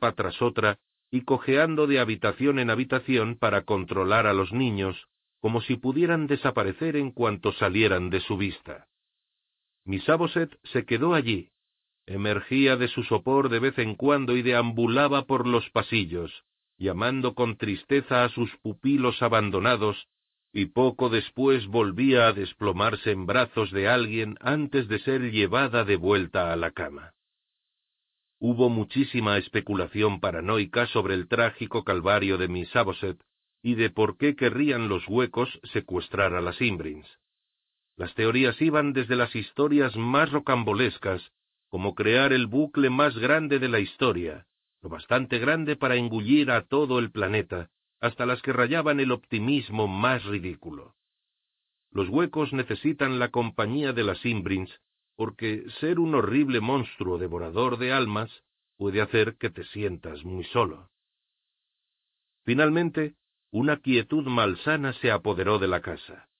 [0.00, 0.78] tras otra
[1.10, 5.08] y cojeando de habitación en habitación para controlar a los niños,
[5.40, 8.86] como si pudieran desaparecer en cuanto salieran de su vista.
[9.84, 11.50] Miss Aboset se quedó allí,
[12.06, 16.44] emergía de su sopor de vez en cuando y deambulaba por los pasillos,
[16.78, 20.08] llamando con tristeza a sus pupilos abandonados,
[20.52, 25.96] y poco después volvía a desplomarse en brazos de alguien antes de ser llevada de
[25.96, 27.12] vuelta a la cama.
[28.42, 33.22] Hubo muchísima especulación paranoica sobre el trágico calvario de Miss Aboset
[33.62, 37.06] y de por qué querrían los huecos secuestrar a las Imbrins.
[37.96, 41.32] Las teorías iban desde las historias más rocambolescas,
[41.68, 44.46] como crear el bucle más grande de la historia,
[44.80, 47.68] lo bastante grande para engullir a todo el planeta,
[48.00, 50.94] hasta las que rayaban el optimismo más ridículo.
[51.90, 54.80] Los huecos necesitan la compañía de las Imbrins,
[55.20, 58.30] porque ser un horrible monstruo devorador de almas
[58.78, 60.88] puede hacer que te sientas muy solo.
[62.46, 63.16] Finalmente,
[63.50, 66.30] una quietud malsana se apoderó de la casa.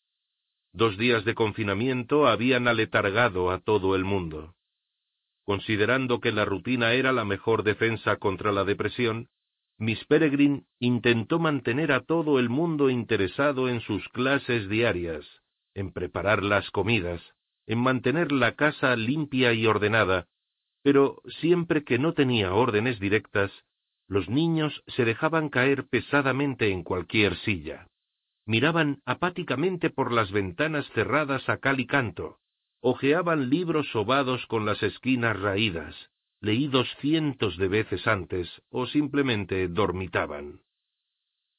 [0.73, 4.55] Dos días de confinamiento habían aletargado a todo el mundo.
[5.45, 9.29] Considerando que la rutina era la mejor defensa contra la depresión,
[9.77, 15.27] Miss Peregrine intentó mantener a todo el mundo interesado en sus clases diarias,
[15.75, 17.21] en preparar las comidas,
[17.71, 20.27] en mantener la casa limpia y ordenada,
[20.83, 23.53] pero siempre que no tenía órdenes directas,
[24.09, 27.87] los niños se dejaban caer pesadamente en cualquier silla.
[28.45, 32.39] Miraban apáticamente por las ventanas cerradas a cal y canto,
[32.81, 35.95] hojeaban libros sobados con las esquinas raídas,
[36.41, 40.63] leídos cientos de veces antes, o simplemente dormitaban.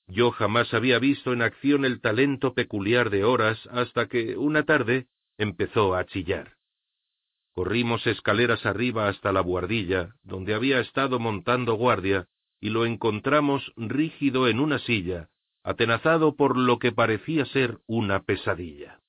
[0.07, 5.07] Yo jamás había visto en acción el talento peculiar de Horas hasta que, una tarde,
[5.37, 6.53] empezó a chillar.
[7.53, 12.27] Corrimos escaleras arriba hasta la buhardilla, donde había estado montando guardia,
[12.59, 15.29] y lo encontramos rígido en una silla,
[15.63, 19.01] atenazado por lo que parecía ser una pesadilla.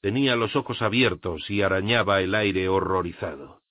[0.00, 3.62] Tenía los ojos abiertos y arañaba el aire horrorizado.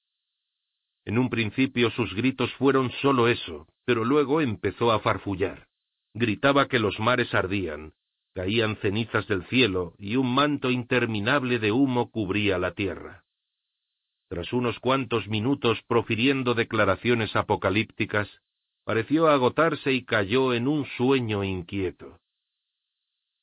[1.05, 5.67] En un principio sus gritos fueron sólo eso, pero luego empezó a farfullar.
[6.13, 7.93] Gritaba que los mares ardían,
[8.33, 13.23] caían cenizas del cielo y un manto interminable de humo cubría la tierra.
[14.27, 18.27] Tras unos cuantos minutos profiriendo declaraciones apocalípticas,
[18.83, 22.19] pareció agotarse y cayó en un sueño inquieto.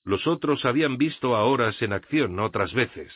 [0.04, 3.12] Los otros habían visto a horas en acción otras veces,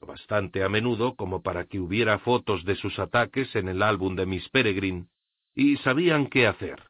[0.00, 4.26] bastante a menudo como para que hubiera fotos de sus ataques en el álbum de
[4.26, 5.08] Miss Peregrine,
[5.54, 6.84] y sabían qué hacer.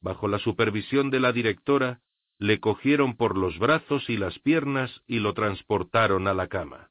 [0.00, 2.00] Bajo la supervisión de la directora,
[2.38, 6.90] le cogieron por los brazos y las piernas y lo transportaron a la cama.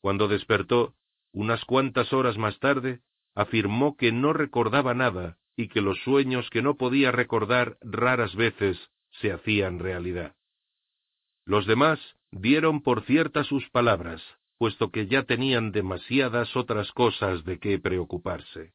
[0.00, 0.94] Cuando despertó,
[1.32, 3.00] unas cuantas horas más tarde,
[3.34, 8.78] afirmó que no recordaba nada y que los sueños que no podía recordar raras veces
[9.20, 10.34] se hacían realidad.
[11.44, 14.22] Los demás dieron por ciertas sus palabras,
[14.56, 18.72] puesto que ya tenían demasiadas otras cosas de qué preocuparse.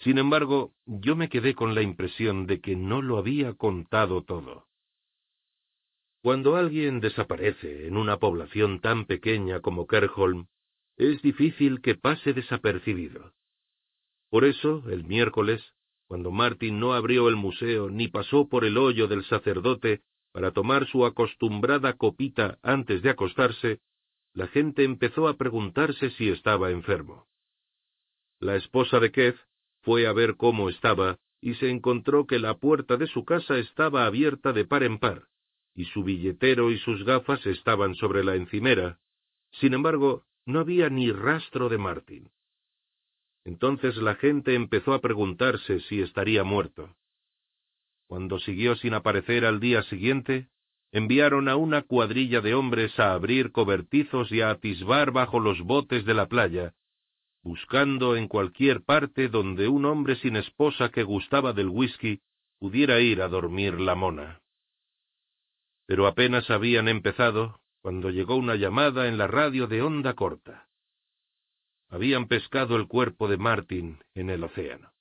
[0.00, 4.67] Sin embargo, yo me quedé con la impresión de que no lo había contado todo.
[6.20, 10.48] Cuando alguien desaparece en una población tan pequeña como Kerholm,
[10.96, 13.32] es difícil que pase desapercibido.
[14.28, 15.62] Por eso, el miércoles,
[16.08, 20.02] cuando Martin no abrió el museo ni pasó por el hoyo del sacerdote
[20.32, 23.80] para tomar su acostumbrada copita antes de acostarse,
[24.34, 27.26] la gente empezó a preguntarse si estaba enfermo.
[28.40, 29.38] La esposa de Keith
[29.82, 34.04] fue a ver cómo estaba y se encontró que la puerta de su casa estaba
[34.04, 35.28] abierta de par en par,
[35.78, 38.98] y su billetero y sus gafas estaban sobre la encimera.
[39.60, 42.30] Sin embargo, no había ni rastro de Martin.
[43.44, 46.96] Entonces la gente empezó a preguntarse si estaría muerto.
[48.08, 50.48] Cuando siguió sin aparecer al día siguiente,
[50.90, 56.04] enviaron a una cuadrilla de hombres a abrir cobertizos y a atisbar bajo los botes
[56.04, 56.74] de la playa,
[57.44, 62.20] buscando en cualquier parte donde un hombre sin esposa que gustaba del whisky
[62.58, 64.40] pudiera ir a dormir la mona.
[65.88, 70.68] Pero apenas habían empezado cuando llegó una llamada en la radio de onda corta.
[71.88, 74.92] Habían pescado el cuerpo de Martin en el océano.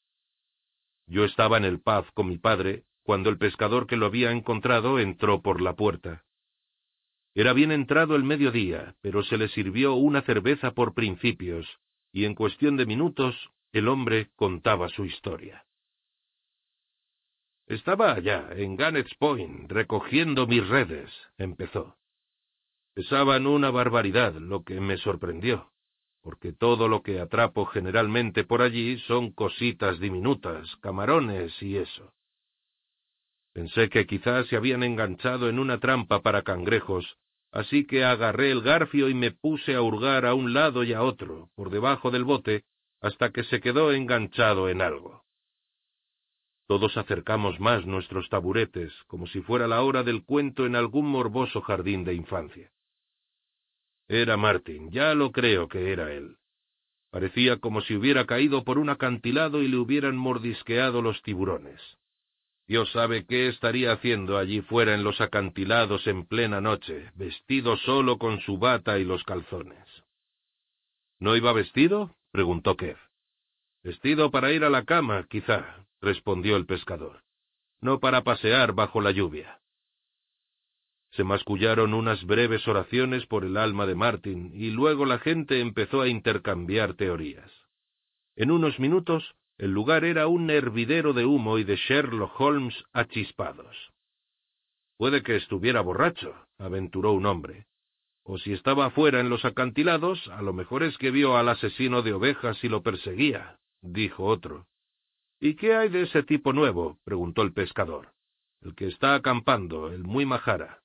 [1.06, 4.98] Yo estaba en el pub con mi padre cuando el pescador que lo había encontrado
[4.98, 6.24] entró por la puerta.
[7.36, 11.68] Era bien entrado el mediodía, pero se le sirvió una cerveza por principios,
[12.14, 15.67] y en cuestión de minutos el hombre contaba su historia.
[17.68, 21.98] Estaba allá, en Gannett's Point, recogiendo mis redes, empezó.
[22.96, 25.72] Pesaban una barbaridad, lo que me sorprendió.
[26.28, 32.12] porque todo lo que atrapo generalmente por allí son cositas diminutas, camarones y eso.
[33.54, 37.18] Pensé que quizás se habían enganchado en una trampa para cangrejos,
[37.54, 41.02] así que agarré el garfio y me puse a hurgar a un lado y a
[41.02, 42.66] otro, por debajo del bote,
[43.00, 45.24] hasta que se quedó enganchado en algo.
[46.68, 51.62] Todos acercamos más nuestros taburetes, como si fuera la hora del cuento en algún morboso
[51.62, 52.72] jardín de infancia.
[54.10, 56.38] Era Martin, ya lo creo que era él.
[57.10, 61.82] Parecía como si hubiera caído por un acantilado y le hubieran mordisqueado los tiburones.
[62.68, 68.18] Dios sabe qué estaría haciendo allí fuera en los acantilados en plena noche, vestido solo
[68.18, 69.88] con su bata y los calzones.
[71.18, 72.18] ¿No iba vestido?
[72.32, 72.98] preguntó Kev.
[73.84, 77.24] Vestido para ir a la cama, quizá, respondió el pescador,
[77.82, 79.60] no para pasear bajo la lluvia.
[81.12, 86.02] Se mascullaron unas breves oraciones por el alma de Martin, y luego la gente empezó
[86.02, 87.52] a intercambiar teorías.
[88.36, 93.76] En unos minutos, el lugar era un hervidero de humo y de Sherlock Holmes achispados.
[94.98, 97.66] Puede que estuviera borracho, aventuró un hombre.
[98.24, 102.02] O si estaba afuera en los acantilados, a lo mejor es que vio al asesino
[102.02, 104.68] de ovejas y lo perseguía, dijo otro.
[105.40, 107.00] ¿Y qué hay de ese tipo nuevo?
[107.04, 108.14] preguntó el pescador.
[108.62, 110.82] El que está acampando, el muy majara.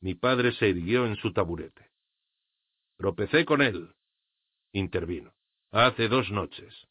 [0.00, 1.90] Mi padre se irguió en su taburete.
[2.96, 3.94] Tropecé con él,
[4.72, 5.32] intervino,
[5.70, 6.88] hace dos noches.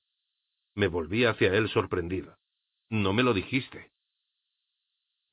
[0.75, 2.38] Me volví hacia él sorprendido.
[2.89, 3.91] No me lo dijiste.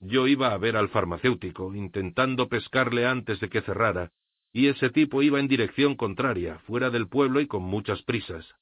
[0.00, 4.12] Yo iba a ver al farmacéutico, intentando pescarle antes de que cerrara,
[4.52, 8.54] y ese tipo iba en dirección contraria, fuera del pueblo y con muchas prisas.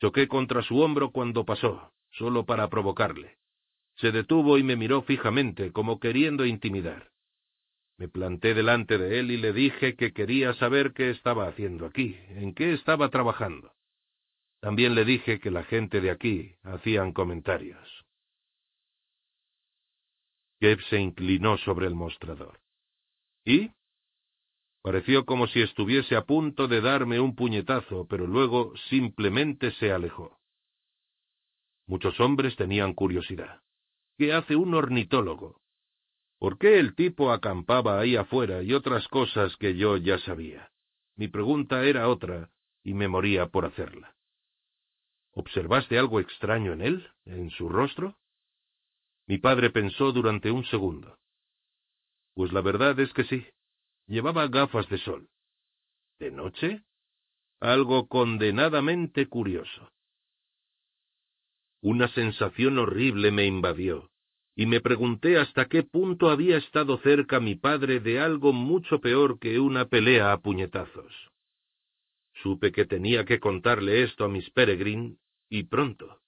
[0.00, 3.38] Choqué contra su hombro cuando pasó, solo para provocarle.
[3.96, 7.10] Se detuvo y me miró fijamente, como queriendo intimidar.
[7.96, 12.16] Me planté delante de él y le dije que quería saber qué estaba haciendo aquí,
[12.28, 13.72] en qué estaba trabajando.
[14.60, 18.04] También le dije que la gente de aquí hacían comentarios.
[20.60, 22.60] Kev se inclinó sobre el mostrador.
[23.44, 23.70] ¿Y?
[24.88, 30.40] Pareció como si estuviese a punto de darme un puñetazo, pero luego simplemente se alejó.
[31.86, 33.60] Muchos hombres tenían curiosidad.
[34.16, 35.60] ¿Qué hace un ornitólogo?
[36.38, 40.72] ¿Por qué el tipo acampaba ahí afuera y otras cosas que yo ya sabía?
[41.16, 42.50] Mi pregunta era otra,
[42.82, 44.16] y me moría por hacerla.
[45.32, 48.16] ¿Observaste algo extraño en él, en su rostro?
[49.26, 51.18] Mi padre pensó durante un segundo.
[52.32, 53.46] Pues la verdad es que sí.
[54.08, 55.28] Llevaba gafas de sol.
[56.18, 56.82] ¿De noche?
[57.60, 59.92] Algo condenadamente curioso.
[61.82, 64.10] Una sensación horrible me invadió,
[64.56, 69.38] y me pregunté hasta qué punto había estado cerca mi padre de algo mucho peor
[69.38, 71.30] que una pelea a puñetazos.
[72.42, 75.18] Supe que tenía que contarle esto a Miss Peregrine,
[75.50, 76.20] y pronto.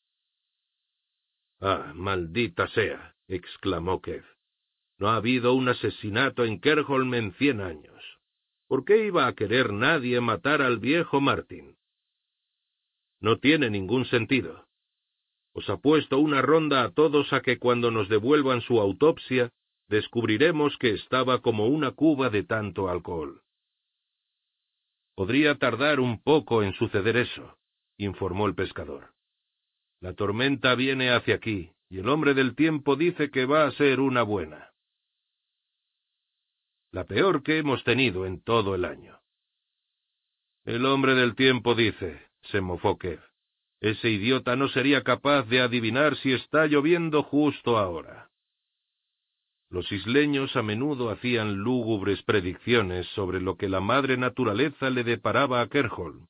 [1.60, 4.24] Ah, maldita sea, exclamó Kev.
[5.00, 8.20] No ha habido un asesinato en Kerholm en cien años.
[8.68, 11.78] ¿Por qué iba a querer nadie matar al viejo Martin?
[13.18, 14.66] No tiene ningún sentido.
[15.54, 19.50] Os apuesto una ronda a todos a que cuando nos devuelvan su autopsia,
[19.88, 23.40] descubriremos que estaba como una cuba de tanto alcohol.
[25.14, 27.56] Podría tardar un poco en suceder eso,
[27.96, 29.14] informó el pescador.
[30.00, 34.00] La tormenta viene hacia aquí, y el hombre del tiempo dice que va a ser
[34.00, 34.69] una buena
[36.92, 39.20] la peor que hemos tenido en todo el año.
[40.64, 43.20] El hombre del tiempo dice, se mofó Kev,
[43.80, 48.28] ese idiota no sería capaz de adivinar si está lloviendo justo ahora.
[49.70, 55.62] Los isleños a menudo hacían lúgubres predicciones sobre lo que la madre naturaleza le deparaba
[55.62, 56.26] a Kerholm.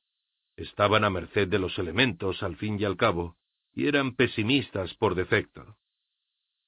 [0.55, 3.35] Estaban a merced de los elementos, al fin y al cabo,
[3.73, 5.75] y eran pesimistas por defecto.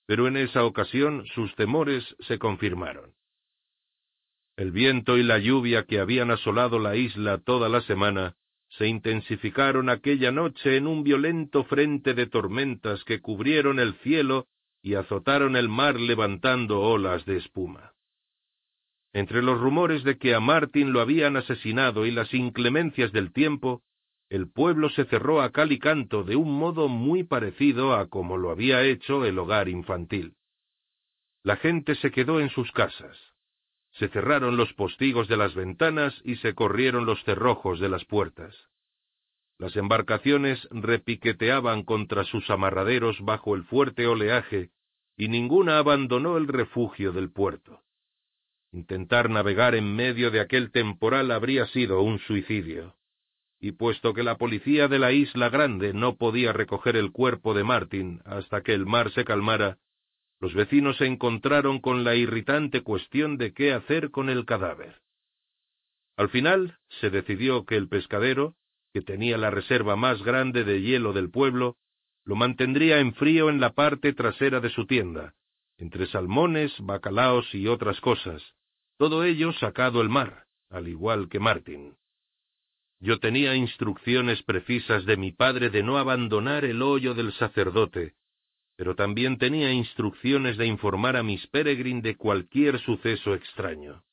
[0.06, 3.14] Pero en esa ocasión sus temores se confirmaron.
[4.56, 8.36] El viento y la lluvia que habían asolado la isla toda la semana
[8.70, 14.46] se intensificaron aquella noche en un violento frente de tormentas que cubrieron el cielo
[14.84, 17.94] y azotaron el mar levantando olas de espuma.
[19.12, 23.82] Entre los rumores de que a Martin lo habían asesinado y las inclemencias del tiempo,
[24.30, 28.38] el pueblo se cerró a cal y canto de un modo muy parecido a como
[28.38, 30.36] lo había hecho el hogar infantil.
[31.44, 33.33] La gente se quedó en sus casas
[33.94, 38.56] se cerraron los postigos de las ventanas y se corrieron los cerrojos de las puertas.
[39.60, 44.72] Las embarcaciones repiqueteaban contra sus amarraderos bajo el fuerte oleaje,
[45.16, 47.82] y ninguna abandonó el refugio del puerto.
[48.72, 52.96] Intentar navegar en medio de aquel temporal habría sido un suicidio,
[53.60, 57.64] y puesto que la policía de la isla grande no podía recoger el cuerpo de
[57.64, 59.78] Martin hasta que el mar se calmara,
[60.44, 65.00] los vecinos se encontraron con la irritante cuestión de qué hacer con el cadáver.
[66.18, 68.58] Al final se decidió que el pescadero,
[68.92, 71.78] que tenía la reserva más grande de hielo del pueblo,
[72.26, 75.34] lo mantendría en frío en la parte trasera de su tienda,
[75.78, 78.44] entre salmones, bacalaos y otras cosas,
[78.98, 81.96] todo ello sacado el mar, al igual que Martin.
[83.00, 88.16] Yo tenía instrucciones precisas de mi padre de no abandonar el hoyo del sacerdote,
[88.84, 94.04] pero también tenía instrucciones de informar a Miss Peregrine de cualquier suceso extraño.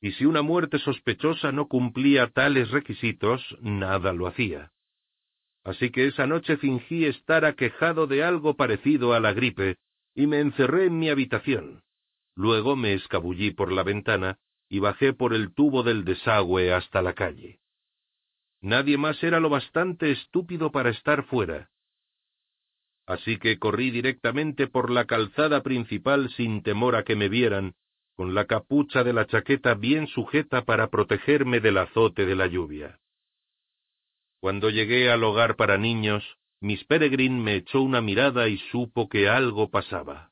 [0.00, 4.72] Y si una muerte sospechosa no cumplía tales requisitos, nada lo hacía.
[5.62, 9.76] Así que esa noche fingí estar aquejado de algo parecido a la gripe,
[10.16, 11.84] y me encerré en mi habitación.
[12.34, 17.12] Luego me escabullí por la ventana y bajé por el tubo del desagüe hasta la
[17.12, 17.60] calle.
[18.60, 21.70] Nadie más era lo bastante estúpido para estar fuera.
[23.06, 27.74] Así que corrí directamente por la calzada principal sin temor a que me vieran,
[28.14, 33.00] con la capucha de la chaqueta bien sujeta para protegerme del azote de la lluvia.
[34.40, 36.24] Cuando llegué al hogar para niños,
[36.60, 40.30] Miss Peregrine me echó una mirada y supo que algo pasaba.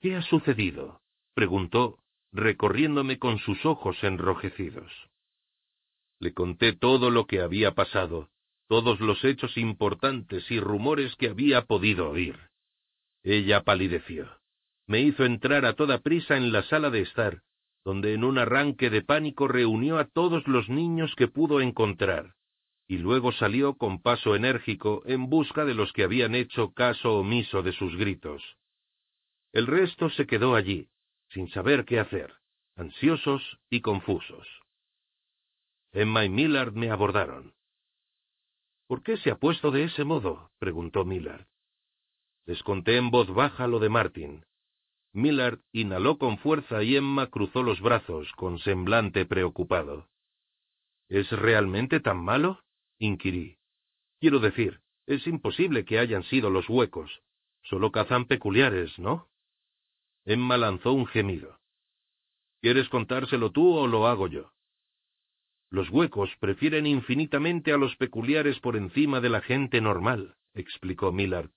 [0.00, 1.00] ¿Qué ha sucedido?
[1.34, 1.98] preguntó,
[2.32, 4.92] recorriéndome con sus ojos enrojecidos.
[6.20, 8.28] Le conté todo lo que había pasado,
[8.68, 12.38] todos los hechos importantes y rumores que había podido oír.
[13.22, 14.28] Ella palideció.
[14.86, 17.42] Me hizo entrar a toda prisa en la sala de estar,
[17.84, 22.34] donde en un arranque de pánico reunió a todos los niños que pudo encontrar,
[22.86, 27.62] y luego salió con paso enérgico en busca de los que habían hecho caso omiso
[27.62, 28.42] de sus gritos.
[29.52, 30.88] El resto se quedó allí,
[31.30, 32.34] sin saber qué hacer,
[32.76, 34.46] ansiosos y confusos.
[35.92, 37.54] Emma y Millard me abordaron.
[38.88, 40.50] ¿Por qué se ha puesto de ese modo?
[40.58, 41.46] preguntó Millard.
[42.46, 44.46] Les conté en voz baja lo de Martin.
[45.12, 50.08] Millard inhaló con fuerza y Emma cruzó los brazos con semblante preocupado.
[51.08, 52.64] ¿Es realmente tan malo?
[52.98, 53.58] inquirí.
[54.20, 57.22] Quiero decir, es imposible que hayan sido los huecos.
[57.62, 59.28] Solo cazan peculiares, ¿no?
[60.24, 61.60] Emma lanzó un gemido.
[62.62, 64.52] ¿Quieres contárselo tú o lo hago yo?
[65.70, 71.50] Los huecos prefieren infinitamente a los peculiares por encima de la gente normal, explicó Millard,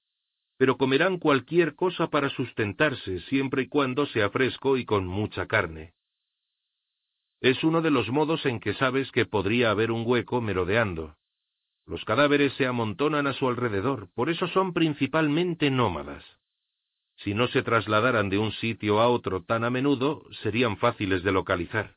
[0.58, 5.94] pero comerán cualquier cosa para sustentarse siempre y cuando sea fresco y con mucha carne.
[7.40, 11.16] Es uno de los modos en que sabes que podría haber un hueco merodeando.
[11.88, 16.24] Los cadáveres se amontonan a su alrededor, por eso son principalmente nómadas.
[17.16, 21.32] Si no se trasladaran de un sitio a otro tan a menudo, serían fáciles de
[21.32, 21.96] localizar.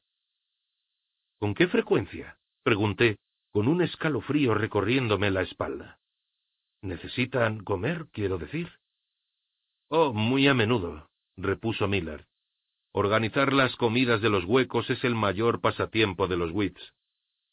[1.38, 2.38] ¿Con qué frecuencia?
[2.62, 3.18] pregunté,
[3.52, 5.98] con un escalofrío recorriéndome la espalda.
[6.82, 8.72] ¿Necesitan comer, quiero decir?
[9.88, 12.26] Oh, muy a menudo, repuso Miller.
[12.92, 16.94] Organizar las comidas de los huecos es el mayor pasatiempo de los Wits.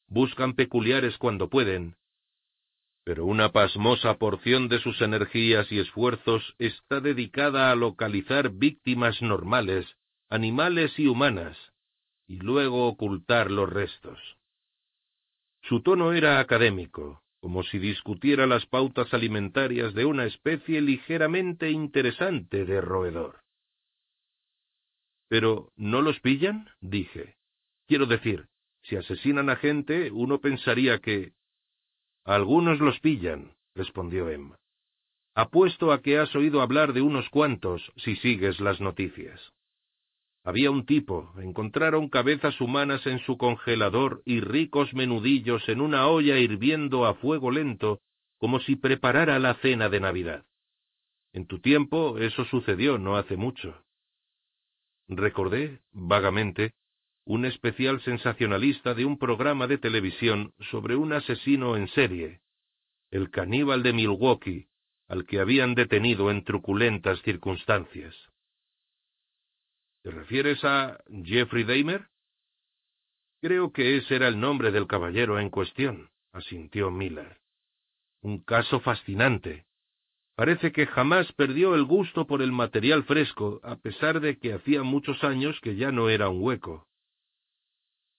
[0.08, 1.96] Buscan peculiares cuando pueden.
[3.04, 9.98] Pero una pasmosa porción de sus energías y esfuerzos está dedicada a localizar víctimas normales,
[10.30, 11.58] animales y humanas,
[12.32, 14.18] y luego ocultar los restos.
[15.64, 22.64] Su tono era académico, como si discutiera las pautas alimentarias de una especie ligeramente interesante
[22.64, 23.42] de roedor.
[25.28, 26.70] Pero, ¿no los pillan?
[26.80, 27.36] dije.
[27.86, 28.48] Quiero decir,
[28.84, 31.34] si asesinan a gente, uno pensaría que...
[32.24, 34.56] Algunos los pillan, respondió Emma.
[35.36, 39.52] Apuesto a que has oído hablar de unos cuantos si sigues las noticias.
[40.44, 46.40] Había un tipo, encontraron cabezas humanas en su congelador y ricos menudillos en una olla
[46.40, 48.00] hirviendo a fuego lento,
[48.40, 50.46] como si preparara la cena de Navidad.
[51.32, 53.84] En tu tiempo eso sucedió no hace mucho.
[55.08, 56.74] Recordé, vagamente,
[57.24, 62.42] un especial sensacionalista de un programa de televisión sobre un asesino en serie,
[63.12, 64.68] el caníbal de Milwaukee,
[65.08, 68.31] al que habían detenido en truculentas circunstancias.
[70.04, 72.08] ¿Te refieres a Jeffrey Dahmer?
[73.42, 77.38] Creo que ese era el nombre del caballero en cuestión, asintió Miller.
[78.22, 79.66] Un caso fascinante.
[80.36, 84.82] Parece que jamás perdió el gusto por el material fresco, a pesar de que hacía
[84.84, 86.88] muchos años que ya no era un hueco.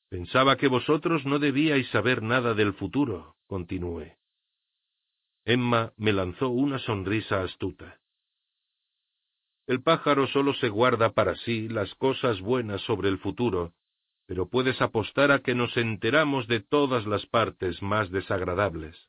[0.08, 4.18] Pensaba que vosotros no debíais saber nada del futuro, continué.
[5.44, 8.01] Emma me lanzó una sonrisa astuta.
[9.72, 13.72] El pájaro solo se guarda para sí las cosas buenas sobre el futuro,
[14.26, 19.08] pero puedes apostar a que nos enteramos de todas las partes más desagradables.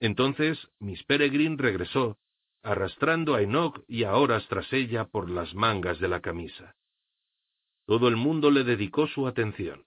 [0.00, 2.16] Entonces Miss Peregrine regresó,
[2.62, 6.74] arrastrando a Enoch y a horas tras ella por las mangas de la camisa.
[7.84, 9.84] Todo el mundo le dedicó su atención.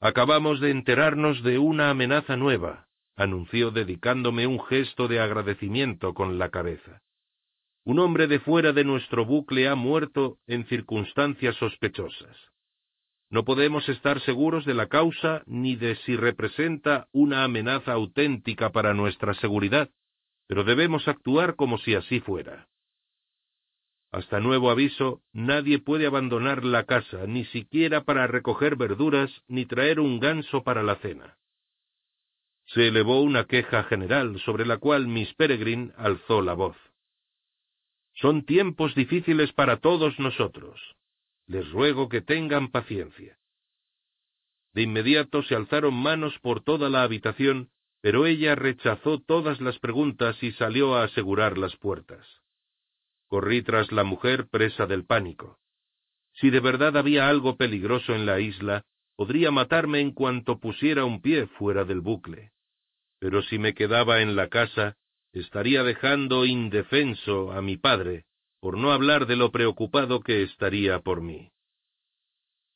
[0.00, 6.50] Acabamos de enterarnos de una amenaza nueva, anunció dedicándome un gesto de agradecimiento con la
[6.50, 7.02] cabeza.
[7.84, 12.36] Un hombre de fuera de nuestro bucle ha muerto en circunstancias sospechosas.
[13.28, 18.94] No podemos estar seguros de la causa ni de si representa una amenaza auténtica para
[18.94, 19.90] nuestra seguridad,
[20.46, 22.68] pero debemos actuar como si así fuera.
[24.12, 29.98] Hasta nuevo aviso, nadie puede abandonar la casa, ni siquiera para recoger verduras ni traer
[29.98, 31.38] un ganso para la cena.
[32.66, 36.76] Se elevó una queja general sobre la cual Miss Peregrine alzó la voz.
[38.22, 40.80] Son tiempos difíciles para todos nosotros.
[41.48, 43.36] Les ruego que tengan paciencia.
[44.72, 50.40] De inmediato se alzaron manos por toda la habitación, pero ella rechazó todas las preguntas
[50.40, 52.24] y salió a asegurar las puertas.
[53.26, 55.58] Corrí tras la mujer presa del pánico.
[56.34, 58.84] Si de verdad había algo peligroso en la isla,
[59.16, 62.52] podría matarme en cuanto pusiera un pie fuera del bucle.
[63.18, 64.96] Pero si me quedaba en la casa,
[65.32, 68.24] estaría dejando indefenso a mi padre,
[68.60, 71.50] por no hablar de lo preocupado que estaría por mí.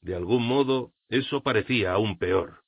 [0.00, 2.62] De algún modo, eso parecía aún peor.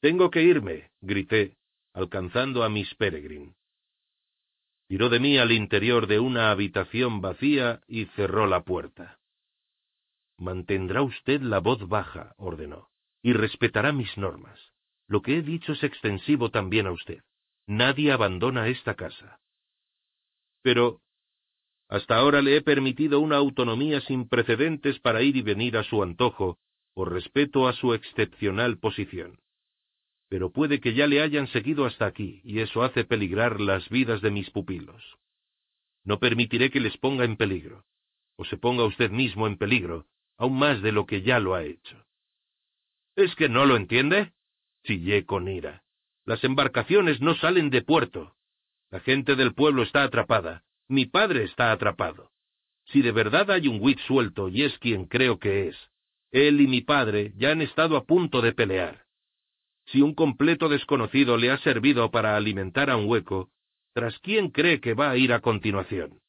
[0.00, 1.56] Tengo que irme, grité,
[1.92, 3.54] alcanzando a Miss Peregrine
[4.90, 9.20] tiró de mí al interior de una habitación vacía y cerró la puerta.
[10.36, 12.88] Mantendrá usted la voz baja, ordenó,
[13.22, 14.58] y respetará mis normas.
[15.06, 17.22] Lo que he dicho es extensivo también a usted.
[17.70, 19.40] Nadie abandona esta casa.
[20.62, 21.00] Pero
[21.88, 26.02] hasta ahora le he permitido una autonomía sin precedentes para ir y venir a su
[26.02, 26.58] antojo,
[26.94, 29.38] por respeto a su excepcional posición
[30.30, 34.22] pero puede que ya le hayan seguido hasta aquí, y eso hace peligrar las vidas
[34.22, 35.02] de mis pupilos.
[36.04, 37.84] No permitiré que les ponga en peligro,
[38.36, 41.64] o se ponga usted mismo en peligro, aún más de lo que ya lo ha
[41.64, 42.06] hecho.
[43.16, 44.32] ¿Es que no lo entiende?
[44.84, 45.82] chillé con ira.
[46.30, 48.36] Las embarcaciones no salen de puerto.
[48.88, 50.62] La gente del pueblo está atrapada.
[50.86, 52.30] Mi padre está atrapado.
[52.84, 55.76] Si de verdad hay un Wit suelto, y es quien creo que es,
[56.30, 59.06] él y mi padre ya han estado a punto de pelear.
[59.86, 63.50] Si un completo desconocido le ha servido para alimentar a un hueco,
[63.92, 66.20] ¿tras quién cree que va a ir a continuación?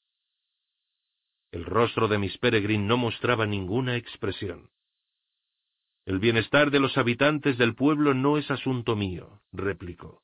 [1.52, 4.72] El rostro de Miss Peregrine no mostraba ninguna expresión.
[6.06, 10.24] El bienestar de los habitantes del pueblo no es asunto mío, replicó.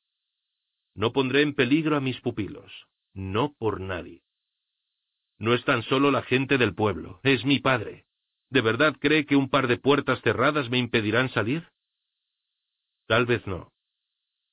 [0.96, 4.24] No pondré en peligro a mis pupilos, no por nadie.
[5.38, 8.06] No es tan solo la gente del pueblo, es mi padre.
[8.50, 11.68] ¿De verdad cree que un par de puertas cerradas me impedirán salir?
[13.06, 13.72] Tal vez no.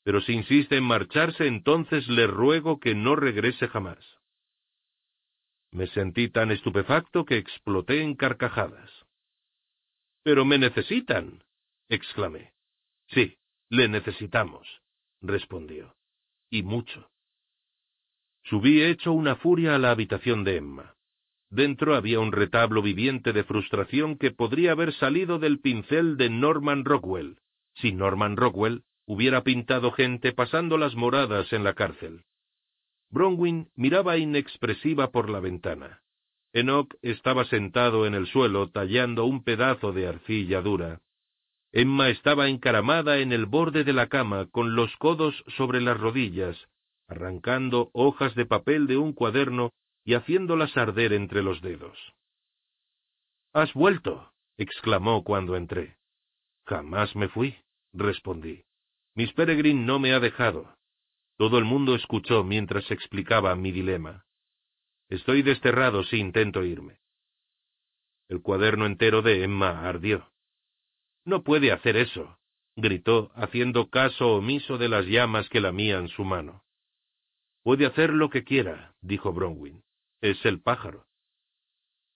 [0.03, 3.99] Pero si insiste en marcharse, entonces le ruego que no regrese jamás.
[5.71, 9.04] Me sentí tan estupefacto que exploté en carcajadas.
[10.25, 11.45] Pero me necesitan,
[11.89, 12.55] exclamé.
[13.09, 13.37] Sí,
[13.69, 14.67] le necesitamos,
[15.21, 15.95] respondió.
[16.51, 17.11] Y mucho.
[18.45, 20.97] Subí hecho una furia a la habitación de Emma.
[21.51, 26.85] Dentro había un retablo viviente de frustración que podría haber salido del pincel de Norman
[26.85, 27.39] Rockwell,
[27.75, 32.25] si Norman Rockwell hubiera pintado gente pasando las moradas en la cárcel.
[33.11, 36.03] Bronwyn miraba inexpresiva por la ventana.
[36.55, 41.03] Enoch estaba sentado en el suelo tallando un pedazo de arcilla dura.
[41.73, 46.57] Emma estaba encaramada en el borde de la cama con los codos sobre las rodillas,
[47.09, 49.73] arrancando hojas de papel de un cuaderno
[50.05, 51.99] y haciéndolas arder entre los dedos.
[53.53, 55.97] Has vuelto, exclamó cuando entré.
[56.65, 57.57] Jamás me fui
[57.95, 58.65] respondí.
[59.15, 60.77] Miss Peregrine no me ha dejado.
[61.37, 64.25] Todo el mundo escuchó mientras explicaba mi dilema.
[65.09, 66.99] Estoy desterrado si intento irme.
[68.29, 70.33] El cuaderno entero de Emma ardió.
[71.25, 72.39] No puede hacer eso,
[72.77, 76.65] gritó, haciendo caso omiso de las llamas que lamían su mano.
[77.63, 79.83] Puede hacer lo que quiera, dijo Bronwyn.
[80.21, 81.07] Es el pájaro.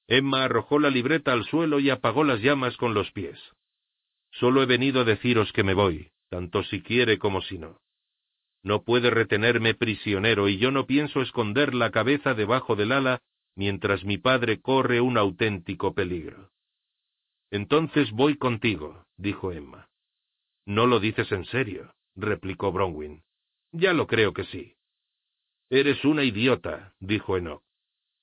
[0.07, 3.39] Emma arrojó la libreta al suelo y apagó las llamas con los pies.
[4.31, 7.81] Solo he venido a deciros que me voy, tanto si quiere como si no.
[8.63, 13.23] No puede retenerme prisionero y yo no pienso esconder la cabeza debajo del ala
[13.55, 16.51] mientras mi padre corre un auténtico peligro.
[17.51, 19.89] Entonces voy contigo, dijo Emma.
[20.65, 23.25] No lo dices en serio, replicó Bronwyn.
[23.73, 24.75] Ya lo creo que sí.
[25.71, 27.63] Eres una idiota, dijo Enoch.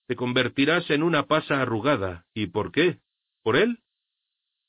[0.07, 2.25] Te convertirás en una pasa arrugada.
[2.33, 2.99] ¿Y por qué?
[3.43, 3.79] ¿Por él?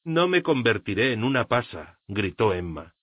[0.05, 2.96] No me convertiré en una pasa, gritó Emma.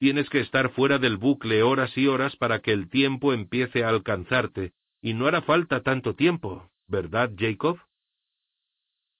[0.00, 3.90] Tienes que estar fuera del bucle horas y horas para que el tiempo empiece a
[3.90, 7.78] alcanzarte, y no hará falta tanto tiempo, ¿verdad, Jacob?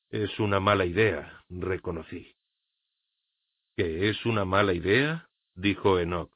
[0.09, 2.35] Es una mala idea, reconocí.
[3.77, 5.29] ¿Qué es una mala idea?
[5.55, 6.33] dijo Enoch.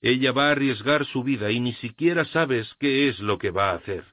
[0.00, 3.70] Ella va a arriesgar su vida y ni siquiera sabes qué es lo que va
[3.70, 4.04] a hacer.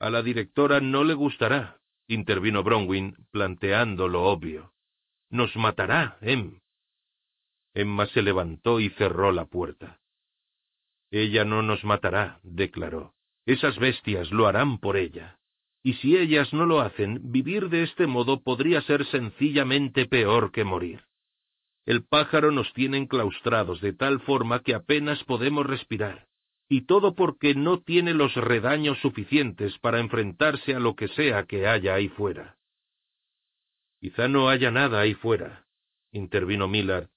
[0.00, 4.72] A la directora no le gustará, intervino Bronwyn, planteando lo obvio.
[5.30, 6.61] Nos matará, Em.
[7.74, 10.00] Emma se levantó y cerró la puerta.
[11.10, 13.14] Ella no nos matará, declaró.
[13.46, 15.38] Esas bestias lo harán por ella.
[15.82, 20.64] Y si ellas no lo hacen, vivir de este modo podría ser sencillamente peor que
[20.64, 21.04] morir.
[21.84, 26.28] El pájaro nos tiene enclaustrados de tal forma que apenas podemos respirar,
[26.68, 31.66] y todo porque no tiene los redaños suficientes para enfrentarse a lo que sea que
[31.66, 32.56] haya ahí fuera.
[34.00, 35.66] Quizá no haya nada ahí fuera,
[36.12, 37.08] intervino Millard,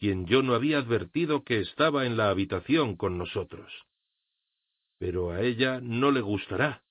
[0.00, 3.70] quien yo no había advertido que estaba en la habitación con nosotros.
[4.98, 6.82] Pero a ella no le gustará,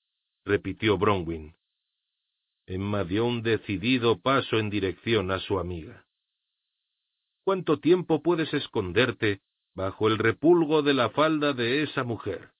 [0.44, 1.56] repitió Bronwyn.
[2.66, 6.06] Emma dio un decidido paso en dirección a su amiga.
[7.42, 9.40] ¿Cuánto tiempo puedes esconderte
[9.74, 12.52] bajo el repulgo de la falda de esa mujer?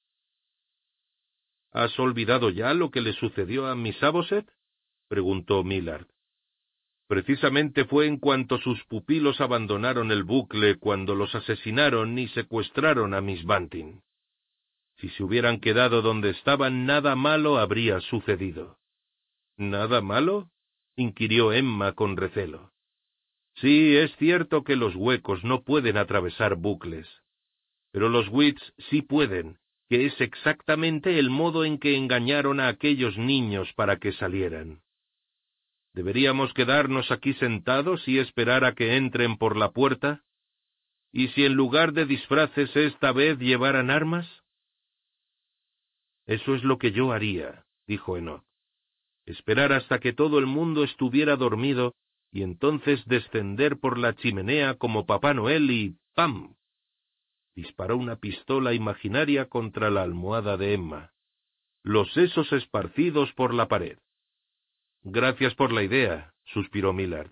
[1.71, 4.51] ¿Has olvidado ya lo que le sucedió a Miss Aboset?
[5.07, 6.09] preguntó Millard.
[7.11, 13.21] Precisamente fue en cuanto sus pupilos abandonaron el bucle cuando los asesinaron y secuestraron a
[13.21, 14.01] Miss Banting.
[14.99, 18.79] Si se hubieran quedado donde estaban, nada malo habría sucedido.
[19.57, 20.51] ¿Nada malo?
[20.95, 22.71] inquirió Emma con recelo.
[23.57, 27.09] Sí, es cierto que los huecos no pueden atravesar bucles.
[27.91, 33.19] Pero los wits sí pueden, que es exactamente el modo en que engañaron a aquellos
[33.19, 34.81] niños para que salieran.
[35.93, 40.23] ¿Deberíamos quedarnos aquí sentados y esperar a que entren por la puerta?
[41.13, 44.29] ¿Y si en lugar de disfraces esta vez llevaran armas?
[46.27, 48.45] Eso es lo que yo haría, dijo Enoch.
[49.27, 51.95] Esperar hasta que todo el mundo estuviera dormido
[52.33, 56.55] y entonces descender por la chimenea como Papá Noel y ¡pam!
[57.57, 61.13] disparó una pistola imaginaria contra la almohada de Emma.
[61.83, 63.99] Los sesos esparcidos por la pared.
[65.03, 67.31] Gracias por la idea, suspiró Millard.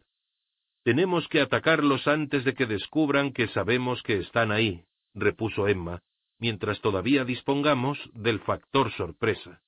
[0.84, 6.00] Tenemos que atacarlos antes de que descubran que sabemos que están ahí, repuso Emma,
[6.38, 9.60] mientras todavía dispongamos del factor sorpresa.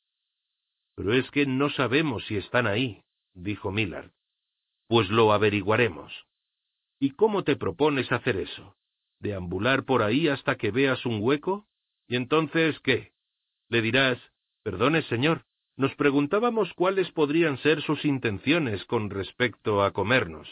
[0.94, 3.02] Pero es que no sabemos si están ahí,
[3.34, 4.12] dijo Millard.
[4.88, 6.26] Pues lo averiguaremos.
[6.98, 8.76] ¿Y cómo te propones hacer eso?
[9.18, 11.66] ¿Deambular por ahí hasta que veas un hueco?
[12.08, 13.12] ¿Y entonces qué?
[13.68, 14.18] Le dirás,
[14.62, 15.44] perdone, señor,
[15.80, 20.46] nos preguntábamos cuáles podrían ser sus intenciones con respecto a comernos.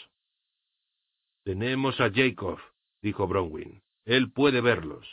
[1.45, 2.59] Tenemos a Jacob,
[3.03, 3.83] dijo Bronwyn.
[4.07, 5.07] Él puede verlos.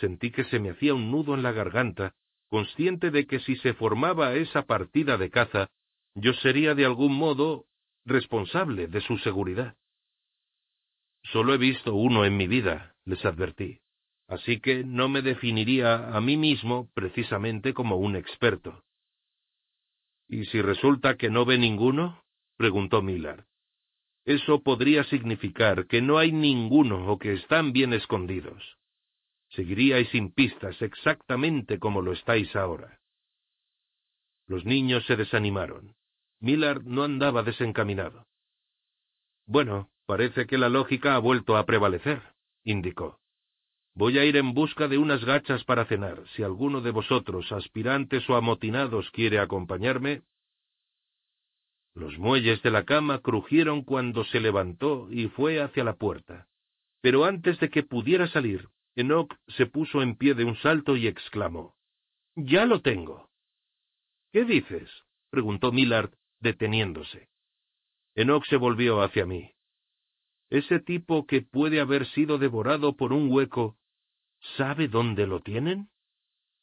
[0.00, 2.16] Sentí que se me hacía un nudo en la garganta,
[2.48, 5.70] consciente de que si se formaba esa partida de caza,
[6.16, 7.66] yo sería de algún modo
[8.04, 9.76] responsable de su seguridad.
[11.22, 13.78] Solo he visto uno en mi vida, les advertí,
[14.26, 18.82] así que no me definiría a mí mismo precisamente como un experto.
[20.28, 22.22] ¿Y si resulta que no ve ninguno?
[22.56, 23.44] preguntó Millard.
[24.24, 28.78] Eso podría significar que no hay ninguno o que están bien escondidos
[29.50, 33.00] seguiríais sin pistas exactamente como lo estáis ahora.
[34.46, 35.94] Los niños se desanimaron.
[36.40, 38.26] Millard no andaba desencaminado.
[39.46, 42.22] Bueno, parece que la lógica ha vuelto a prevalecer,
[42.64, 43.20] indicó.
[43.98, 46.22] Voy a ir en busca de unas gachas para cenar.
[46.36, 50.22] Si alguno de vosotros, aspirantes o amotinados, quiere acompañarme.
[51.96, 56.46] Los muelles de la cama crujieron cuando se levantó y fue hacia la puerta.
[57.00, 61.08] Pero antes de que pudiera salir, Enoch se puso en pie de un salto y
[61.08, 61.74] exclamó,
[62.36, 63.28] Ya lo tengo.
[64.30, 64.88] ¿Qué dices?
[65.28, 67.30] preguntó Millard, deteniéndose.
[68.14, 69.50] Enoch se volvió hacia mí.
[70.50, 73.76] Ese tipo que puede haber sido devorado por un hueco,
[74.56, 75.90] ¿sabe dónde lo tienen?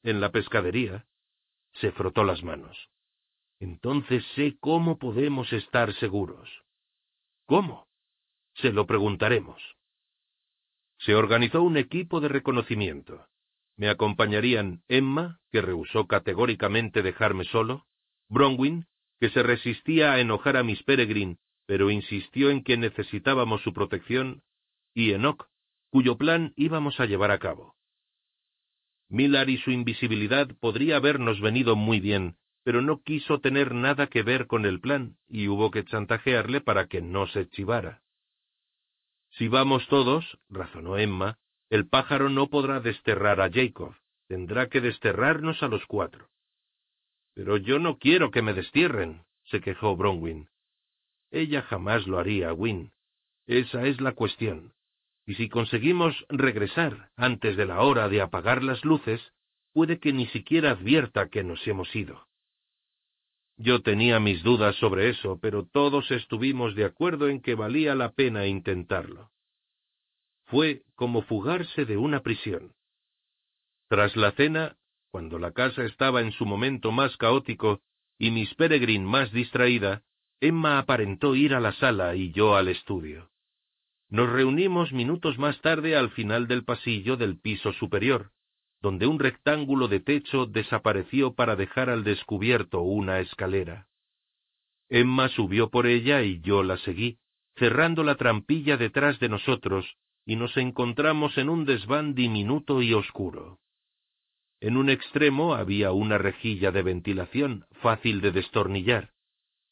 [0.03, 1.05] En la pescadería.
[1.73, 2.89] Se frotó las manos.
[3.59, 6.49] Entonces sé cómo podemos estar seguros.
[7.45, 7.87] ¿Cómo?
[8.55, 9.61] Se lo preguntaremos.
[10.99, 13.27] Se organizó un equipo de reconocimiento.
[13.77, 17.85] Me acompañarían Emma, que rehusó categóricamente dejarme solo,
[18.29, 18.87] Bronwyn,
[19.19, 24.43] que se resistía a enojar a Miss Peregrine, pero insistió en que necesitábamos su protección,
[24.93, 25.47] y Enoch,
[25.89, 27.75] cuyo plan íbamos a llevar a cabo.
[29.09, 34.23] Millar y su invisibilidad podría habernos venido muy bien, pero no quiso tener nada que
[34.23, 38.01] ver con el plan y hubo que chantajearle para que no se chivara.
[39.31, 41.37] Si vamos todos, razonó Emma,
[41.69, 43.95] el pájaro no podrá desterrar a Jacob,
[44.27, 46.29] tendrá que desterrarnos a los cuatro.
[47.33, 50.49] Pero yo no quiero que me destierren, se quejó Bronwyn.
[51.31, 52.91] Ella jamás lo haría, Win.
[53.45, 54.73] Esa es la cuestión.
[55.25, 59.21] Y si conseguimos regresar antes de la hora de apagar las luces,
[59.73, 62.27] puede que ni siquiera advierta que nos hemos ido.
[63.57, 68.11] Yo tenía mis dudas sobre eso, pero todos estuvimos de acuerdo en que valía la
[68.11, 69.31] pena intentarlo.
[70.45, 72.73] Fue como fugarse de una prisión.
[73.87, 74.77] Tras la cena,
[75.09, 77.81] cuando la casa estaba en su momento más caótico
[78.17, 80.03] y Miss Peregrine más distraída,
[80.41, 83.29] Emma aparentó ir a la sala y yo al estudio.
[84.15, 88.31] Nos reunimos minutos más tarde al final del pasillo del piso superior,
[88.81, 93.89] donde un rectángulo de techo desapareció para dejar al descubierto una escalera.
[94.87, 97.17] Emma subió por ella y yo la seguí,
[97.57, 103.59] cerrando la trampilla detrás de nosotros, y nos encontramos en un desván diminuto y oscuro.
[104.61, 109.11] En un extremo había una rejilla de ventilación fácil de destornillar,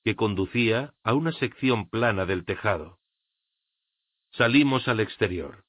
[0.04, 3.00] que conducía a una sección plana del tejado.
[4.34, 5.64] Salimos al exterior.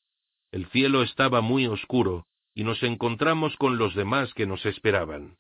[0.51, 5.37] El cielo estaba muy oscuro y nos encontramos con los demás que nos esperaban.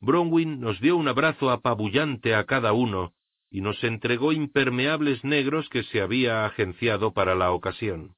[0.00, 3.12] Bronwyn nos dio un abrazo apabullante a cada uno
[3.50, 8.14] y nos entregó impermeables negros que se había agenciado para la ocasión.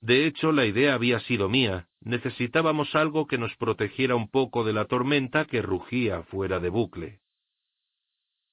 [0.00, 4.74] De hecho, la idea había sido mía, necesitábamos algo que nos protegiera un poco de
[4.74, 7.20] la tormenta que rugía fuera de bucle.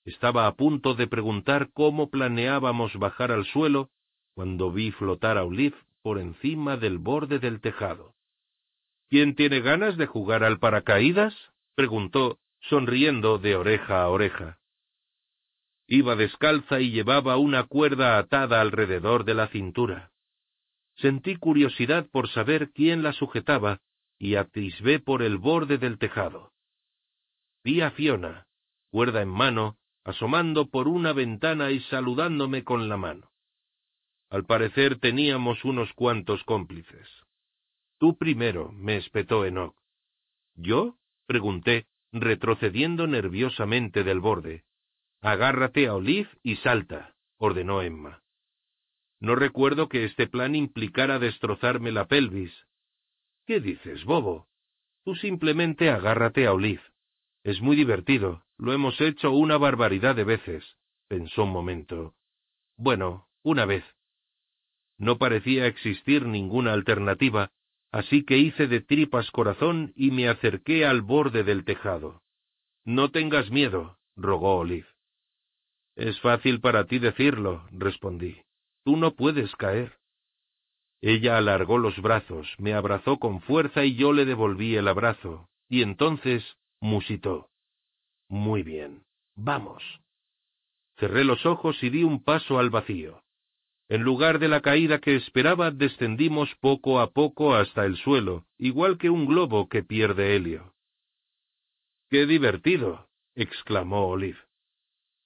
[0.06, 3.92] Estaba a punto de preguntar cómo planeábamos bajar al suelo
[4.36, 8.14] cuando vi flotar a Olive por encima del borde del tejado.
[9.10, 11.34] ¿Quién tiene ganas de jugar al paracaídas?
[11.74, 14.60] preguntó, sonriendo de oreja a oreja.
[15.88, 20.12] Iba descalza y llevaba una cuerda atada alrededor de la cintura.
[20.98, 23.80] Sentí curiosidad por saber quién la sujetaba
[24.18, 26.52] y atisbé por el borde del tejado.
[27.64, 28.48] Vi a Fiona,
[28.92, 33.32] cuerda en mano, asomando por una ventana y saludándome con la mano.
[34.36, 37.08] Al parecer teníamos unos cuantos cómplices.
[38.00, 39.78] Tú primero, me espetó Enoch.
[40.56, 40.98] ¿Yo?
[41.26, 44.66] pregunté, retrocediendo nerviosamente del borde.
[45.22, 48.24] Agárrate a Olive y salta, ordenó Emma.
[49.22, 52.52] No recuerdo que este plan implicara destrozarme la pelvis.
[53.46, 54.50] ¿Qué dices, bobo?
[55.06, 56.84] Tú simplemente agárrate a Olive.
[57.44, 58.44] Es muy divertido.
[58.58, 60.76] Lo hemos hecho una barbaridad de veces.
[61.08, 62.16] Pensó un momento.
[62.76, 63.95] Bueno, una vez.
[64.98, 67.52] No parecía existir ninguna alternativa,
[67.92, 72.22] así que hice de tripas corazón y me acerqué al borde del tejado.
[72.86, 74.88] No tengas miedo, rogó Olive.
[75.96, 78.42] Es fácil para ti decirlo, respondí.
[78.84, 79.98] Tú no puedes caer.
[81.02, 85.82] Ella alargó los brazos, me abrazó con fuerza y yo le devolví el abrazo, y
[85.82, 87.50] entonces musitó.
[88.28, 89.04] Muy bien,
[89.36, 89.84] vamos.
[90.98, 93.25] Cerré los ojos y di un paso al vacío.
[93.88, 98.98] En lugar de la caída que esperaba, descendimos poco a poco hasta el suelo, igual
[98.98, 100.74] que un globo que pierde helio.
[102.10, 103.10] ¡Qué divertido!
[103.36, 104.40] exclamó Olive.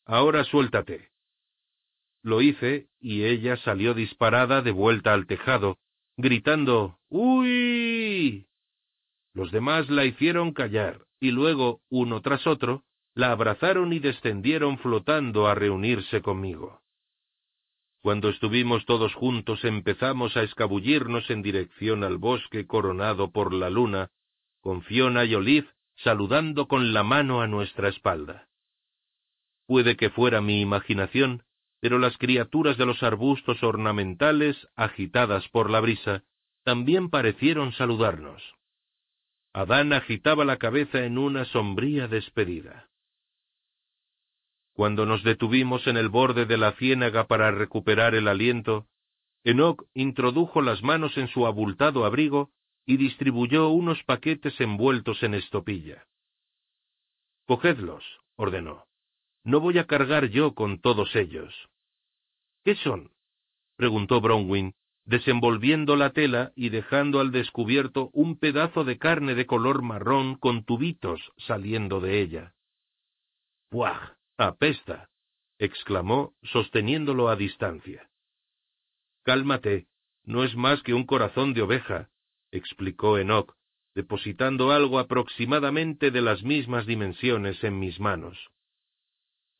[0.05, 1.09] Ahora suéltate.
[2.21, 5.77] Lo hice, y ella salió disparada de vuelta al tejado,
[6.17, 8.47] gritando ¡Uy!
[9.33, 15.47] Los demás la hicieron callar, y luego, uno tras otro, la abrazaron y descendieron flotando
[15.47, 16.81] a reunirse conmigo.
[18.01, 24.09] Cuando estuvimos todos juntos empezamos a escabullirnos en dirección al bosque coronado por la luna,
[24.61, 28.47] con Fiona y Olive saludando con la mano a nuestra espalda.
[29.67, 31.43] Puede que fuera mi imaginación,
[31.81, 36.23] pero las criaturas de los arbustos ornamentales, agitadas por la brisa,
[36.63, 38.41] también parecieron saludarnos.
[39.53, 42.88] Adán agitaba la cabeza en una sombría despedida.
[44.79, 48.87] Cuando nos detuvimos en el borde de la ciénaga para recuperar el aliento,
[49.43, 52.51] Enoch introdujo las manos en su abultado abrigo
[52.85, 56.07] y distribuyó unos paquetes envueltos en estopilla.
[57.45, 58.05] Cogedlos,
[58.37, 58.85] ordenó.
[59.43, 61.53] No voy a cargar yo con todos ellos.
[62.63, 63.11] ¿Qué son?
[63.75, 69.81] preguntó Bronwyn, desenvolviendo la tela y dejando al descubierto un pedazo de carne de color
[69.81, 72.53] marrón con tubitos saliendo de ella.
[73.67, 74.18] ¡Puaj!
[74.41, 75.09] Apesta,
[75.57, 78.09] exclamó, sosteniéndolo a distancia.
[79.23, 79.87] Cálmate,
[80.23, 82.09] no es más que un corazón de oveja,
[82.49, 83.53] explicó Enoch,
[83.95, 88.37] depositando algo aproximadamente de las mismas dimensiones en mis manos.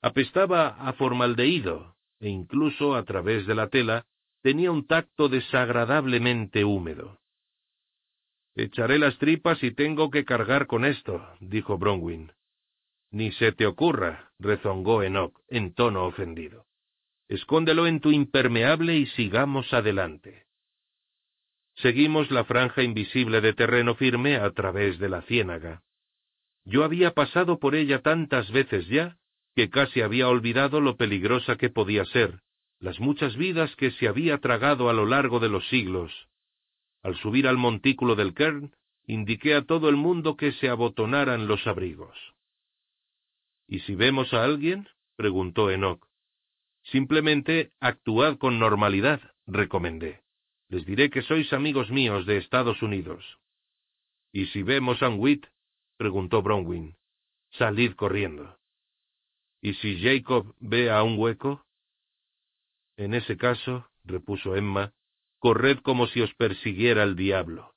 [0.01, 4.05] Apestaba a formaldehído, e incluso a través de la tela
[4.41, 7.19] tenía un tacto desagradablemente húmedo.
[8.55, 12.31] Echaré las tripas y tengo que cargar con esto, dijo Bronwyn.
[13.11, 16.65] Ni se te ocurra, rezongó Enoch, en tono ofendido.
[17.27, 20.45] Escóndelo en tu impermeable y sigamos adelante.
[21.75, 25.81] Seguimos la franja invisible de terreno firme a través de la ciénaga.
[26.65, 29.17] Yo había pasado por ella tantas veces ya,
[29.55, 32.41] que casi había olvidado lo peligrosa que podía ser,
[32.79, 36.11] las muchas vidas que se había tragado a lo largo de los siglos,
[37.01, 38.71] al subir al montículo del Kern,
[39.05, 42.15] indiqué a todo el mundo que se abotonaran los abrigos.
[43.69, 44.89] ¿Y si vemos a alguien?
[45.15, 46.03] preguntó Enoch.
[46.85, 50.23] Simplemente actuad con normalidad, recomendé.
[50.69, 53.23] Les diré que sois amigos míos de Estados Unidos.
[54.31, 55.45] ¿Y si vemos a Witt?
[55.97, 56.97] preguntó Bronwyn.
[57.51, 58.57] Salid corriendo.
[59.61, 61.63] ¿Y si Jacob ve a un hueco?
[62.97, 64.93] En ese caso, repuso Emma,
[65.37, 67.75] corred como si os persiguiera el diablo.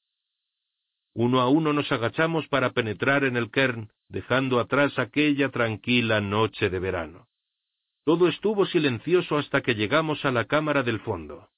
[1.13, 6.69] Uno a uno nos agachamos para penetrar en el kern, dejando atrás aquella tranquila noche
[6.69, 7.29] de verano.
[8.05, 11.49] Todo estuvo silencioso hasta que llegamos a la cámara del fondo.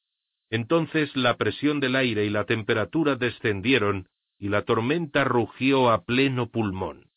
[0.50, 4.06] Entonces la presión del aire y la temperatura descendieron
[4.38, 7.10] y la tormenta rugió a pleno pulmón.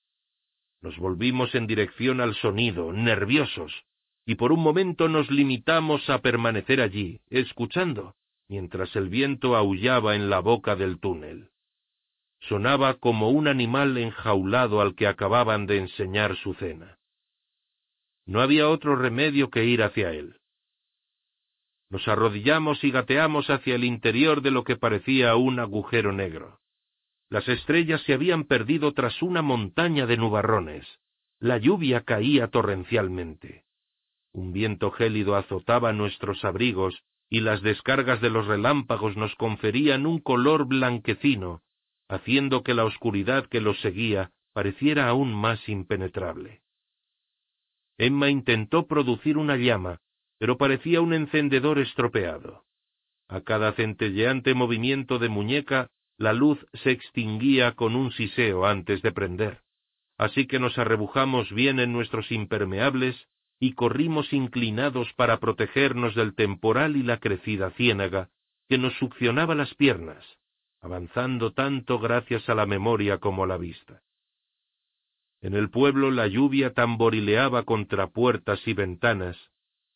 [0.81, 3.85] Nos volvimos en dirección al sonido, nerviosos,
[4.25, 8.15] y por un momento nos limitamos a permanecer allí, escuchando,
[8.47, 11.49] mientras el viento aullaba en la boca del túnel.
[12.39, 16.97] Sonaba como un animal enjaulado al que acababan de enseñar su cena.
[18.25, 20.37] No había otro remedio que ir hacia él.
[21.89, 26.59] Nos arrodillamos y gateamos hacia el interior de lo que parecía un agujero negro.
[27.29, 30.85] Las estrellas se habían perdido tras una montaña de nubarrones.
[31.39, 33.65] La lluvia caía torrencialmente.
[34.33, 40.19] Un viento gélido azotaba nuestros abrigos y las descargas de los relámpagos nos conferían un
[40.19, 41.61] color blanquecino,
[42.09, 46.61] haciendo que la oscuridad que los seguía pareciera aún más impenetrable.
[47.97, 49.99] Emma intentó producir una llama,
[50.39, 52.63] pero parecía un encendedor estropeado.
[53.27, 59.11] A cada centelleante movimiento de muñeca, la luz se extinguía con un siseo antes de
[59.11, 59.61] prender.
[60.17, 63.15] Así que nos arrebujamos bien en nuestros impermeables
[63.59, 68.29] y corrimos inclinados para protegernos del temporal y la crecida ciénaga
[68.69, 70.23] que nos succionaba las piernas,
[70.81, 74.01] avanzando tanto gracias a la memoria como a la vista.
[75.41, 79.37] En el pueblo la lluvia tamborileaba contra puertas y ventanas,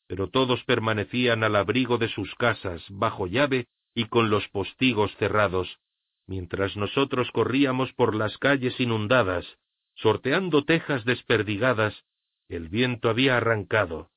[0.08, 5.80] pero todos permanecían al abrigo de sus casas, bajo llave y con los postigos cerrados,
[6.28, 9.46] mientras nosotros corríamos por las calles inundadas,
[9.96, 12.04] sorteando tejas desperdigadas
[12.52, 14.10] el viento había arrancado,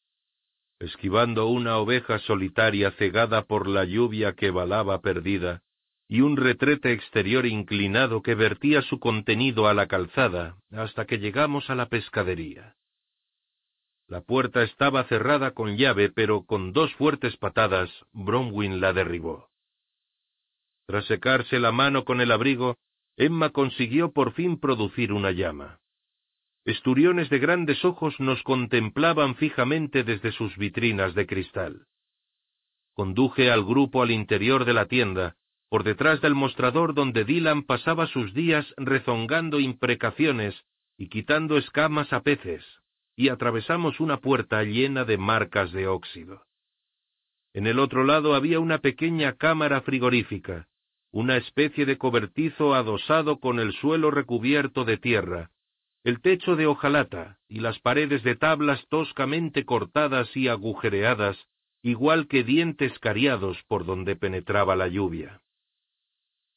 [0.80, 5.62] esquivando una oveja solitaria cegada por la lluvia que balaba perdida,
[6.14, 11.70] y un retrete exterior inclinado que vertía su contenido a la calzada hasta que llegamos
[11.70, 12.76] a la pescadería.
[14.06, 19.48] La puerta estaba cerrada con llave, pero con dos fuertes patadas Bromwin la derribó.
[20.86, 22.76] Tras secarse la mano con el abrigo,
[23.16, 25.80] Emma consiguió por fin producir una llama.
[26.64, 31.88] Esturiones de grandes ojos nos contemplaban fijamente desde sus vitrinas de cristal.
[32.92, 35.34] Conduje al grupo al interior de la tienda,
[35.68, 40.54] por detrás del mostrador donde Dylan pasaba sus días rezongando imprecaciones
[40.96, 42.64] y quitando escamas a peces,
[43.16, 46.42] y atravesamos una puerta llena de marcas de óxido.
[47.52, 50.68] En el otro lado había una pequeña cámara frigorífica,
[51.12, 55.50] una especie de cobertizo adosado con el suelo recubierto de tierra,
[56.02, 61.38] el techo de hojalata y las paredes de tablas toscamente cortadas y agujereadas,
[61.82, 65.40] igual que dientes cariados por donde penetraba la lluvia.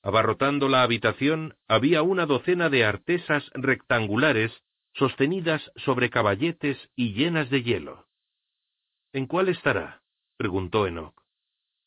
[0.07, 4.53] Abarrotando la habitación había una docena de artesas rectangulares
[4.93, 8.07] sostenidas sobre caballetes y llenas de hielo.
[9.11, 10.01] ¿En cuál estará?
[10.37, 11.13] preguntó Enoch.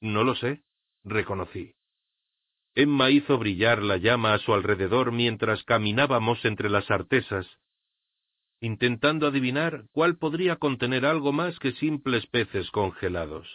[0.03, 0.63] No lo sé,
[1.03, 1.73] reconocí.
[2.75, 7.47] Emma hizo brillar la llama a su alrededor mientras caminábamos entre las artesas,
[8.61, 13.49] intentando adivinar cuál podría contener algo más que simples peces congelados.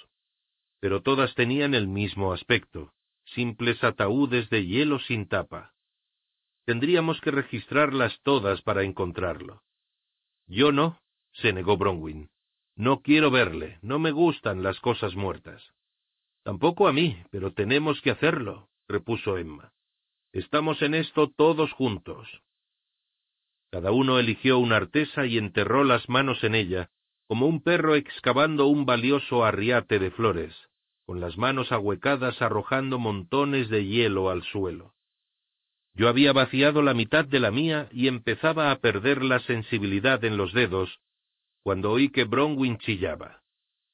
[0.80, 2.95] Pero todas tenían el mismo aspecto,
[3.26, 5.73] simples ataúdes de hielo sin tapa.
[6.65, 9.63] Tendríamos que registrarlas todas para encontrarlo.
[10.47, 10.99] Yo no,
[11.34, 12.30] se negó Bronwyn.
[12.76, 15.73] No quiero verle, no me gustan las cosas muertas.
[16.43, 19.73] Tampoco a mí, pero tenemos que hacerlo, repuso Emma.
[20.32, 22.28] Estamos en esto todos juntos.
[23.71, 26.89] Cada uno eligió una artesa y enterró las manos en ella,
[27.28, 30.55] como un perro excavando un valioso arriate de flores,
[31.06, 34.93] con las manos ahuecadas arrojando montones de hielo al suelo.
[35.93, 40.36] Yo había vaciado la mitad de la mía y empezaba a perder la sensibilidad en
[40.36, 40.99] los dedos,
[41.64, 43.43] cuando oí que Bronwyn chillaba.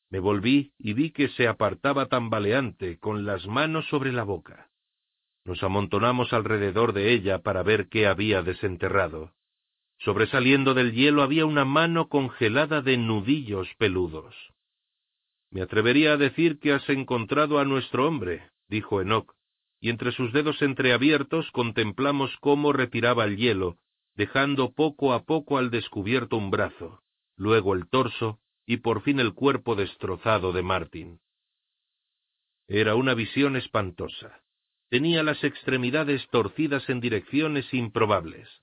[0.09, 4.69] Me volví y vi que se apartaba tambaleante, con las manos sobre la boca.
[5.45, 9.33] Nos amontonamos alrededor de ella para ver qué había desenterrado.
[9.99, 14.35] Sobresaliendo del hielo había una mano congelada de nudillos peludos.
[15.51, 19.33] Me atrevería a decir que has encontrado a nuestro hombre, dijo Enoch,
[19.81, 23.77] y entre sus dedos entreabiertos contemplamos cómo retiraba el hielo,
[24.15, 27.01] dejando poco a poco al descubierto un brazo,
[27.35, 31.19] luego el torso y por fin el cuerpo destrozado de Martin.
[32.67, 34.41] Era una visión espantosa.
[34.89, 38.60] Tenía las extremidades torcidas en direcciones improbables.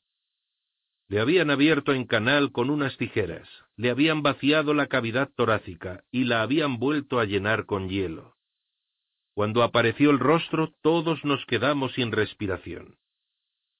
[1.09, 6.25] Le habían abierto en canal con unas tijeras, le habían vaciado la cavidad torácica y
[6.25, 8.37] la habían vuelto a llenar con hielo.
[9.33, 12.99] Cuando apareció el rostro, todos nos quedamos sin respiración.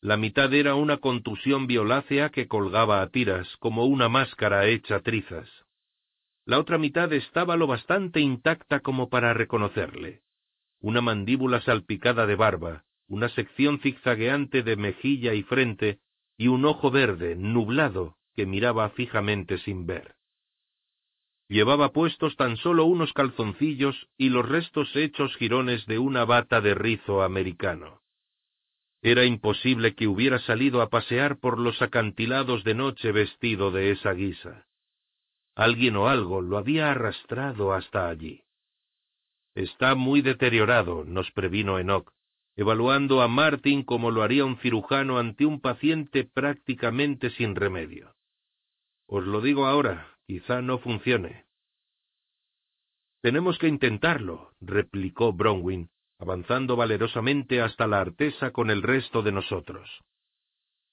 [0.01, 5.51] La mitad era una contusión violácea que colgaba a tiras, como una máscara hecha trizas.
[6.47, 10.23] La otra mitad estaba lo bastante intacta como para reconocerle.
[10.81, 15.99] Una mandíbula salpicada de barba, una sección zigzagueante de mejilla y frente,
[16.39, 20.15] y un ojo verde, nublado, que miraba fijamente sin ver.
[21.49, 26.75] Llevaba puestos tan solo unos calzoncillos y los restos hechos jirones de una bata de
[26.75, 28.03] rizo americano.
[29.03, 34.13] Era imposible que hubiera salido a pasear por los acantilados de noche vestido de esa
[34.13, 34.67] guisa.
[35.55, 38.43] Alguien o algo lo había arrastrado hasta allí.
[39.55, 42.13] Está muy deteriorado, nos previno Enoch,
[42.59, 48.17] evaluando a Martin como lo haría un cirujano ante un paciente prácticamente sin remedio.
[49.07, 51.47] Os lo digo ahora, quizá no funcione.
[53.23, 55.89] Tenemos que intentarlo, replicó Bronwyn,
[56.19, 59.89] avanzando valerosamente hasta la artesa con el resto de nosotros.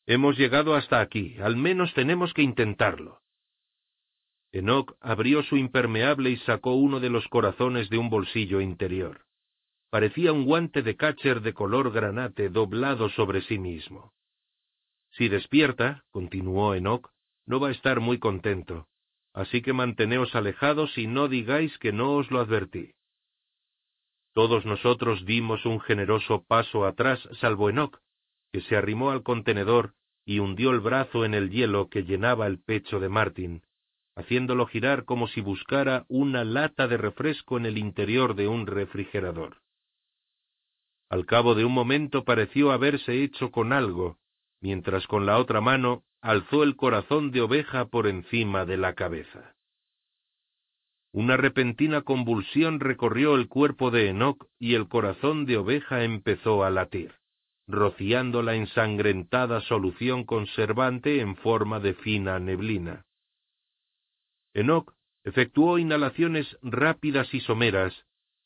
[0.05, 3.21] Hemos llegado hasta aquí, al menos tenemos que intentarlo.
[4.51, 9.25] Enoch abrió su impermeable y sacó uno de los corazones de un bolsillo interior.
[9.95, 14.11] Parecía un guante de catcher de color granate doblado sobre sí mismo.
[15.11, 17.11] Si despierta, continuó Enoch,
[17.45, 18.89] no va a estar muy contento,
[19.33, 22.91] así que manteneos alejados y no digáis que no os lo advertí.
[24.33, 27.97] Todos nosotros dimos un generoso paso atrás, salvo Enoch,
[28.51, 29.93] que se arrimó al contenedor
[30.25, 33.61] y hundió el brazo en el hielo que llenaba el pecho de Martin,
[34.13, 39.61] haciéndolo girar como si buscara una lata de refresco en el interior de un refrigerador.
[41.09, 44.17] Al cabo de un momento pareció haberse hecho con algo,
[44.59, 49.55] mientras con la otra mano alzó el corazón de oveja por encima de la cabeza.
[51.11, 56.69] Una repentina convulsión recorrió el cuerpo de Enoch y el corazón de oveja empezó a
[56.69, 57.13] latir,
[57.67, 63.05] rociando la ensangrentada solución conservante en forma de fina neblina.
[64.53, 64.93] Enoch
[65.23, 67.93] efectuó inhalaciones rápidas y someras,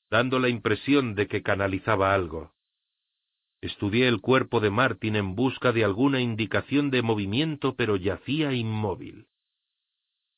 [0.09, 2.53] dando la impresión de que canalizaba algo.
[3.61, 9.27] Estudié el cuerpo de Martin en busca de alguna indicación de movimiento, pero yacía inmóvil.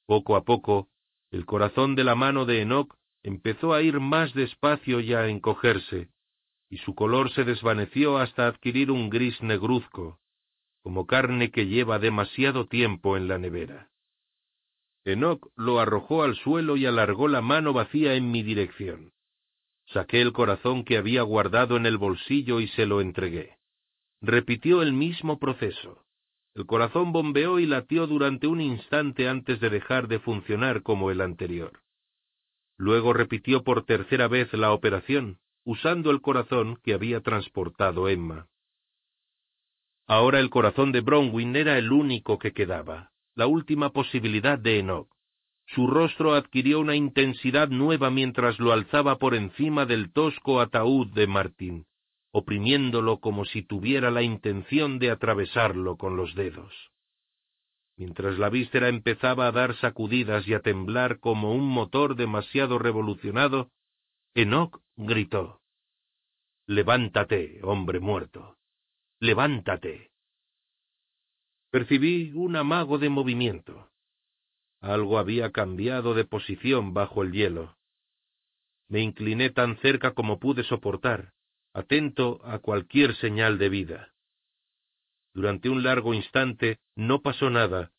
[0.08, 0.90] Poco a poco,
[1.30, 6.10] el corazón de la mano de Enoch empezó a ir más despacio y a encogerse,
[6.70, 10.20] y su color se desvaneció hasta adquirir un gris negruzco,
[10.82, 13.92] como carne que lleva demasiado tiempo en la nevera.
[15.06, 19.14] Enoch lo arrojó al suelo y alargó la mano vacía en mi dirección.
[19.94, 23.58] Saqué el corazón que había guardado en el bolsillo y se lo entregué.
[24.22, 26.06] Repitió el mismo proceso.
[26.54, 31.22] El corazón bombeó y latió durante un instante antes de dejar de funcionar como el
[31.22, 31.82] anterior.
[32.78, 38.48] Luego repitió por tercera vez la operación, usando el corazón que había transportado Emma.
[40.08, 45.10] Ahora el corazón de Bronwyn era el único que quedaba, la última posibilidad de Enoch.
[45.76, 51.28] Su rostro adquirió una intensidad nueva mientras lo alzaba por encima del tosco ataúd de
[51.28, 51.86] Martín
[52.32, 56.74] oprimiéndolo como si tuviera la intención de atravesarlo con los dedos.
[57.98, 63.70] Mientras la víscera empezaba a dar sacudidas y a temblar como un motor demasiado revolucionado,
[64.34, 65.60] Enoch gritó
[66.68, 68.58] Levántate, hombre muerto.
[69.20, 70.12] Levántate.
[71.70, 73.91] Percibí un amago de movimiento.
[74.82, 77.78] Algo había cambiado de posición bajo el hielo.
[78.90, 81.34] Me incliné tan cerca como pude soportar,
[81.74, 84.14] atento a cualquier señal de vida.
[85.34, 87.92] Durante un largo instante no pasó nada,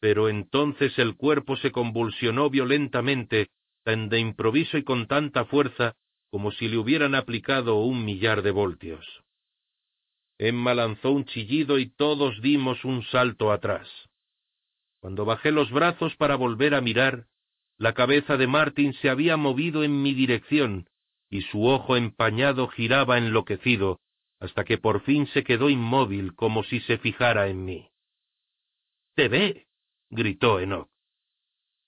[0.00, 3.48] pero entonces el cuerpo se convulsionó violentamente,
[3.84, 5.94] tan de improviso y con tanta fuerza
[6.30, 9.22] como si le hubieran aplicado un millar de voltios.
[10.36, 13.88] Emma lanzó un chillido y todos dimos un salto atrás.
[15.04, 17.26] Cuando bajé los brazos para volver a mirar,
[17.76, 20.88] la cabeza de Martin se había movido en mi dirección,
[21.28, 24.00] y su ojo empañado giraba enloquecido,
[24.40, 27.90] hasta que por fin se quedó inmóvil como si se fijara en mí.
[29.14, 29.66] ¡Te ve!
[30.08, 30.88] gritó Enoch.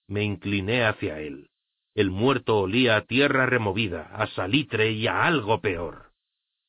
[0.06, 1.48] Me incliné hacia él.
[1.94, 6.12] El muerto olía a tierra removida, a salitre y a algo peor.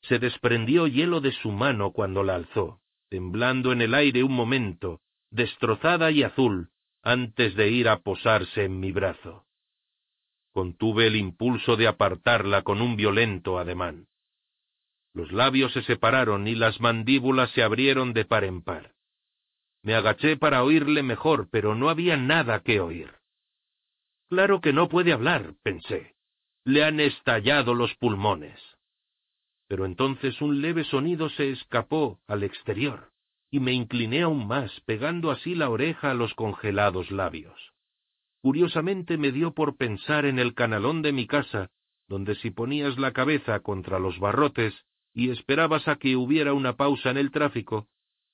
[0.04, 2.80] Se desprendió hielo de su mano cuando la alzó,
[3.10, 6.70] temblando en el aire un momento, destrozada y azul,
[7.04, 9.46] antes de ir a posarse en mi brazo.
[10.52, 14.08] Contuve el impulso de apartarla con un violento ademán.
[15.14, 18.94] Los labios se separaron y las mandíbulas se abrieron de par en par.
[19.84, 23.14] Me agaché para oírle mejor, pero no había nada que oír.
[24.30, 26.16] Claro que no puede hablar, pensé.
[26.66, 28.60] Le han estallado los pulmones.
[29.68, 33.12] Pero entonces un leve sonido se escapó al exterior,
[33.50, 37.74] y me incliné aún más, pegando así la oreja a los congelados labios.
[38.42, 41.70] Curiosamente me dio por pensar en el canalón de mi casa,
[42.08, 44.74] donde si ponías la cabeza contra los barrotes
[45.14, 47.88] y esperabas a que hubiera una pausa en el tráfico,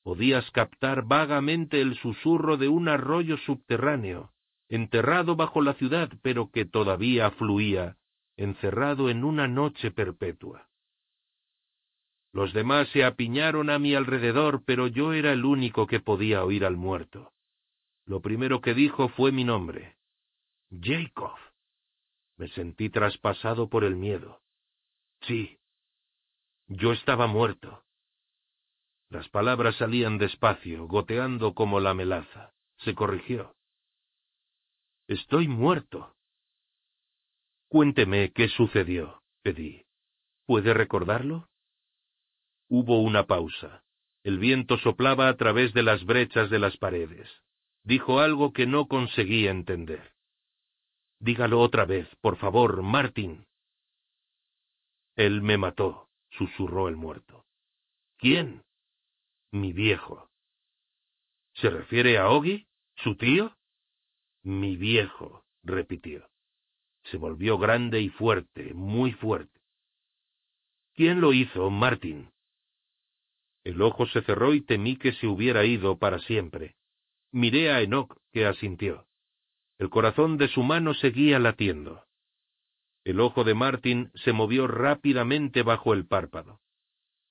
[0.04, 4.32] podías captar vagamente el susurro de un arroyo subterráneo,
[4.68, 7.98] enterrado bajo la ciudad, pero que todavía fluía,
[8.36, 10.68] encerrado en una noche perpetua.
[12.34, 16.66] Los demás se apiñaron a mi alrededor, pero yo era el único que podía oír
[16.66, 17.32] al muerto.
[18.06, 19.98] Lo primero que dijo fue mi nombre.
[20.72, 21.38] Jacob.
[22.38, 24.42] Me sentí traspasado por el miedo.
[25.22, 25.60] Sí.
[26.68, 27.84] Yo estaba muerto.
[29.10, 32.56] Las palabras salían despacio, goteando como la melaza.
[32.80, 33.56] Se corrigió.
[35.08, 36.16] Estoy muerto.
[37.68, 39.86] Cuénteme qué sucedió, pedí.
[40.48, 41.48] ¿Puede recordarlo?
[42.68, 43.84] Hubo una pausa.
[44.24, 47.30] El viento soplaba a través de las brechas de las paredes.
[47.84, 50.14] Dijo algo que no conseguí entender.
[51.20, 53.46] Dígalo otra vez, por favor, Martin.
[55.16, 57.46] Él me mató, susurró el muerto.
[58.18, 58.64] ¿Quién?
[59.52, 60.30] Mi viejo.
[61.54, 62.68] ¿Se refiere a Ogi?
[62.96, 63.56] ¿Su tío?
[64.42, 66.28] Mi viejo, repitió.
[67.04, 69.62] Se volvió grande y fuerte, muy fuerte.
[70.94, 72.33] ¿Quién lo hizo, Martin?
[73.64, 76.76] El ojo se cerró y temí que se hubiera ido para siempre.
[77.32, 79.06] Miré a Enoch, que asintió.
[79.80, 82.04] El corazón de su mano seguía latiendo.
[83.04, 86.60] El ojo de Martin se movió rápidamente bajo el párpado.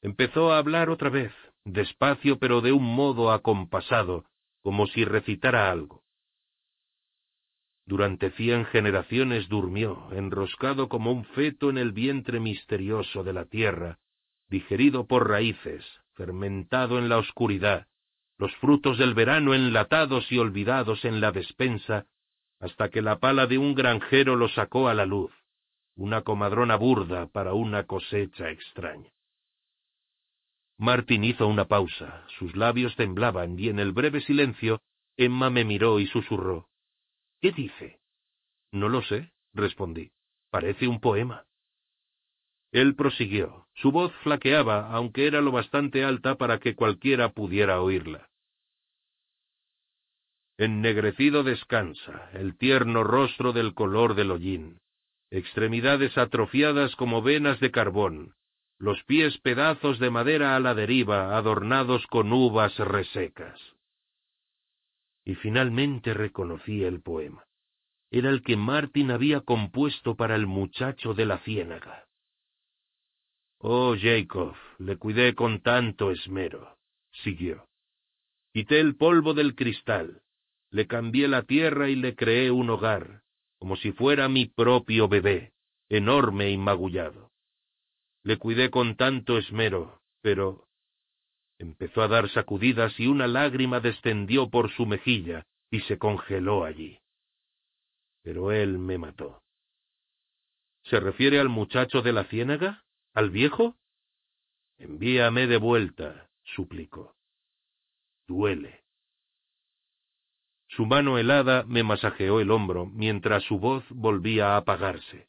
[0.02, 1.32] Empezó a hablar otra vez,
[1.64, 4.24] despacio pero de un modo acompasado,
[4.62, 6.02] como si recitara algo.
[7.86, 13.98] Durante cien generaciones durmió, enroscado como un feto en el vientre misterioso de la tierra,
[14.48, 15.84] digerido por raíces,
[16.14, 17.86] fermentado en la oscuridad,
[18.38, 22.06] los frutos del verano enlatados y olvidados en la despensa,
[22.60, 25.32] hasta que la pala de un granjero lo sacó a la luz,
[25.96, 29.10] una comadrona burda para una cosecha extraña.
[30.78, 34.80] Martín hizo una pausa, sus labios temblaban y en el breve silencio
[35.16, 36.68] Emma me miró y susurró.
[37.40, 38.00] ¿Qué dice?
[38.72, 40.10] No lo sé, respondí.
[40.50, 41.44] Parece un poema.
[42.72, 43.68] Él prosiguió.
[43.74, 48.28] Su voz flaqueaba, aunque era lo bastante alta para que cualquiera pudiera oírla.
[50.58, 54.80] Ennegrecido descansa, el tierno rostro del color del hollín,
[55.30, 58.34] extremidades atrofiadas como venas de carbón,
[58.78, 63.60] los pies pedazos de madera a la deriva adornados con uvas resecas.
[65.24, 67.44] Y finalmente reconocí el poema.
[68.10, 72.06] Era el que Martin había compuesto para el muchacho de la ciénaga.
[73.64, 76.76] Oh, Jacob, le cuidé con tanto esmero,
[77.22, 77.68] siguió.
[78.52, 80.22] Quité el polvo del cristal,
[80.70, 83.22] le cambié la tierra y le creé un hogar,
[83.60, 85.52] como si fuera mi propio bebé,
[85.88, 87.30] enorme y magullado.
[88.24, 90.66] Le cuidé con tanto esmero, pero
[91.58, 96.98] empezó a dar sacudidas y una lágrima descendió por su mejilla y se congeló allí.
[98.24, 99.40] Pero él me mató.
[100.82, 102.82] ¿Se refiere al muchacho de la ciénaga?
[103.14, 103.76] ¿Al viejo?
[104.78, 107.14] Envíame de vuelta, suplicó.
[108.26, 108.84] Duele.
[110.68, 115.28] Su mano helada me masajeó el hombro mientras su voz volvía a apagarse.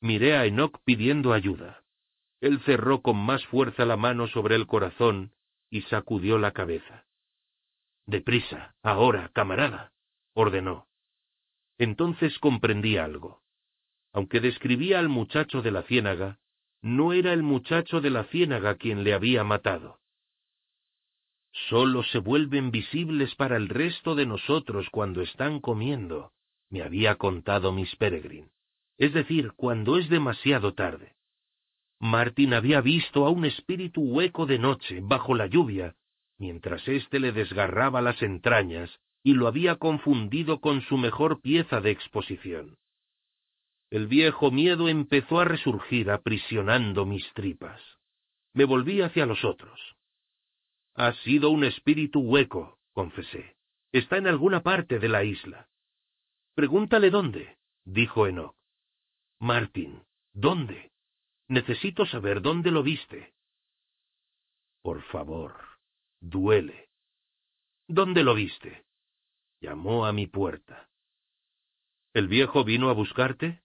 [0.00, 1.82] Miré a Enoch pidiendo ayuda.
[2.40, 5.32] Él cerró con más fuerza la mano sobre el corazón
[5.70, 7.06] y sacudió la cabeza.
[8.06, 9.92] Deprisa, ahora, camarada,
[10.34, 10.86] ordenó.
[11.78, 13.42] Entonces comprendí algo.
[14.12, 16.38] Aunque describía al muchacho de la ciénaga,
[16.84, 20.00] no era el muchacho de la ciénaga quien le había matado.
[21.70, 26.32] Solo se vuelven visibles para el resto de nosotros cuando están comiendo,
[26.68, 28.50] me había contado Miss Peregrine.
[28.98, 31.14] Es decir, cuando es demasiado tarde.
[32.00, 35.96] Martin había visto a un espíritu hueco de noche, bajo la lluvia,
[36.36, 41.92] mientras éste le desgarraba las entrañas y lo había confundido con su mejor pieza de
[41.92, 42.76] exposición.
[43.90, 47.80] El viejo miedo empezó a resurgir aprisionando mis tripas.
[48.52, 49.78] Me volví hacia los otros.
[50.94, 53.56] Ha sido un espíritu hueco, confesé.
[53.92, 55.68] Está en alguna parte de la isla.
[56.54, 58.56] Pregúntale dónde, dijo Enoch.
[59.40, 60.92] Martin, ¿dónde?
[61.48, 63.34] Necesito saber dónde lo viste.
[64.82, 65.54] Por favor,
[66.20, 66.88] duele.
[67.88, 68.84] ¿Dónde lo viste?
[69.60, 70.88] Llamó a mi puerta.
[72.12, 73.63] ¿El viejo vino a buscarte?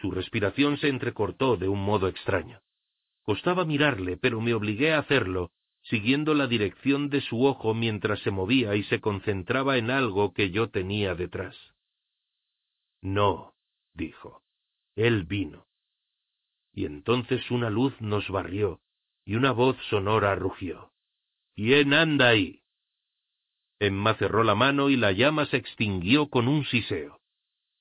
[0.00, 2.60] Su respiración se entrecortó de un modo extraño.
[3.22, 8.30] Costaba mirarle, pero me obligué a hacerlo, siguiendo la dirección de su ojo mientras se
[8.30, 11.56] movía y se concentraba en algo que yo tenía detrás.
[13.02, 13.54] No,
[13.92, 14.42] dijo.
[14.96, 15.66] Él vino.
[16.72, 18.80] Y entonces una luz nos barrió,
[19.24, 20.92] y una voz sonora rugió.
[21.54, 22.62] ¿Quién anda ahí?
[23.78, 27.20] Emma cerró la mano y la llama se extinguió con un siseo.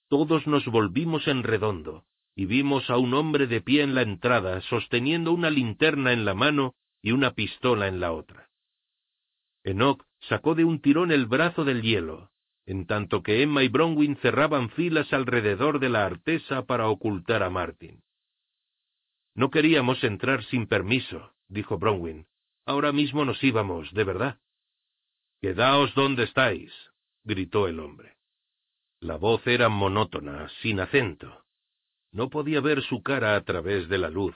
[0.09, 2.05] Todos nos volvimos en redondo,
[2.35, 6.33] y vimos a un hombre de pie en la entrada, sosteniendo una linterna en la
[6.33, 8.49] mano y una pistola en la otra.
[9.63, 12.31] Enoch sacó de un tirón el brazo del hielo,
[12.65, 17.49] en tanto que Emma y Bronwyn cerraban filas alrededor de la artesa para ocultar a
[17.49, 18.03] Martin.
[19.35, 22.27] No queríamos entrar sin permiso, dijo Bronwyn.
[22.65, 24.39] Ahora mismo nos íbamos, de verdad.
[25.41, 26.71] Quedaos donde estáis,
[27.23, 28.17] gritó el hombre.
[28.99, 31.45] La voz era monótona, sin acento.
[32.11, 34.35] No podía ver su cara a través de la luz,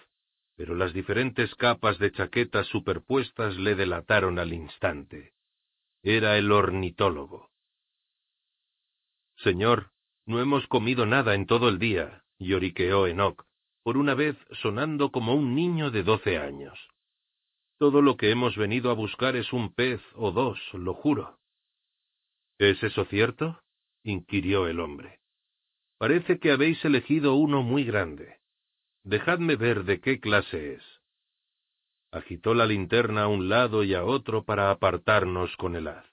[0.56, 5.34] pero las diferentes capas de chaquetas superpuestas le delataron al instante.
[6.04, 7.50] Era el ornitólogo.
[9.38, 9.92] Señor,
[10.26, 13.44] no hemos comido nada en todo el día, lloriqueó Enoch,
[13.84, 16.78] por una vez sonando como un niño de doce años.
[17.80, 21.40] Todo lo que hemos venido a buscar es un pez o dos, lo juro.
[22.60, 23.62] ¿Es eso cierto?
[24.04, 25.23] inquirió el hombre.
[26.04, 28.36] Parece que habéis elegido uno muy grande.
[29.06, 30.84] Dejadme ver de qué clase es.
[32.12, 36.06] Agitó la linterna a un lado y a otro para apartarnos con el haz.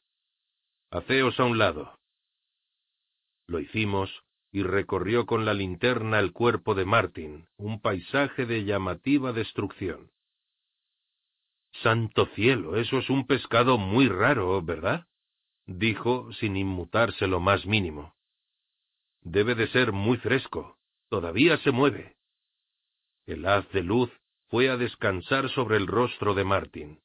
[0.92, 1.98] Haceos a un lado.
[3.48, 4.22] Lo hicimos
[4.52, 10.12] y recorrió con la linterna el cuerpo de Martin, un paisaje de llamativa destrucción.
[11.82, 15.08] Santo cielo, eso es un pescado muy raro, ¿verdad?
[15.66, 18.14] dijo sin inmutarse lo más mínimo.
[19.22, 20.76] Debe de ser muy fresco.
[21.08, 22.16] Todavía se mueve.
[23.26, 24.10] El haz de luz
[24.48, 27.00] fue a descansar sobre el rostro de Martin.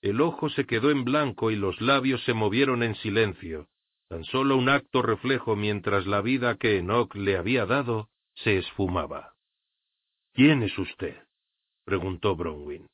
[0.00, 3.68] El ojo se quedó en blanco y los labios se movieron en silencio,
[4.08, 9.34] tan solo un acto reflejo mientras la vida que Enoch le había dado se esfumaba.
[10.32, 11.16] ¿Quién es usted?
[11.84, 12.88] preguntó Bronwyn.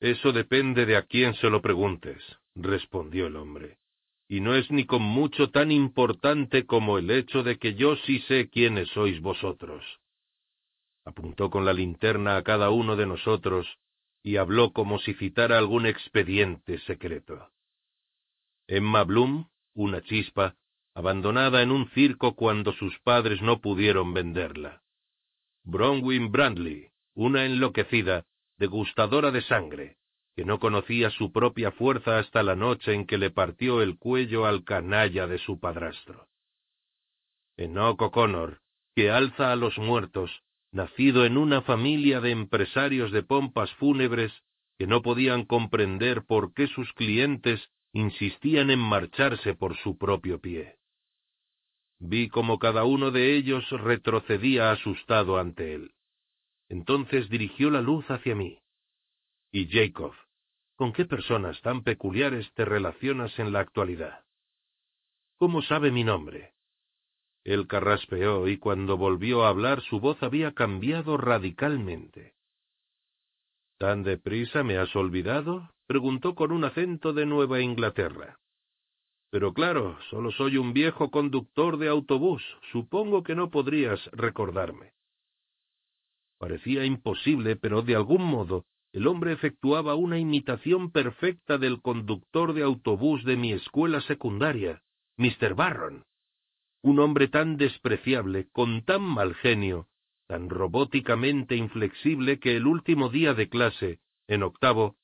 [0.00, 2.22] Eso depende de a quién se lo preguntes,
[2.54, 3.78] respondió el hombre,
[4.30, 8.20] y no es ni con mucho tan importante como el hecho de que yo sí
[8.28, 9.84] sé quiénes sois vosotros
[11.04, 13.66] apuntó con la linterna a cada uno de nosotros
[14.22, 17.50] y habló como si citara algún expediente secreto.
[18.68, 20.54] Emma Bloom, una chispa,
[20.94, 24.82] abandonada en un circo cuando sus padres no pudieron venderla.
[25.64, 28.26] Bronwyn Brandley, una enloquecida,
[28.58, 29.96] degustadora de sangre,
[30.40, 34.46] que no conocía su propia fuerza hasta la noche en que le partió el cuello
[34.46, 36.28] al canalla de su padrastro.
[37.58, 38.62] Enoch O'Connor,
[38.96, 40.30] que alza a los muertos,
[40.72, 44.32] nacido en una familia de empresarios de pompas fúnebres
[44.78, 47.60] que no podían comprender por qué sus clientes
[47.92, 50.78] insistían en marcharse por su propio pie.
[51.98, 55.90] Vi como cada uno de ellos retrocedía asustado ante él.
[56.70, 58.58] Entonces dirigió la luz hacia mí.
[59.52, 60.14] Y Jacob,
[60.80, 64.24] ¿con qué personas tan peculiares te relacionas en la actualidad?
[65.36, 66.54] ¿Cómo sabe mi nombre?
[67.44, 72.32] Él carraspeó y cuando volvió a hablar su voz había cambiado radicalmente.
[73.76, 75.70] ¿Tan deprisa me has olvidado?
[75.86, 78.38] preguntó con un acento de Nueva Inglaterra.
[79.28, 82.42] Pero claro, solo soy un viejo conductor de autobús.
[82.72, 84.94] Supongo que no podrías recordarme.
[86.38, 92.62] Parecía imposible, pero de algún modo el hombre efectuaba una imitación perfecta del conductor de
[92.62, 94.82] autobús de mi escuela secundaria,
[95.16, 95.54] Mr.
[95.54, 96.04] Barron.
[96.82, 99.88] Un hombre tan despreciable, con tan mal genio,
[100.26, 104.96] tan robóticamente inflexible que el último día de clase, en octavo,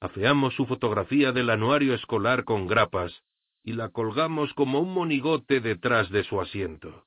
[0.00, 3.22] afeamos su fotografía del anuario escolar con grapas
[3.64, 7.06] y la colgamos como un monigote detrás de su asiento.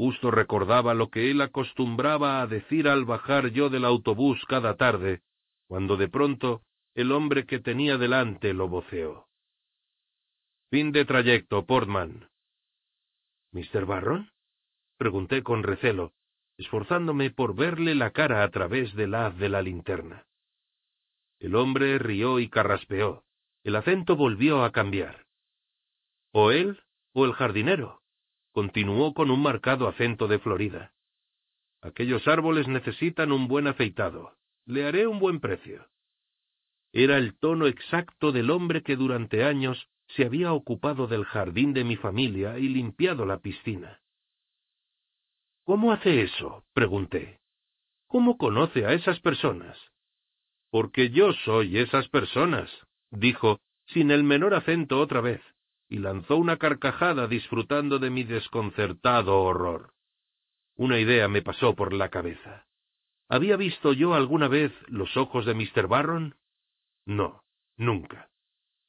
[0.00, 5.20] Justo recordaba lo que él acostumbraba a decir al bajar yo del autobús cada tarde,
[5.68, 6.62] cuando de pronto
[6.94, 9.28] el hombre que tenía delante lo voceó.
[10.70, 12.30] Fin de trayecto, Portman.
[13.52, 13.84] ¿Mr.
[13.84, 14.30] Barron?
[14.96, 16.14] pregunté con recelo,
[16.56, 20.26] esforzándome por verle la cara a través del haz de la linterna.
[21.40, 23.26] El hombre rió y carraspeó.
[23.64, 25.26] El acento volvió a cambiar.
[26.32, 26.80] ¿O él
[27.12, 27.99] o el jardinero?
[28.52, 30.92] Continuó con un marcado acento de Florida.
[31.80, 34.36] Aquellos árboles necesitan un buen afeitado.
[34.66, 35.86] Le haré un buen precio.
[36.92, 41.84] Era el tono exacto del hombre que durante años se había ocupado del jardín de
[41.84, 44.00] mi familia y limpiado la piscina.
[45.64, 46.64] ¿Cómo hace eso?
[46.72, 47.40] pregunté.
[48.08, 49.78] ¿Cómo conoce a esas personas?
[50.70, 52.68] Porque yo soy esas personas,
[53.10, 55.40] dijo, sin el menor acento otra vez
[55.90, 59.92] y lanzó una carcajada disfrutando de mi desconcertado horror.
[60.76, 62.64] Una idea me pasó por la cabeza.
[63.28, 65.88] ¿Había visto yo alguna vez los ojos de Mr.
[65.88, 66.36] Barron?
[67.04, 67.42] No,
[67.76, 68.30] nunca.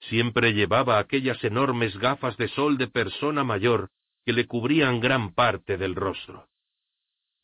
[0.01, 3.89] Siempre llevaba aquellas enormes gafas de sol de persona mayor
[4.23, 6.49] que le cubrían gran parte del rostro.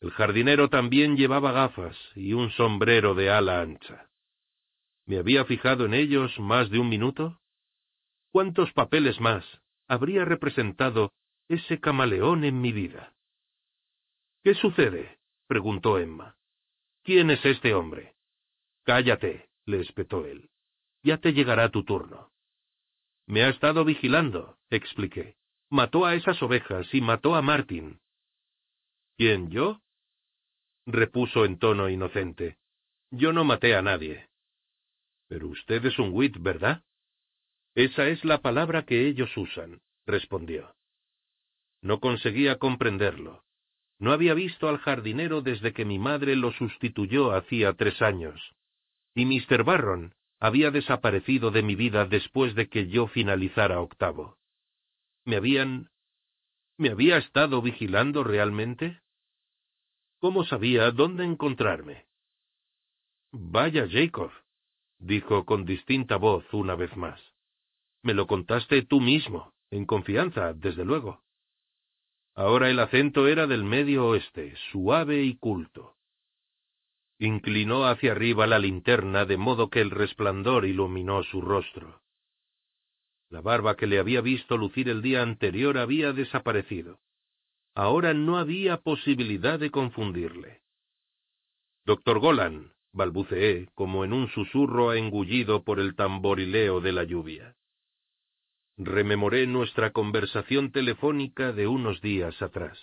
[0.00, 4.08] El jardinero también llevaba gafas y un sombrero de ala ancha.
[5.04, 7.40] ¿Me había fijado en ellos más de un minuto?
[8.30, 9.44] ¿Cuántos papeles más
[9.86, 11.12] habría representado
[11.48, 13.14] ese camaleón en mi vida?
[14.42, 15.18] ¿Qué sucede?
[15.46, 16.36] preguntó Emma.
[17.02, 18.14] ¿Quién es este hombre?
[18.84, 20.50] Cállate, le espetó él.
[21.02, 22.32] Ya te llegará tu turno.
[23.26, 25.36] Me ha estado vigilando, expliqué.
[25.70, 28.00] Mató a esas ovejas y mató a Martin.
[29.16, 29.80] ¿Quién, yo?
[30.86, 32.58] repuso en tono inocente.
[33.10, 34.28] Yo no maté a nadie.
[35.28, 36.82] Pero usted es un wit, ¿verdad?
[37.78, 40.74] Esa es la palabra que ellos usan, respondió.
[41.80, 43.44] No conseguía comprenderlo.
[44.00, 48.40] No había visto al jardinero desde que mi madre lo sustituyó hacía tres años.
[49.14, 49.62] Y Mr.
[49.62, 54.38] Barron había desaparecido de mi vida después de que yo finalizara octavo.
[55.24, 55.88] ¿Me habían...
[56.78, 59.02] ¿Me había estado vigilando realmente?
[60.18, 62.06] ¿Cómo sabía dónde encontrarme?
[63.30, 64.32] Vaya, Jacob,
[64.98, 67.27] dijo con distinta voz una vez más.
[68.02, 71.22] Me lo contaste tú mismo, en confianza, desde luego.
[72.34, 75.96] Ahora el acento era del medio oeste, suave y culto.
[77.18, 82.00] Inclinó hacia arriba la linterna de modo que el resplandor iluminó su rostro.
[83.28, 87.00] La barba que le había visto lucir el día anterior había desaparecido.
[87.74, 90.62] Ahora no había posibilidad de confundirle.
[91.84, 97.57] Doctor Golan, balbuceé, como en un susurro engullido por el tamborileo de la lluvia.
[98.80, 102.78] Rememoré nuestra conversación telefónica de unos días atrás.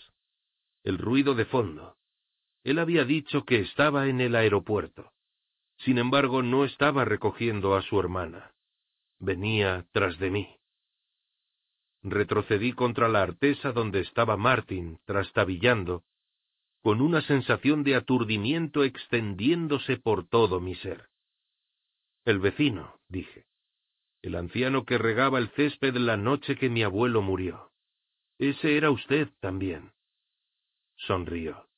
[0.84, 1.96] El ruido de fondo.
[2.66, 5.14] Él había dicho que estaba en el aeropuerto.
[5.78, 8.52] Sin embargo, no estaba recogiendo a su hermana.
[9.20, 10.58] Venía tras de mí.
[12.04, 16.04] Retrocedí contra la artesa donde estaba Martin, trastabillando,
[16.82, 21.08] con una sensación de aturdimiento extendiéndose por todo mi ser.
[22.26, 23.46] El vecino, dije
[24.26, 27.72] el anciano que regaba el césped la noche que mi abuelo murió.
[28.40, 29.92] Ese era usted también.
[30.96, 31.70] Sonrió.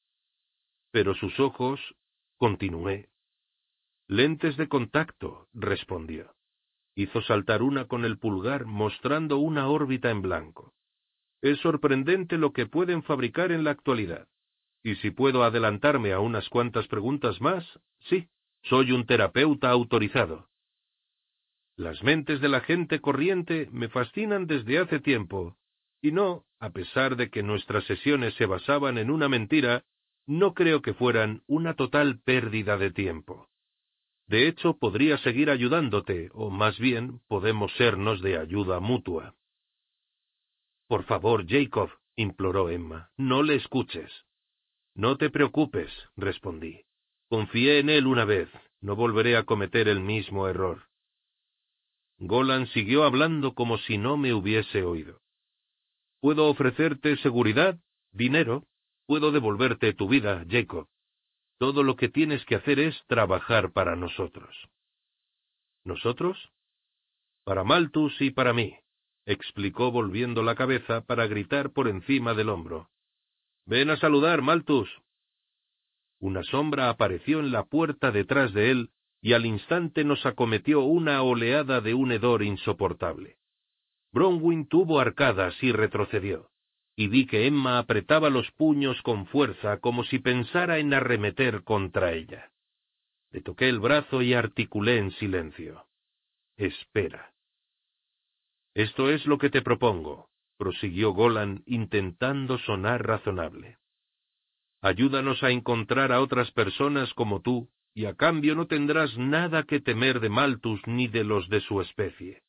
[0.92, 1.82] Pero sus ojos,
[2.38, 3.10] continué.
[4.08, 6.36] Lentes de contacto, respondió.
[6.96, 10.74] Hizo saltar una con el pulgar mostrando una órbita en blanco.
[11.42, 14.30] Es sorprendente lo que pueden fabricar en la actualidad.
[14.84, 17.66] Y si puedo adelantarme a unas cuantas preguntas más,
[18.06, 18.30] sí,
[18.64, 20.48] soy un terapeuta autorizado.
[21.78, 25.56] Las mentes de la gente corriente me fascinan desde hace tiempo,
[26.02, 29.86] y no, a pesar de que nuestras sesiones se basaban en una mentira,
[30.26, 33.48] no creo que fueran una total pérdida de tiempo.
[34.26, 39.36] De hecho, podría seguir ayudándote, o más bien, podemos sernos de ayuda mutua.
[40.88, 44.12] Por favor, Jacob, imploró Emma, no le escuches.
[44.96, 46.82] No te preocupes, respondí.
[47.30, 48.50] Confié en él una vez,
[48.82, 50.87] no volveré a cometer el mismo error.
[52.20, 55.22] Golan siguió hablando como si no me hubiese oído.
[56.20, 57.80] Puedo ofrecerte seguridad,
[58.12, 58.66] dinero,
[59.06, 60.88] puedo devolverte tu vida, Jacob.
[61.60, 64.50] Todo lo que tienes que hacer es trabajar para nosotros.
[65.84, 66.38] ¿Nosotros?
[67.44, 68.76] Para Malthus y para mí,
[69.26, 72.90] explicó volviendo la cabeza para gritar por encima del hombro.
[73.66, 74.90] Ven a saludar, Malthus.
[76.20, 78.90] Una sombra apareció en la puerta detrás de él
[79.22, 83.38] y al instante nos acometió una oleada de un hedor insoportable.
[84.12, 86.50] Bronwyn tuvo arcadas y retrocedió,
[86.96, 92.14] y vi que Emma apretaba los puños con fuerza como si pensara en arremeter contra
[92.14, 92.52] ella.
[93.32, 95.86] Le toqué el brazo y articulé en silencio.
[96.56, 97.34] Espera.
[98.74, 103.78] Esto es lo que te propongo, prosiguió Golan intentando sonar razonable.
[104.82, 109.80] Ayúdanos a encontrar a otras personas como tú, y a cambio no tendrás nada que
[109.80, 112.44] temer de Malthus ni de los de su especie.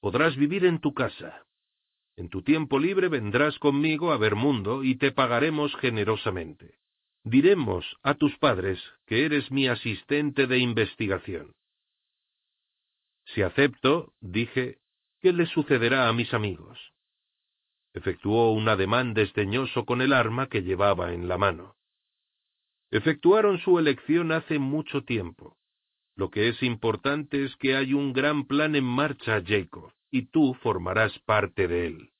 [0.00, 1.46] Podrás vivir en tu casa.
[2.16, 6.80] En tu tiempo libre vendrás conmigo a ver mundo y te pagaremos generosamente.
[7.22, 11.52] Diremos a tus padres que eres mi asistente de investigación.
[13.26, 14.78] Si acepto, dije,
[15.20, 16.76] ¿qué le sucederá a mis amigos?
[17.94, 21.76] Efectuó un ademán desdeñoso con el arma que llevaba en la mano.
[22.92, 25.56] Efectuaron su elección hace mucho tiempo.
[26.14, 30.52] Lo que es importante es que hay un gran plan en marcha, Jacob, y tú
[30.62, 32.10] formarás parte de él.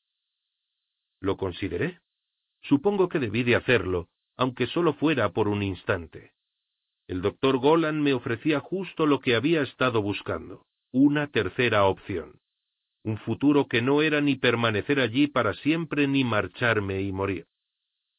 [1.21, 2.01] Lo consideré.
[2.63, 4.09] Supongo que debí de hacerlo,
[4.39, 6.33] aunque solo fuera por un instante.
[7.07, 12.41] El doctor Golan me ofrecía justo lo que había estado buscando, una tercera opción.
[13.05, 17.47] Un futuro que no era ni permanecer allí para siempre ni marcharme y morir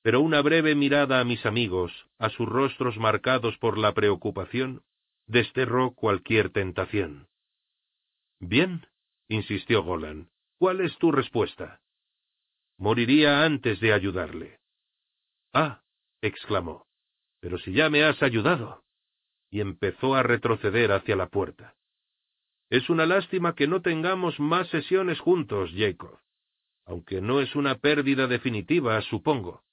[0.03, 4.83] pero una breve mirada a mis amigos, a sus rostros marcados por la preocupación,
[5.27, 7.29] desterró cualquier tentación.
[8.41, 8.85] Bien,
[9.29, 10.29] insistió Golan,
[10.59, 11.79] ¿cuál es tu respuesta?
[12.77, 14.59] Moriría antes de ayudarle.
[15.53, 15.81] Ah,
[16.21, 16.85] exclamó,
[17.39, 18.83] pero si ya me has ayudado.
[19.49, 21.75] Y empezó a retroceder hacia la puerta.
[22.69, 26.19] Es una lástima que no tengamos más sesiones juntos, Jacob.
[26.85, 29.63] Aunque no es una pérdida definitiva, supongo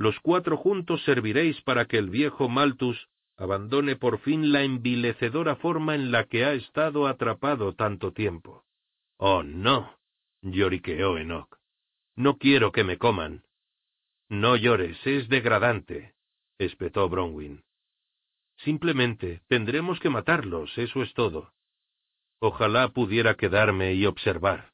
[0.00, 5.94] los cuatro juntos serviréis para que el viejo Malthus abandone por fin la envilecedora forma
[5.94, 8.64] en la que ha estado atrapado tanto tiempo.
[9.18, 9.94] Oh, no,
[10.40, 11.54] lloriqueó Enoch.
[12.16, 13.44] No quiero que me coman.
[14.30, 16.14] No llores, es degradante,
[16.56, 17.62] espetó Bronwyn.
[18.56, 21.52] Simplemente tendremos que matarlos, eso es todo.
[22.38, 24.72] Ojalá pudiera quedarme y observar,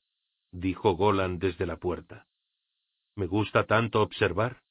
[0.53, 2.29] dijo Golan desde la puerta.
[3.17, 4.63] ¿Me gusta tanto observar?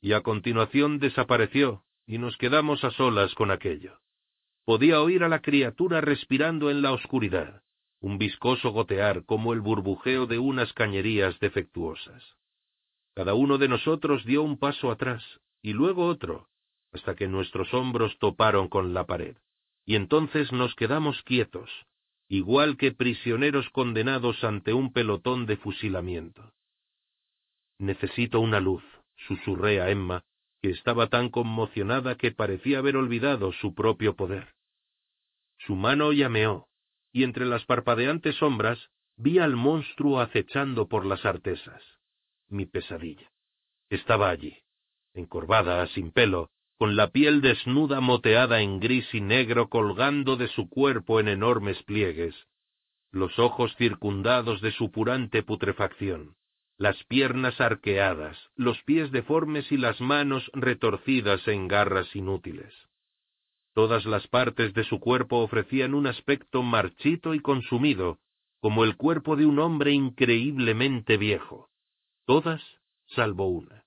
[0.00, 3.98] Y a continuación desapareció, y nos quedamos a solas con aquello.
[4.64, 7.62] Podía oír a la criatura respirando en la oscuridad,
[8.00, 12.36] un viscoso gotear como el burbujeo de unas cañerías defectuosas.
[13.14, 15.22] Cada uno de nosotros dio un paso atrás,
[15.62, 16.48] y luego otro,
[16.92, 19.36] hasta que nuestros hombros toparon con la pared,
[19.84, 21.70] y entonces nos quedamos quietos,
[22.28, 26.54] igual que prisioneros condenados ante un pelotón de fusilamiento.
[27.78, 28.84] Necesito una luz,
[29.26, 30.24] susurré a Emma,
[30.62, 34.54] que estaba tan conmocionada que parecía haber olvidado su propio poder.
[35.58, 36.68] Su mano llameó,
[37.12, 41.82] y entre las parpadeantes sombras vi al monstruo acechando por las artesas.
[42.48, 43.30] Mi pesadilla.
[43.90, 44.58] Estaba allí,
[45.14, 50.68] encorvada, sin pelo, con la piel desnuda moteada en gris y negro colgando de su
[50.68, 52.34] cuerpo en enormes pliegues,
[53.12, 56.36] los ojos circundados de supurante putrefacción
[56.80, 62.72] las piernas arqueadas, los pies deformes y las manos retorcidas en garras inútiles.
[63.74, 68.18] Todas las partes de su cuerpo ofrecían un aspecto marchito y consumido,
[68.60, 71.68] como el cuerpo de un hombre increíblemente viejo.
[72.24, 72.62] Todas,
[73.08, 73.84] salvo una.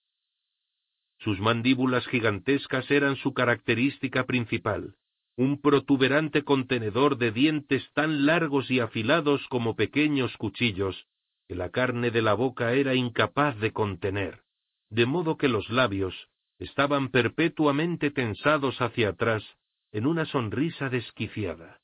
[1.17, 4.97] Sus mandíbulas gigantescas eran su característica principal,
[5.35, 11.07] un protuberante contenedor de dientes tan largos y afilados como pequeños cuchillos,
[11.47, 14.41] que la carne de la boca era incapaz de contener,
[14.89, 16.29] de modo que los labios
[16.59, 19.43] estaban perpetuamente tensados hacia atrás
[19.91, 21.79] en una sonrisa desquiciada.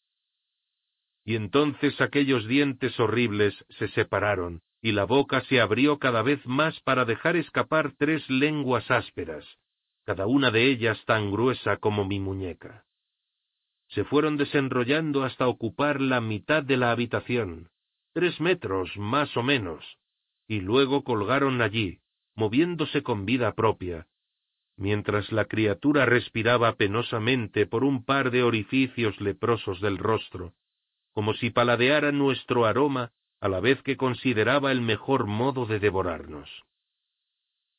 [1.26, 6.80] Y entonces aquellos dientes horribles se separaron, y la boca se abrió cada vez más
[6.82, 9.46] para dejar escapar tres lenguas ásperas,
[10.06, 12.86] cada una de ellas tan gruesa como mi muñeca.
[13.90, 17.70] Se fueron desenrollando hasta ocupar la mitad de la habitación,
[18.20, 19.98] tres metros más o menos,
[20.46, 22.00] y luego colgaron allí,
[22.36, 24.08] moviéndose con vida propia,
[24.76, 30.54] mientras la criatura respiraba penosamente por un par de orificios leprosos del rostro,
[31.14, 36.50] como si paladeara nuestro aroma a la vez que consideraba el mejor modo de devorarnos.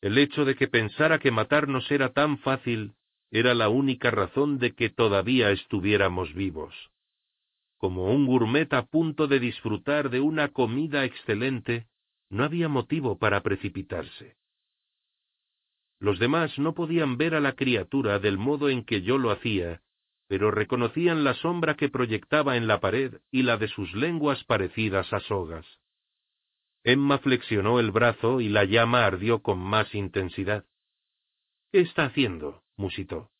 [0.00, 2.94] El hecho de que pensara que matarnos era tan fácil
[3.30, 6.89] era la única razón de que todavía estuviéramos vivos.
[7.80, 11.86] Como un gourmet a punto de disfrutar de una comida excelente,
[12.28, 14.36] no había motivo para precipitarse.
[15.98, 19.80] Los demás no podían ver a la criatura del modo en que yo lo hacía,
[20.28, 25.10] pero reconocían la sombra que proyectaba en la pared y la de sus lenguas parecidas
[25.14, 25.66] a sogas.
[26.84, 30.66] Emma flexionó el brazo y la llama ardió con más intensidad.
[31.72, 32.62] ¿Qué está haciendo?
[32.76, 33.30] musitó.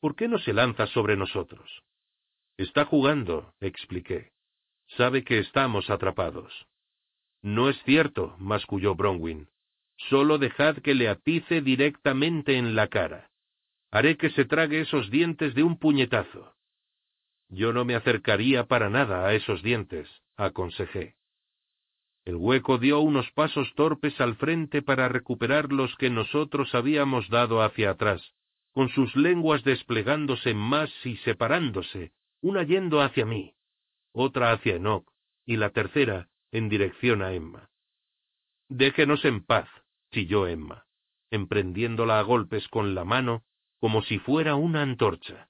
[0.00, 1.82] ¿Por qué no se lanza sobre nosotros?
[2.58, 4.32] Está jugando, expliqué.
[4.96, 6.66] Sabe que estamos atrapados.
[7.42, 9.48] No es cierto, masculló Bronwyn.
[10.08, 13.30] Solo dejad que le atice directamente en la cara.
[13.90, 16.54] Haré que se trague esos dientes de un puñetazo.
[17.48, 21.16] Yo no me acercaría para nada a esos dientes, aconsejé.
[22.24, 27.62] El hueco dio unos pasos torpes al frente para recuperar los que nosotros habíamos dado
[27.62, 28.34] hacia atrás,
[28.72, 33.54] con sus lenguas desplegándose más y separándose, una yendo hacia mí,
[34.12, 35.08] otra hacia Enoch,
[35.44, 37.70] y la tercera en dirección a Emma.
[38.68, 39.68] Déjenos en paz,
[40.12, 40.86] chilló Emma,
[41.30, 43.44] emprendiéndola a golpes con la mano
[43.78, 45.48] como si fuera una antorcha.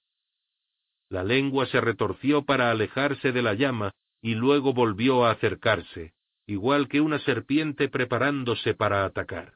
[1.08, 6.14] La lengua se retorció para alejarse de la llama y luego volvió a acercarse,
[6.46, 9.54] igual que una serpiente preparándose para atacar.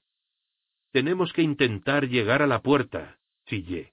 [0.92, 3.92] Tenemos que intentar llegar a la puerta, chillé.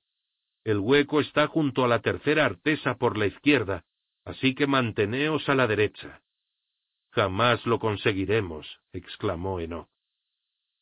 [0.68, 3.86] El hueco está junto a la tercera artesa por la izquierda,
[4.26, 6.22] así que manteneos a la derecha.
[7.12, 9.88] Jamás lo conseguiremos, exclamó Enoch.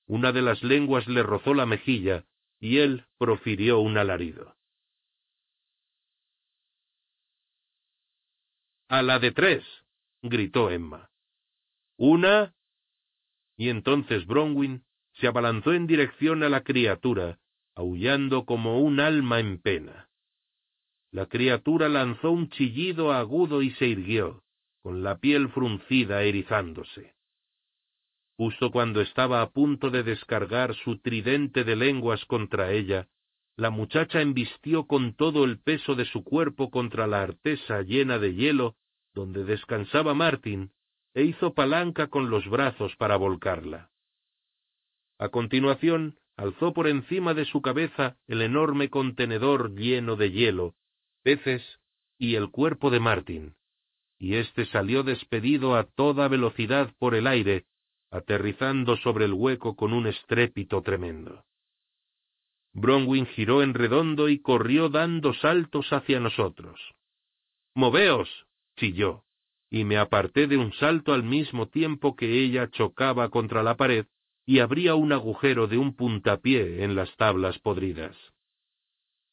[0.08, 2.26] Una de las lenguas le rozó la mejilla,
[2.60, 4.56] y él profirió un alarido.
[8.88, 9.64] A la de tres,
[10.24, 11.12] gritó Emma.
[11.96, 12.56] Una.
[13.56, 14.84] Y entonces Bronwyn
[15.20, 17.38] se abalanzó en dirección a la criatura,
[17.76, 20.10] aullando como un alma en pena.
[21.12, 24.44] La criatura lanzó un chillido agudo y se irguió,
[24.82, 27.14] con la piel fruncida erizándose.
[28.38, 33.08] Justo cuando estaba a punto de descargar su tridente de lenguas contra ella,
[33.56, 38.34] la muchacha embistió con todo el peso de su cuerpo contra la artesa llena de
[38.34, 38.76] hielo
[39.16, 40.72] donde descansaba Martin,
[41.14, 43.90] e hizo palanca con los brazos para volcarla.
[45.18, 50.76] A continuación, alzó por encima de su cabeza el enorme contenedor lleno de hielo,
[51.24, 51.64] peces
[52.18, 53.56] y el cuerpo de Martin,
[54.18, 57.66] y éste salió despedido a toda velocidad por el aire,
[58.12, 61.44] aterrizando sobre el hueco con un estrépito tremendo.
[62.74, 66.80] Bronwyn giró en redondo y corrió dando saltos hacia nosotros.
[67.74, 68.30] ¡Moveos!
[68.78, 69.26] chilló
[69.70, 74.06] y me aparté de un salto al mismo tiempo que ella chocaba contra la pared
[74.46, 78.16] y abría un agujero de un puntapié en las tablas podridas.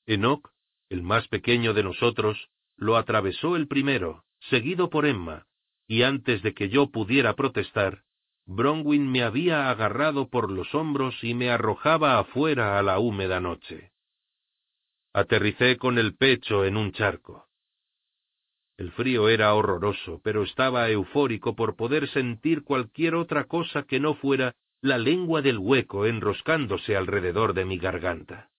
[0.06, 0.50] Enoch,
[0.88, 5.46] el más pequeño de nosotros, lo atravesó el primero, seguido por Emma,
[5.86, 8.02] y antes de que yo pudiera protestar,
[8.46, 13.92] Bronwyn me había agarrado por los hombros y me arrojaba afuera a la húmeda noche.
[15.12, 17.46] Aterricé con el pecho en un charco.
[18.78, 24.14] El frío era horroroso, pero estaba eufórico por poder sentir cualquier otra cosa que no
[24.14, 28.50] fuera la lengua del hueco enroscándose alrededor de mi garganta.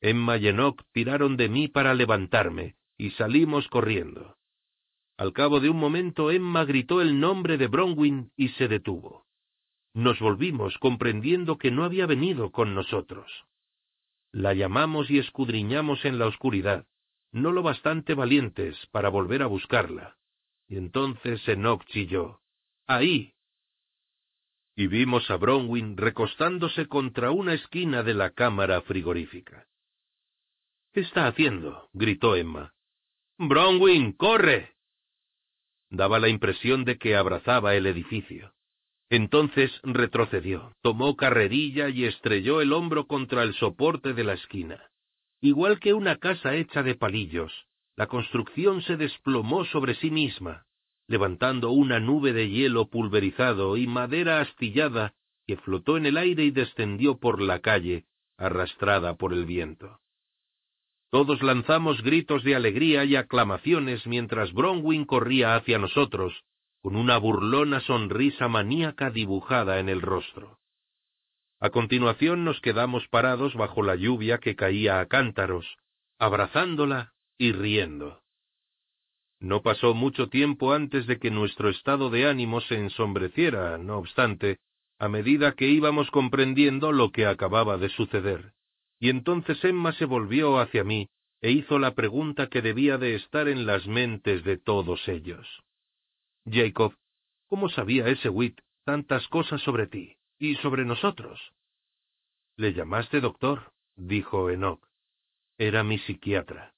[0.00, 4.36] Emma y Enoch tiraron de mí para levantarme, y salimos corriendo.
[5.16, 9.26] Al cabo de un momento Emma gritó el nombre de Bronwyn y se detuvo.
[9.94, 13.30] Nos volvimos comprendiendo que no había venido con nosotros.
[14.32, 16.86] La llamamos y escudriñamos en la oscuridad,
[17.30, 20.16] no lo bastante valientes para volver a buscarla.
[20.66, 22.40] Y entonces Enoch chilló.
[22.88, 23.34] ¡Ahí!
[24.80, 29.66] Y vimos a Bronwyn recostándose contra una esquina de la cámara frigorífica.
[30.94, 31.90] ¿Qué está haciendo?
[31.92, 32.72] gritó Emma.
[33.36, 34.72] Bronwyn, corre.
[35.90, 38.54] Daba la impresión de que abrazaba el edificio.
[39.10, 44.82] Entonces retrocedió, tomó carrerilla y estrelló el hombro contra el soporte de la esquina.
[45.42, 47.52] Igual que una casa hecha de palillos,
[47.96, 50.64] la construcción se desplomó sobre sí misma,
[51.10, 55.12] levantando una nube de hielo pulverizado y madera astillada
[55.44, 58.04] que flotó en el aire y descendió por la calle,
[58.38, 59.98] arrastrada por el viento.
[61.10, 66.44] Todos lanzamos gritos de alegría y aclamaciones mientras Bronwyn corría hacia nosotros,
[66.80, 70.60] con una burlona sonrisa maníaca dibujada en el rostro.
[71.58, 75.66] A continuación nos quedamos parados bajo la lluvia que caía a cántaros,
[76.20, 78.22] abrazándola y riendo.
[79.40, 84.58] No pasó mucho tiempo antes de que nuestro estado de ánimo se ensombreciera, no obstante,
[84.98, 88.52] a medida que íbamos comprendiendo lo que acababa de suceder,
[88.98, 91.08] Y entonces Emma se volvió hacia mí
[91.40, 95.46] e hizo la pregunta que debía de estar en las mentes de todos ellos.
[96.44, 96.94] Jacob,
[97.46, 101.40] ¿cómo sabía ese Witt tantas cosas sobre ti y sobre nosotros?
[102.56, 104.86] Le llamaste doctor, dijo Enoch.
[105.56, 106.74] Era mi psiquiatra.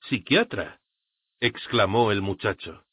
[0.00, 0.80] ¿Psiquiatra?
[1.40, 2.84] Exclamó el muchacho.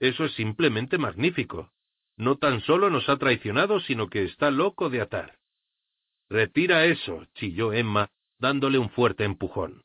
[0.00, 1.70] Eso es simplemente magnífico.
[2.16, 5.38] No tan solo nos ha traicionado, sino que está loco de atar.
[6.28, 9.84] Retira eso, chilló Emma, dándole un fuerte empujón.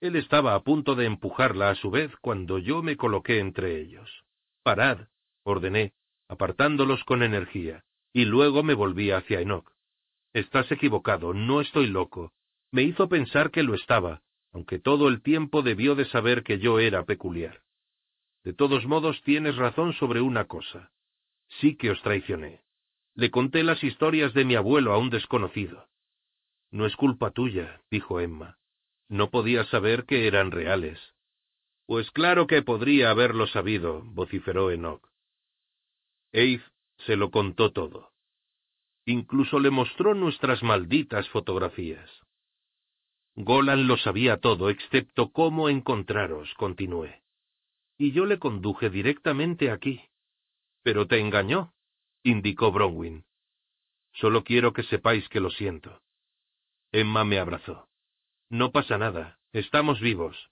[0.00, 4.24] Él estaba a punto de empujarla a su vez cuando yo me coloqué entre ellos.
[4.62, 5.08] Parad,
[5.42, 5.92] ordené,
[6.28, 9.70] apartándolos con energía, y luego me volví hacia Enoch.
[10.32, 12.32] Estás equivocado, no estoy loco.
[12.70, 14.22] Me hizo pensar que lo estaba,
[14.52, 17.62] aunque todo el tiempo debió de saber que yo era peculiar.
[18.44, 20.92] De todos modos tienes razón sobre una cosa.
[21.60, 22.62] Sí que os traicioné.
[23.14, 25.86] Le conté las historias de mi abuelo a un desconocido.
[26.70, 28.58] No es culpa tuya, dijo Emma.
[29.08, 30.98] No podía saber que eran reales.
[31.86, 35.04] Pues claro que podría haberlo sabido, vociferó Enoch.
[36.32, 36.62] Eith
[36.98, 38.12] se lo contó todo.
[39.04, 42.08] Incluso le mostró nuestras malditas fotografías.
[43.36, 47.22] Golan lo sabía todo, excepto cómo encontraros, continué.
[47.96, 50.00] Y yo le conduje directamente aquí.
[50.82, 51.72] Pero te engañó,
[52.22, 53.24] indicó Bronwyn.
[54.12, 56.02] Solo quiero que sepáis que lo siento.
[56.92, 57.88] Emma me abrazó.
[58.48, 60.50] No pasa nada, estamos vivos.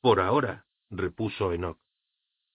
[0.00, 1.78] Por ahora, repuso Enoch.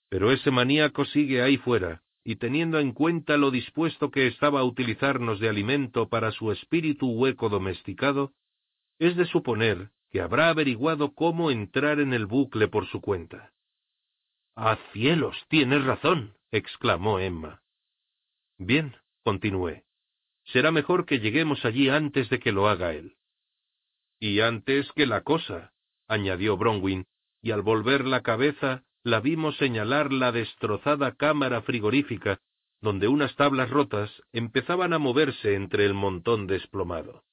[0.09, 4.63] Pero ese maníaco sigue ahí fuera, y teniendo en cuenta lo dispuesto que estaba a
[4.63, 8.33] utilizarnos de alimento para su espíritu hueco domesticado,
[8.99, 13.51] es de suponer que habrá averiguado cómo entrar en el bucle por su cuenta.
[14.55, 15.35] ¡Ah, cielos!
[15.49, 17.61] Tienes razón, exclamó Emma.
[18.57, 19.83] Bien, continué.
[20.45, 23.17] Será mejor que lleguemos allí antes de que lo haga él.
[24.19, 25.73] Y antes que la cosa,
[26.07, 27.05] añadió Bronwyn,
[27.41, 32.39] y al volver la cabeza la vimos señalar la destrozada cámara frigorífica,
[32.81, 37.23] donde unas tablas rotas empezaban a moverse entre el montón desplomado.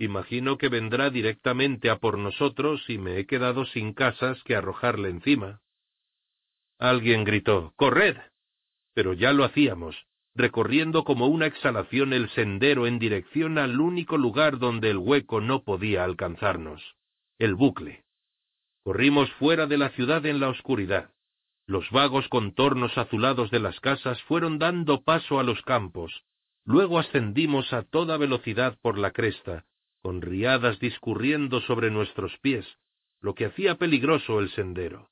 [0.00, 5.10] Imagino que vendrá directamente a por nosotros y me he quedado sin casas que arrojarle
[5.10, 5.60] encima.
[6.78, 8.16] Alguien gritó ¡Corred!
[8.94, 14.58] Pero ya lo hacíamos, recorriendo como una exhalación el sendero en dirección al único lugar
[14.58, 16.96] donde el hueco no podía alcanzarnos,
[17.38, 18.06] el bucle.
[18.82, 21.10] Corrimos fuera de la ciudad en la oscuridad.
[21.66, 26.24] Los vagos contornos azulados de las casas fueron dando paso a los campos.
[26.64, 29.66] Luego ascendimos a toda velocidad por la cresta,
[30.02, 32.66] con riadas discurriendo sobre nuestros pies,
[33.20, 35.10] lo que hacía peligroso el sendero.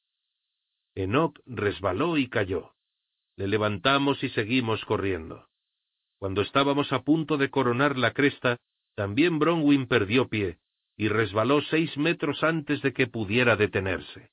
[0.95, 2.73] Enoch resbaló y cayó.
[3.37, 5.47] Le levantamos y seguimos corriendo.
[6.19, 8.59] Cuando estábamos a punto de coronar la cresta,
[8.97, 10.59] también Bronwyn perdió pie
[10.97, 14.33] y resbaló seis metros antes de que pudiera detenerse.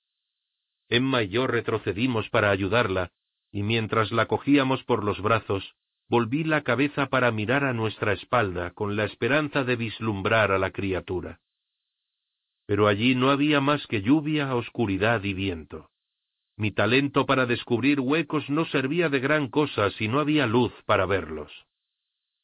[0.89, 3.11] Emma y yo retrocedimos para ayudarla,
[3.51, 5.75] y mientras la cogíamos por los brazos,
[6.07, 10.71] volví la cabeza para mirar a nuestra espalda con la esperanza de vislumbrar a la
[10.71, 11.39] criatura.
[12.67, 15.89] Pero allí no había más que lluvia, oscuridad y viento.
[16.57, 21.05] Mi talento para descubrir huecos no servía de gran cosa si no había luz para
[21.05, 21.51] verlos.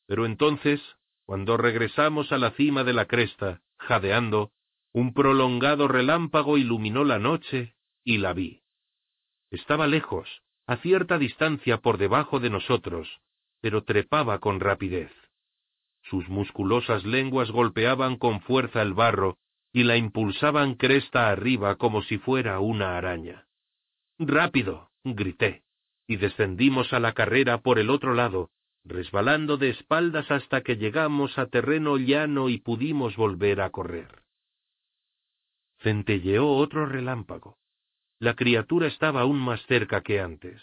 [0.06, 0.82] Pero entonces,
[1.26, 4.52] cuando regresamos a la cima de la cresta, jadeando,
[4.92, 8.62] un prolongado relámpago iluminó la noche y la vi.
[9.50, 10.28] Estaba lejos,
[10.68, 13.22] a cierta distancia por debajo de nosotros,
[13.62, 15.12] pero trepaba con rapidez.
[16.04, 19.38] Sus musculosas lenguas golpeaban con fuerza el barro
[19.72, 23.48] y la impulsaban cresta arriba como si fuera una araña.
[24.20, 24.90] Rápido.
[25.04, 25.64] grité,
[26.08, 28.52] y descendimos a la carrera por el otro lado,
[28.84, 34.22] resbalando de espaldas hasta que llegamos a terreno llano y pudimos volver a correr.
[35.80, 37.58] Centelleó otro relámpago.
[38.20, 40.62] La criatura estaba aún más cerca que antes.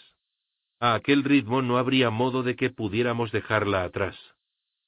[0.79, 4.17] A aquel ritmo no habría modo de que pudiéramos dejarla atrás.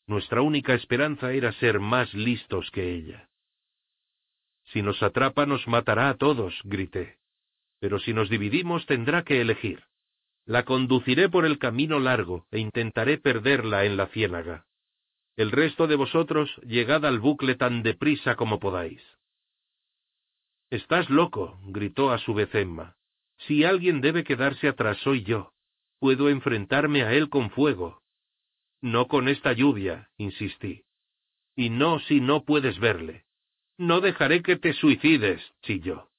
[0.08, 3.30] Nuestra única esperanza era ser más listos que ella.
[4.66, 7.18] Si nos atrapa nos matará a todos, grité.
[7.80, 9.84] Pero si nos dividimos tendrá que elegir.
[10.46, 14.66] La conduciré por el camino largo e intentaré perderla en la ciénaga.
[15.36, 19.02] El resto de vosotros llegad al bucle tan deprisa como podáis.
[20.70, 22.96] Estás loco, gritó a su vez Emma.
[23.40, 25.52] Si alguien debe quedarse atrás soy yo.
[26.02, 28.02] Puedo enfrentarme a él con fuego.
[28.82, 30.84] No con esta lluvia, insistí.
[31.56, 33.26] Y no si no puedes verle.
[33.78, 36.10] No dejaré que te suicides, chilló.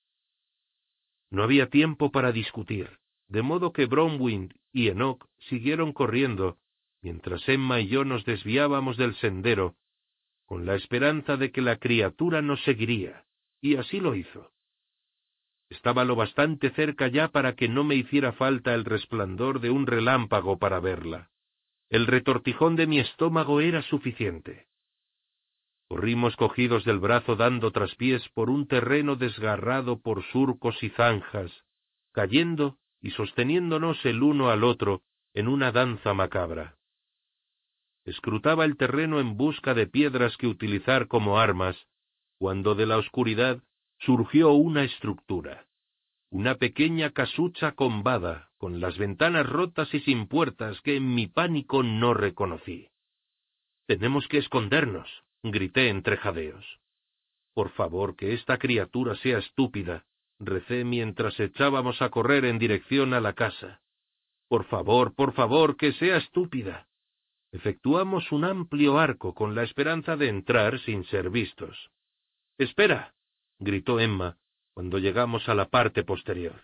[1.30, 6.58] No había tiempo para discutir, de modo que Bronwyn y Enoch siguieron corriendo,
[7.00, 9.74] mientras Emma y yo nos desviábamos del sendero,
[10.46, 13.24] con la esperanza de que la criatura nos seguiría,
[13.60, 14.52] y así lo hizo.
[15.72, 19.86] Estaba lo bastante cerca ya para que no me hiciera falta el resplandor de un
[19.86, 21.30] relámpago para verla.
[21.88, 24.66] El retortijón de mi estómago era suficiente.
[25.88, 31.50] Corrimos cogidos del brazo dando traspiés por un terreno desgarrado por surcos y zanjas,
[32.12, 35.00] cayendo y sosteniéndonos el uno al otro
[35.32, 36.76] en una danza macabra.
[38.04, 41.76] Escrutaba el terreno en busca de piedras que utilizar como armas,
[42.36, 43.62] cuando de la oscuridad
[44.04, 45.66] surgió una estructura,
[46.30, 51.82] una pequeña casucha combada, con las ventanas rotas y sin puertas que en mi pánico
[51.82, 52.88] no reconocí.
[53.86, 55.08] Tenemos que escondernos,
[55.42, 56.64] grité entre jadeos.
[57.54, 60.06] Por favor, que esta criatura sea estúpida,
[60.38, 63.82] recé mientras echábamos a correr en dirección a la casa.
[64.48, 66.88] Por favor, por favor, que sea estúpida.
[67.52, 71.90] Efectuamos un amplio arco con la esperanza de entrar sin ser vistos.
[72.58, 73.14] Espera,
[73.62, 74.36] gritó Emma
[74.74, 76.62] cuando llegamos a la parte posterior.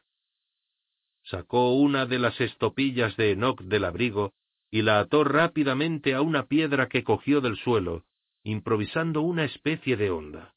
[1.25, 4.33] Sacó una de las estopillas de Enoch del abrigo
[4.71, 8.05] y la ató rápidamente a una piedra que cogió del suelo,
[8.43, 10.55] improvisando una especie de onda.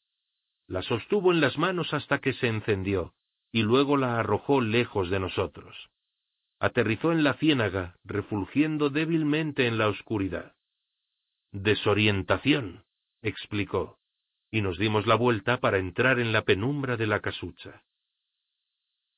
[0.68, 3.14] La sostuvo en las manos hasta que se encendió,
[3.52, 5.90] y luego la arrojó lejos de nosotros.
[6.60, 10.56] Aterrizó en la ciénaga, refulgiendo débilmente en la oscuridad.
[11.52, 12.86] Desorientación,
[13.22, 14.00] explicó,
[14.52, 17.84] y nos dimos la vuelta para entrar en la penumbra de la casucha.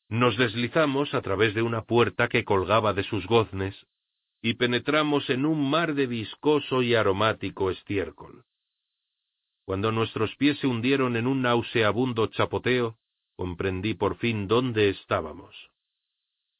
[0.07, 3.75] Nos deslizamos a través de una puerta que colgaba de sus goznes
[4.41, 8.43] y penetramos en un mar de viscoso y aromático estiércol.
[9.65, 12.97] Cuando nuestros pies se hundieron en un nauseabundo chapoteo,
[13.35, 15.55] comprendí por fin dónde estábamos.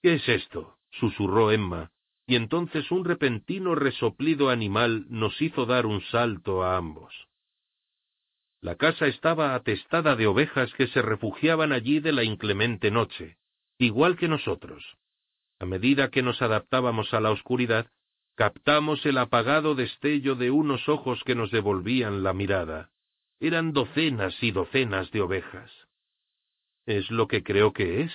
[0.01, 0.77] ¿Qué es esto?
[0.91, 1.91] susurró Emma,
[2.25, 7.13] y entonces un repentino resoplido animal nos hizo dar un salto a ambos.
[8.63, 13.35] La casa estaba atestada de ovejas que se refugiaban allí de la inclemente noche,
[13.77, 14.97] igual que nosotros.
[15.59, 17.91] A medida que nos adaptábamos a la oscuridad,
[18.35, 22.89] captamos el apagado destello de unos ojos que nos devolvían la mirada.
[23.41, 25.69] Eran docenas y docenas de ovejas.
[26.85, 28.13] ¿Es lo que creo que es?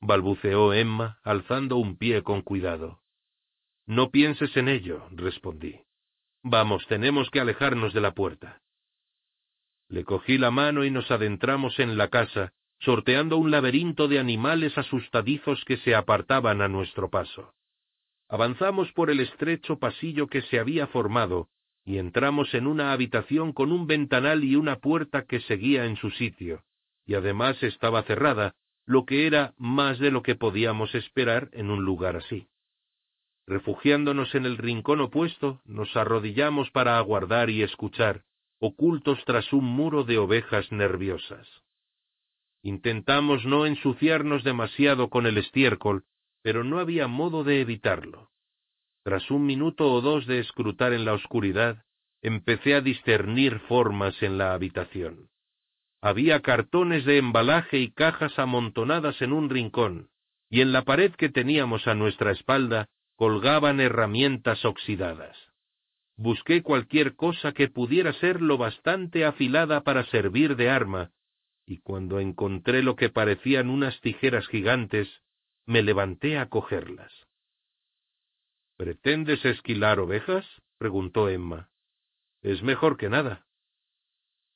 [0.00, 3.00] balbuceó Emma, alzando un pie con cuidado.
[3.86, 5.82] No pienses en ello, respondí.
[6.42, 8.63] Vamos, tenemos que alejarnos de la puerta.
[9.88, 14.76] Le cogí la mano y nos adentramos en la casa, sorteando un laberinto de animales
[14.76, 17.54] asustadizos que se apartaban a nuestro paso.
[18.28, 21.48] Avanzamos por el estrecho pasillo que se había formado,
[21.84, 26.10] y entramos en una habitación con un ventanal y una puerta que seguía en su
[26.10, 26.64] sitio,
[27.06, 28.54] y además estaba cerrada,
[28.86, 32.48] lo que era más de lo que podíamos esperar en un lugar así.
[33.46, 38.24] Refugiándonos en el rincón opuesto, nos arrodillamos para aguardar y escuchar,
[38.58, 41.46] ocultos tras un muro de ovejas nerviosas.
[42.62, 46.04] Intentamos no ensuciarnos demasiado con el estiércol,
[46.42, 48.30] pero no había modo de evitarlo.
[49.02, 51.84] Tras un minuto o dos de escrutar en la oscuridad,
[52.22, 55.28] empecé a discernir formas en la habitación.
[56.00, 60.08] Había cartones de embalaje y cajas amontonadas en un rincón,
[60.48, 65.36] y en la pared que teníamos a nuestra espalda colgaban herramientas oxidadas.
[66.16, 71.10] Busqué cualquier cosa que pudiera ser lo bastante afilada para servir de arma,
[71.66, 75.08] y cuando encontré lo que parecían unas tijeras gigantes,
[75.66, 77.12] me levanté a cogerlas.
[78.76, 80.46] ¿Pretendes esquilar ovejas?
[80.78, 81.70] preguntó Emma.
[82.42, 83.46] Es mejor que nada.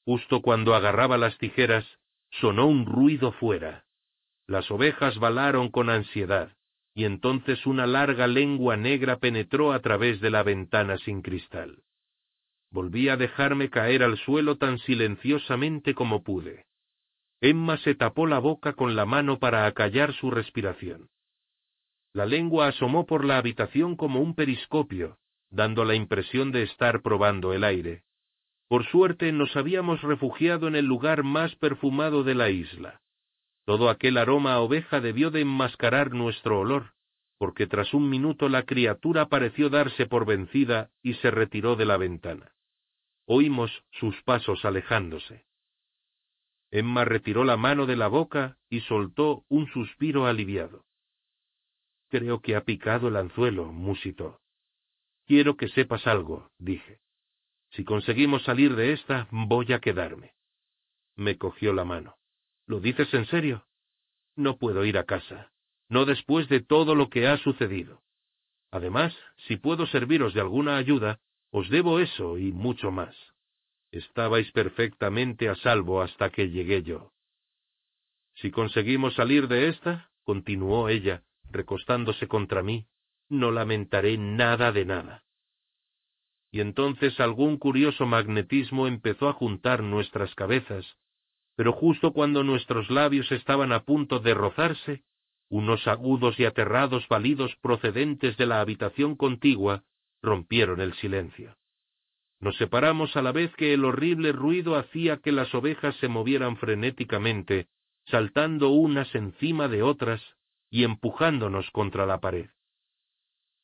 [0.05, 1.85] Justo cuando agarraba las tijeras,
[2.30, 3.86] sonó un ruido fuera.
[4.47, 6.57] Las ovejas balaron con ansiedad
[6.98, 11.84] y entonces una larga lengua negra penetró a través de la ventana sin cristal.
[12.72, 16.66] Volví a dejarme caer al suelo tan silenciosamente como pude.
[17.40, 21.08] Emma se tapó la boca con la mano para acallar su respiración.
[22.14, 25.18] La lengua asomó por la habitación como un periscopio,
[25.50, 28.02] dando la impresión de estar probando el aire.
[28.66, 33.00] Por suerte nos habíamos refugiado en el lugar más perfumado de la isla.
[33.69, 36.95] Todo aquel aroma a oveja debió de enmascarar nuestro olor,
[37.36, 41.99] porque tras un minuto la criatura pareció darse por vencida y se retiró de la
[41.99, 42.55] ventana.
[43.27, 45.45] Oímos sus pasos alejándose.
[46.70, 50.86] Emma retiró la mano de la boca y soltó un suspiro aliviado.
[52.09, 54.40] Creo que ha picado el anzuelo, musitó.
[55.27, 57.01] Quiero que sepas algo, dije.
[57.73, 60.32] Si conseguimos salir de esta, voy a quedarme.
[61.16, 62.18] Me cogió la mano.
[62.69, 63.65] ¿Lo dices en serio?
[64.36, 65.51] No puedo ir a casa,
[65.89, 68.03] no después de todo lo que ha sucedido.
[68.70, 69.16] Además,
[69.47, 71.19] si puedo serviros de alguna ayuda,
[71.51, 73.16] os debo eso y mucho más.
[73.90, 77.15] estabais perfectamente a salvo hasta que llegué yo.
[78.35, 82.86] Si conseguimos salir de esta, continuó ella, recostándose contra mí,
[83.31, 85.24] no lamentaré nada de nada.
[86.51, 90.99] Y entonces algún curioso magnetismo empezó a juntar nuestras cabezas,
[91.59, 95.02] pero justo cuando nuestros labios estaban a punto de rozarse,
[95.48, 99.82] unos agudos y aterrados balidos procedentes de la habitación contigua
[100.22, 101.56] rompieron el silencio.
[102.39, 106.59] Nos separamos a la vez que el horrible ruido hacía que las ovejas se movieran
[106.59, 107.66] frenéticamente,
[108.06, 110.22] saltando unas encima de otras
[110.70, 112.51] y empujándonos contra la pared.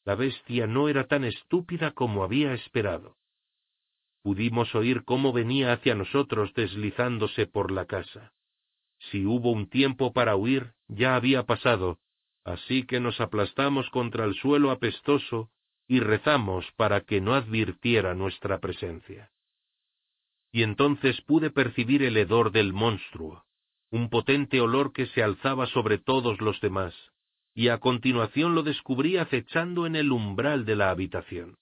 [0.05, 3.15] La bestia no era tan estúpida como había esperado.
[4.25, 8.33] Pudimos oír cómo venía hacia nosotros deslizándose por la casa.
[9.11, 11.99] Si hubo un tiempo para huir, ya había pasado,
[12.43, 15.51] así que nos aplastamos contra el suelo apestoso
[15.87, 19.31] y rezamos para que no advirtiera nuestra presencia.
[20.51, 23.45] Y entonces pude percibir el hedor del monstruo,
[23.91, 26.95] un potente olor que se alzaba sobre todos los demás,
[27.53, 31.59] y a continuación lo descubrí acechando en el umbral de la habitación.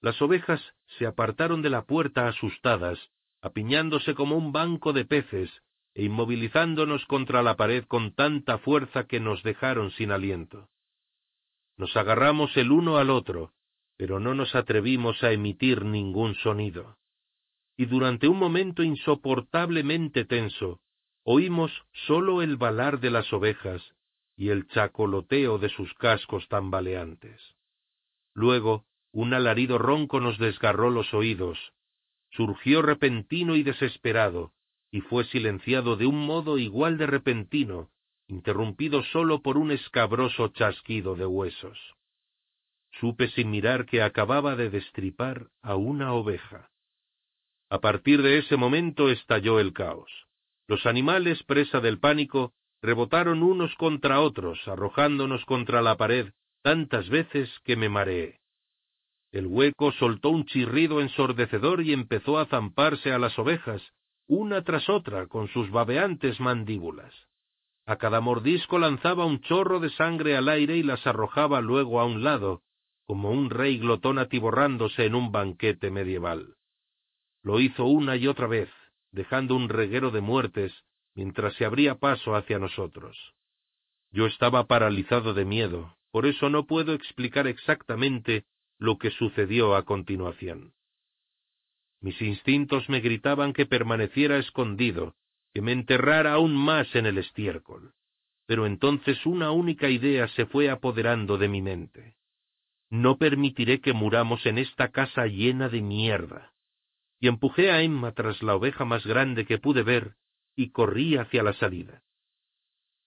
[0.00, 0.60] Las ovejas
[0.98, 2.98] se apartaron de la puerta asustadas,
[3.40, 5.50] apiñándose como un banco de peces,
[5.94, 10.68] e inmovilizándonos contra la pared con tanta fuerza que nos dejaron sin aliento.
[11.76, 13.52] Nos agarramos el uno al otro,
[13.96, 16.96] pero no nos atrevimos a emitir ningún sonido.
[17.76, 20.80] Y durante un momento insoportablemente tenso,
[21.24, 21.72] oímos
[22.06, 23.82] sólo el balar de las ovejas
[24.36, 27.40] y el chacoloteo de sus cascos tambaleantes.
[28.34, 31.58] Luego, un alarido ronco nos desgarró los oídos,
[32.30, 34.52] surgió repentino y desesperado,
[34.90, 37.90] y fue silenciado de un modo igual de repentino,
[38.26, 41.78] interrumpido sólo por un escabroso chasquido de huesos.
[43.00, 46.70] Supe sin mirar que acababa de destripar a una oveja.
[47.70, 50.10] A partir de ese momento estalló el caos.
[50.66, 52.52] Los animales, presa del pánico,
[52.82, 56.32] rebotaron unos contra otros, arrojándonos contra la pared
[56.62, 58.40] tantas veces que me mareé.
[59.30, 63.82] El hueco soltó un chirrido ensordecedor y empezó a zamparse a las ovejas,
[64.26, 67.14] una tras otra, con sus babeantes mandíbulas.
[67.86, 72.04] A cada mordisco lanzaba un chorro de sangre al aire y las arrojaba luego a
[72.04, 72.62] un lado,
[73.06, 76.56] como un rey glotón atiborrándose en un banquete medieval.
[77.42, 78.68] Lo hizo una y otra vez,
[79.12, 80.84] dejando un reguero de muertes,
[81.14, 83.16] mientras se abría paso hacia nosotros.
[84.10, 88.44] Yo estaba paralizado de miedo, por eso no puedo explicar exactamente
[88.78, 90.72] lo que sucedió a continuación.
[92.00, 95.16] Mis instintos me gritaban que permaneciera escondido,
[95.52, 97.92] que me enterrara aún más en el estiércol.
[98.46, 102.16] Pero entonces una única idea se fue apoderando de mi mente.
[102.88, 106.54] No permitiré que muramos en esta casa llena de mierda.
[107.20, 110.14] Y empujé a Emma tras la oveja más grande que pude ver
[110.56, 112.02] y corrí hacia la salida.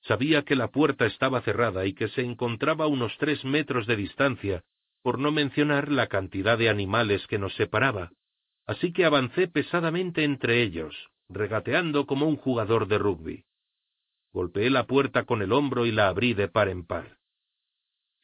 [0.02, 3.96] Sabía que la puerta estaba cerrada y que se encontraba a unos tres metros de
[3.96, 4.64] distancia,
[5.02, 8.12] por no mencionar la cantidad de animales que nos separaba,
[8.66, 10.96] así que avancé pesadamente entre ellos,
[11.30, 13.46] regateando como un jugador de rugby.
[14.34, 17.18] Golpeé la puerta con el hombro y la abrí de par en par.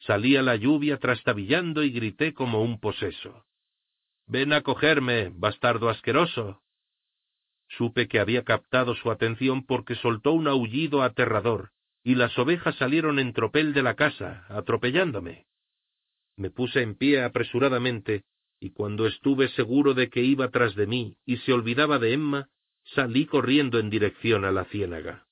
[0.00, 3.44] Salí a la lluvia trastabillando y grité como un poseso.
[4.26, 6.62] Ven a cogerme, bastardo asqueroso.
[7.68, 11.72] Supe que había captado su atención porque soltó un aullido aterrador,
[12.02, 15.46] y las ovejas salieron en tropel de la casa, atropellándome.
[16.38, 18.22] Me puse en pie apresuradamente,
[18.60, 22.48] y cuando estuve seguro de que iba tras de mí y se olvidaba de Emma,
[22.94, 25.26] salí corriendo en dirección a la ciénaga.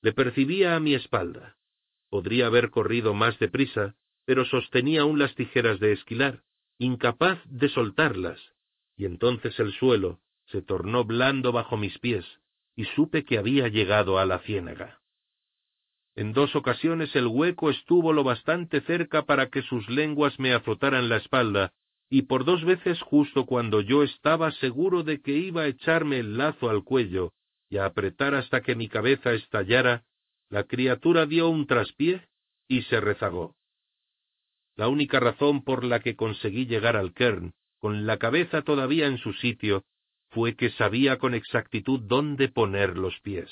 [0.00, 1.56] Le percibía a mi espalda.
[2.10, 3.94] Podría haber corrido más deprisa,
[4.24, 6.42] pero sostenía aún las tijeras de esquilar,
[6.76, 8.40] incapaz de soltarlas,
[8.96, 12.26] y entonces el suelo, se tornó blando bajo mis pies,
[12.74, 15.01] y supe que había llegado a la ciénaga.
[16.14, 21.08] En dos ocasiones el hueco estuvo lo bastante cerca para que sus lenguas me azotaran
[21.08, 21.72] la espalda,
[22.10, 26.36] y por dos veces justo cuando yo estaba seguro de que iba a echarme el
[26.36, 27.32] lazo al cuello
[27.70, 30.04] y a apretar hasta que mi cabeza estallara,
[30.50, 32.28] la criatura dio un traspié
[32.68, 33.56] y se rezagó.
[34.76, 39.16] La única razón por la que conseguí llegar al Kern, con la cabeza todavía en
[39.16, 39.84] su sitio,
[40.28, 43.50] fue que sabía con exactitud dónde poner los pies.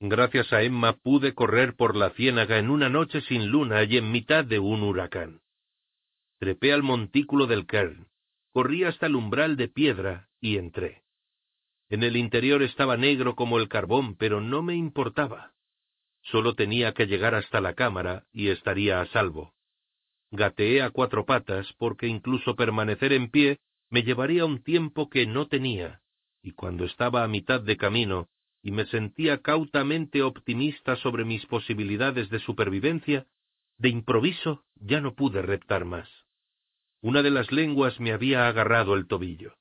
[0.00, 4.12] Gracias a Emma pude correr por la ciénaga en una noche sin luna y en
[4.12, 5.40] mitad de un huracán.
[6.38, 8.06] Trepé al montículo del Kern,
[8.52, 11.02] corrí hasta el umbral de piedra y entré.
[11.88, 15.54] En el interior estaba negro como el carbón, pero no me importaba.
[16.20, 19.54] Solo tenía que llegar hasta la cámara y estaría a salvo.
[20.30, 25.46] Gateé a cuatro patas porque incluso permanecer en pie me llevaría un tiempo que no
[25.46, 26.02] tenía,
[26.42, 28.28] y cuando estaba a mitad de camino
[28.66, 33.28] y me sentía cautamente optimista sobre mis posibilidades de supervivencia,
[33.78, 36.08] de improviso ya no pude reptar más.
[37.00, 39.54] Una de las lenguas me había agarrado el tobillo.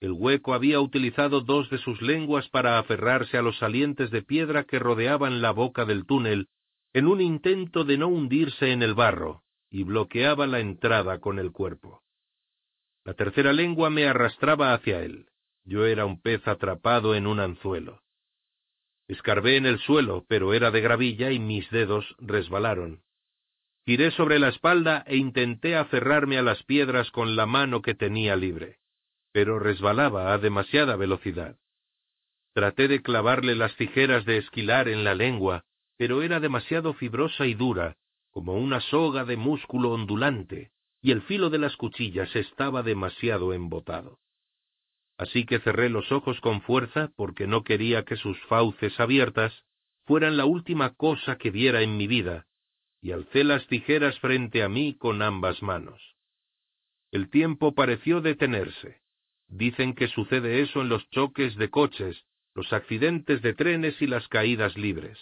[0.00, 4.64] El hueco había utilizado dos de sus lenguas para aferrarse a los salientes de piedra
[4.64, 6.48] que rodeaban la boca del túnel,
[6.94, 11.52] en un intento de no hundirse en el barro, y bloqueaba la entrada con el
[11.52, 12.02] cuerpo.
[13.04, 15.26] La tercera lengua me arrastraba hacia él.
[15.64, 18.02] Yo era un pez atrapado en un anzuelo.
[19.08, 23.02] Escarbé en el suelo, pero era de gravilla y mis dedos resbalaron.
[23.86, 28.36] Giré sobre la espalda e intenté aferrarme a las piedras con la mano que tenía
[28.36, 28.80] libre
[29.32, 31.56] pero resbalaba a demasiada velocidad.
[32.52, 35.64] Traté de clavarle las tijeras de esquilar en la lengua,
[35.96, 37.96] pero era demasiado fibrosa y dura,
[38.30, 44.18] como una soga de músculo ondulante, y el filo de las cuchillas estaba demasiado embotado.
[45.20, 49.52] Así que cerré los ojos con fuerza porque no quería que sus fauces abiertas
[50.06, 52.46] fueran la última cosa que viera en mi vida,
[53.02, 56.00] y alcé las tijeras frente a mí con ambas manos.
[57.10, 59.02] El tiempo pareció detenerse.
[59.46, 62.24] Dicen que sucede eso en los choques de coches,
[62.54, 65.18] los accidentes de trenes y las caídas libres.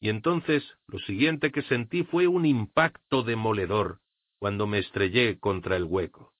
[0.00, 4.00] Y entonces lo siguiente que sentí fue un impacto demoledor
[4.40, 6.34] cuando me estrellé contra el hueco.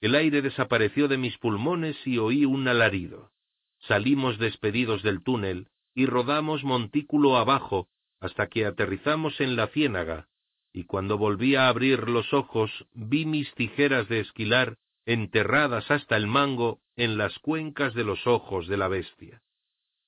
[0.00, 3.32] El aire desapareció de mis pulmones y oí un alarido.
[3.80, 7.88] Salimos despedidos del túnel y rodamos montículo abajo
[8.20, 10.28] hasta que aterrizamos en la ciénaga,
[10.72, 16.26] y cuando volví a abrir los ojos vi mis tijeras de esquilar enterradas hasta el
[16.26, 19.42] mango en las cuencas de los ojos de la bestia.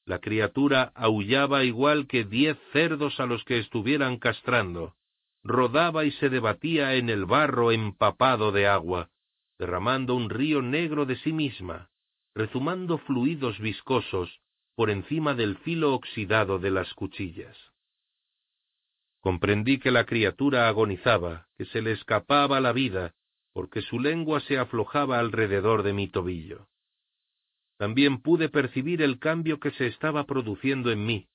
[0.05, 4.95] La criatura aullaba igual que diez cerdos a los que estuvieran castrando,
[5.43, 9.11] rodaba y se debatía en el barro empapado de agua,
[9.59, 11.91] derramando un río negro de sí misma,
[12.35, 14.41] rezumando fluidos viscosos
[14.75, 17.57] por encima del filo oxidado de las cuchillas.
[19.21, 23.15] Comprendí que la criatura agonizaba, que se le escapaba la vida,
[23.53, 26.69] porque su lengua se aflojaba alrededor de mi tobillo.
[27.79, 31.29] También pude percibir el cambio que se estaba produciendo en mí.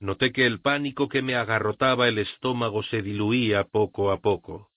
[0.00, 4.70] Noté que el pánico que me agarrotaba el estómago se diluía poco a poco.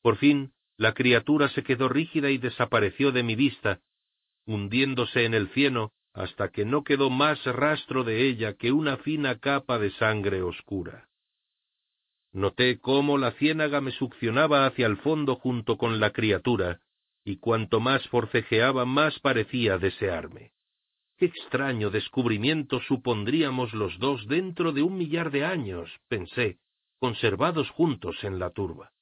[0.00, 3.80] Por fin, la criatura se quedó rígida y desapareció de mi vista,
[4.46, 9.38] hundiéndose en el cieno hasta que no quedó más rastro de ella que una fina
[9.38, 11.08] capa de sangre oscura.
[12.32, 16.80] Noté cómo la ciénaga me succionaba hacia el fondo junto con la criatura,
[17.24, 20.52] y cuanto más forcejeaba más parecía desearme.
[21.18, 26.58] Qué extraño descubrimiento supondríamos los dos dentro de un millar de años, pensé,
[26.98, 28.92] conservados juntos en la turba.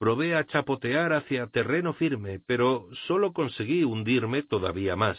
[0.00, 5.18] Probé a chapotear hacia terreno firme, pero sólo conseguí hundirme todavía más.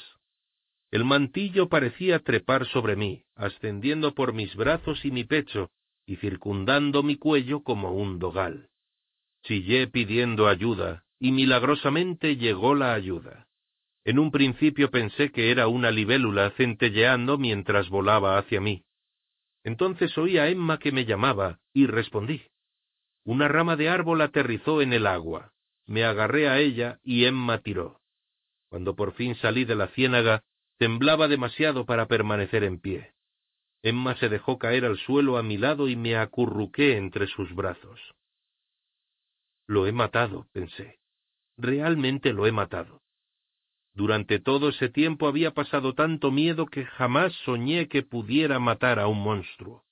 [0.90, 5.70] El mantillo parecía trepar sobre mí, ascendiendo por mis brazos y mi pecho,
[6.08, 8.70] y circundando mi cuello como un dogal.
[9.44, 13.48] Chillé pidiendo ayuda, y milagrosamente llegó la ayuda.
[14.04, 18.84] En un principio pensé que era una libélula centelleando mientras volaba hacia mí.
[19.64, 22.42] Entonces oí a Emma que me llamaba, y respondí.
[23.24, 25.54] Una rama de árbol aterrizó en el agua.
[25.86, 28.00] Me agarré a ella y Emma tiró.
[28.70, 30.44] Cuando por fin salí de la ciénaga,
[30.78, 33.14] temblaba demasiado para permanecer en pie.
[33.84, 38.00] Emma se dejó caer al suelo a mi lado y me acurruqué entre sus brazos.
[39.68, 41.00] Lo he matado, pensé.
[41.58, 43.02] Realmente lo he matado.
[43.94, 49.08] Durante todo ese tiempo había pasado tanto miedo que jamás soñé que pudiera matar a
[49.08, 49.84] un monstruo.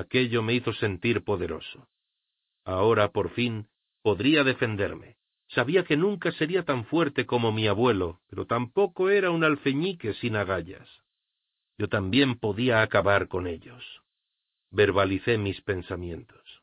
[0.00, 1.88] Aquello me hizo sentir poderoso.
[2.64, 3.68] Ahora, por fin,
[4.02, 5.16] podría defenderme.
[5.48, 10.36] Sabía que nunca sería tan fuerte como mi abuelo, pero tampoco era un alfeñique sin
[10.36, 10.88] agallas
[11.80, 13.82] yo también podía acabar con ellos.
[14.70, 16.62] Verbalicé mis pensamientos.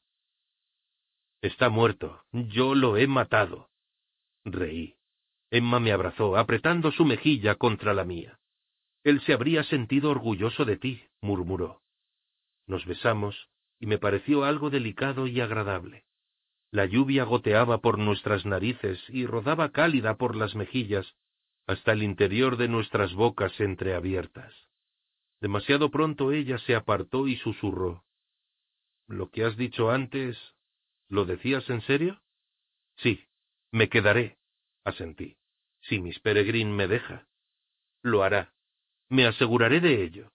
[1.41, 2.22] Está muerto.
[2.31, 3.68] Yo lo he matado.
[4.45, 4.93] Reí.
[5.49, 8.39] Emma me abrazó, apretando su mejilla contra la mía.
[9.03, 11.81] Él se habría sentido orgulloso de ti, murmuró.
[12.68, 13.49] Nos besamos,
[13.80, 16.06] y me pareció algo delicado y agradable.
[16.69, 21.15] La lluvia goteaba por nuestras narices y rodaba cálida por las mejillas
[21.65, 24.53] hasta el interior de nuestras bocas entreabiertas.
[25.41, 28.03] Demasiado pronto ella se apartó y susurró.
[29.07, 30.38] ¿Lo que has dicho antes,
[31.07, 32.22] lo decías en serio?
[32.98, 33.26] Sí,
[33.72, 34.38] me quedaré,
[34.84, 35.38] asentí,
[35.81, 37.27] si Miss Peregrine me deja.
[38.02, 38.53] Lo hará.
[39.10, 40.31] Me aseguraré de ello.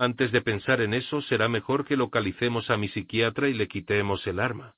[0.00, 4.26] Antes de pensar en eso, será mejor que localicemos a mi psiquiatra y le quitemos
[4.26, 4.74] el arma.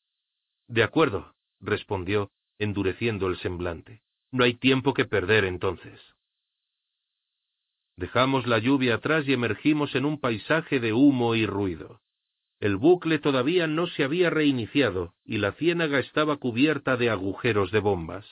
[0.66, 4.02] De acuerdo, respondió, endureciendo el semblante.
[4.32, 6.00] No hay tiempo que perder entonces.
[7.96, 12.00] Dejamos la lluvia atrás y emergimos en un paisaje de humo y ruido.
[12.58, 17.78] El bucle todavía no se había reiniciado y la ciénaga estaba cubierta de agujeros de
[17.78, 18.26] bombas.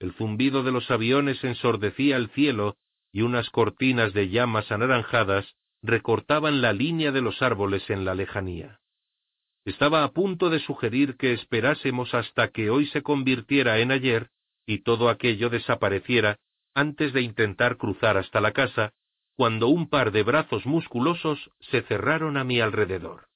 [0.00, 2.78] El zumbido de los aviones ensordecía el cielo
[3.12, 5.54] y unas cortinas de llamas anaranjadas
[5.84, 8.80] recortaban la línea de los árboles en la lejanía.
[9.66, 14.30] Estaba a punto de sugerir que esperásemos hasta que hoy se convirtiera en ayer
[14.66, 16.38] y todo aquello desapareciera
[16.74, 18.94] antes de intentar cruzar hasta la casa,
[19.36, 23.28] cuando un par de brazos musculosos se cerraron a mi alrededor.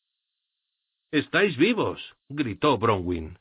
[1.11, 2.16] ¡Estáis vivos!
[2.29, 3.39] gritó Bronwyn.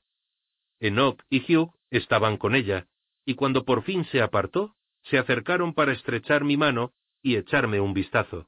[0.80, 2.88] Enoch y Hugh estaban con ella,
[3.26, 7.94] y cuando por fin se apartó, se acercaron para estrechar mi mano y echarme un
[7.94, 8.48] vistazo.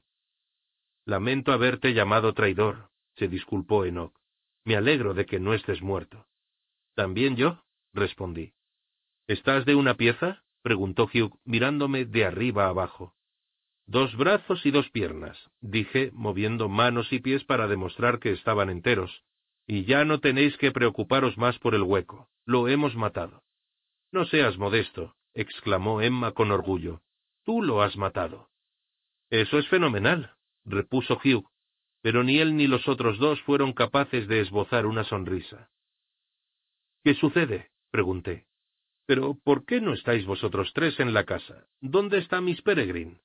[1.04, 4.14] Lamento haberte llamado traidor, se disculpó Enoch.
[4.64, 6.26] Me alegro de que no estés muerto.
[6.94, 7.64] ¿También yo?
[7.92, 8.52] respondí.
[9.26, 10.44] ¿Estás de una pieza?
[10.62, 13.14] preguntó Hugh, mirándome de arriba abajo.
[13.86, 19.24] Dos brazos y dos piernas, dije, moviendo manos y pies para demostrar que estaban enteros.
[19.66, 22.28] Y ya no tenéis que preocuparos más por el hueco.
[22.44, 23.42] Lo hemos matado.
[24.12, 27.02] No seas modesto, exclamó Emma con orgullo.
[27.44, 28.48] Tú lo has matado.
[29.30, 30.34] Eso es fenomenal,
[30.64, 31.48] repuso Hugh,
[32.02, 35.70] pero ni él ni los otros dos fueron capaces de esbozar una sonrisa.
[37.04, 37.70] ¿Qué sucede?
[37.90, 38.46] pregunté.
[39.06, 41.66] Pero ¿por qué no estáis vosotros tres en la casa?
[41.80, 43.20] ¿Dónde está Miss Peregrine?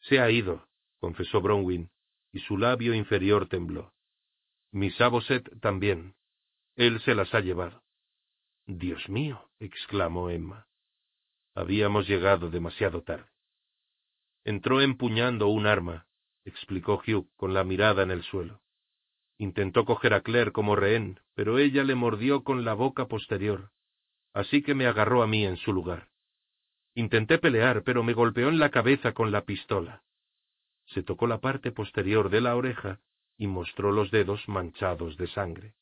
[0.00, 1.90] Se ha ido, confesó Bronwyn,
[2.32, 3.94] y su labio inferior tembló.
[4.72, 6.14] Miss Aboset también.
[6.74, 7.82] Él se las ha llevado.
[8.66, 10.68] Dios mío, exclamó Emma.
[11.54, 13.30] Habíamos llegado demasiado tarde.
[14.44, 16.06] Entró empuñando un arma,
[16.46, 18.62] explicó Hugh con la mirada en el suelo.
[19.36, 23.70] Intentó coger a Claire como rehén, pero ella le mordió con la boca posterior
[24.36, 26.08] así que me agarró a mí en su lugar.
[26.94, 30.02] Intenté pelear, pero me golpeó en la cabeza con la pistola.
[30.88, 33.00] Se tocó la parte posterior de la oreja
[33.38, 35.74] y mostró los dedos manchados de sangre.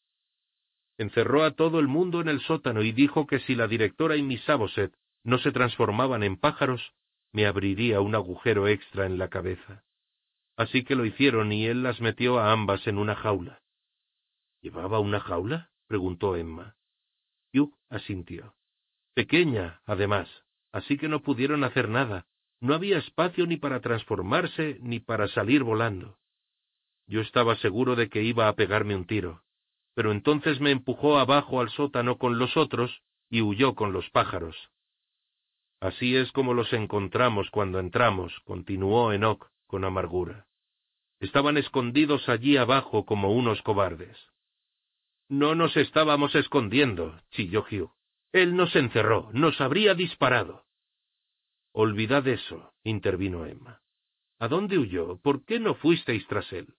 [0.99, 4.23] Encerró a todo el mundo en el sótano y dijo que si la directora y
[4.23, 6.95] Miss Saboset no se transformaban en pájaros,
[7.33, 9.83] me abriría un agujero extra en la cabeza.
[10.57, 13.61] Así que lo hicieron y él las metió a ambas en una jaula.
[14.61, 15.71] ¿Llevaba una jaula?
[15.89, 16.77] preguntó Emma.
[17.53, 18.55] Hugh asintió.
[19.15, 20.29] Pequeña, además,
[20.73, 22.27] así que no pudieron hacer nada.
[22.61, 26.19] No había espacio ni para transformarse ni para salir volando.
[27.07, 29.43] Yo estaba seguro de que iba a pegarme un tiro,
[29.95, 34.57] pero entonces me empujó abajo al sótano con los otros y huyó con los pájaros.
[35.81, 40.47] Así es como los encontramos cuando entramos, continuó Enoch con amargura.
[41.19, 44.17] Estaban escondidos allí abajo como unos cobardes.
[45.29, 47.91] No nos estábamos escondiendo, chilló Hugh.
[48.31, 50.65] Él nos encerró, nos habría disparado.
[51.73, 53.83] Olvidad eso, intervino Emma.
[54.39, 55.17] ¿A dónde huyó?
[55.19, 56.73] ¿Por qué no fuisteis tras él?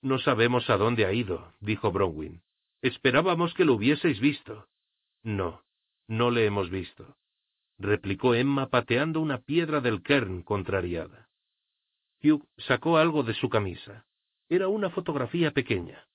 [0.00, 2.42] No sabemos a dónde ha ido, dijo Bronwyn.
[2.80, 4.66] Esperábamos que lo hubieseis visto.
[5.22, 5.62] No,
[6.08, 7.18] no le hemos visto,
[7.78, 11.28] replicó Emma pateando una piedra del kern contrariada.
[12.22, 14.06] Hugh sacó algo de su camisa.
[14.48, 16.06] Era una fotografía pequeña.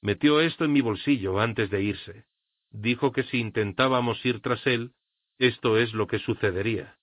[0.00, 2.26] Metió esto en mi bolsillo antes de irse.
[2.70, 4.92] Dijo que si intentábamos ir tras él,
[5.38, 6.98] esto es lo que sucedería.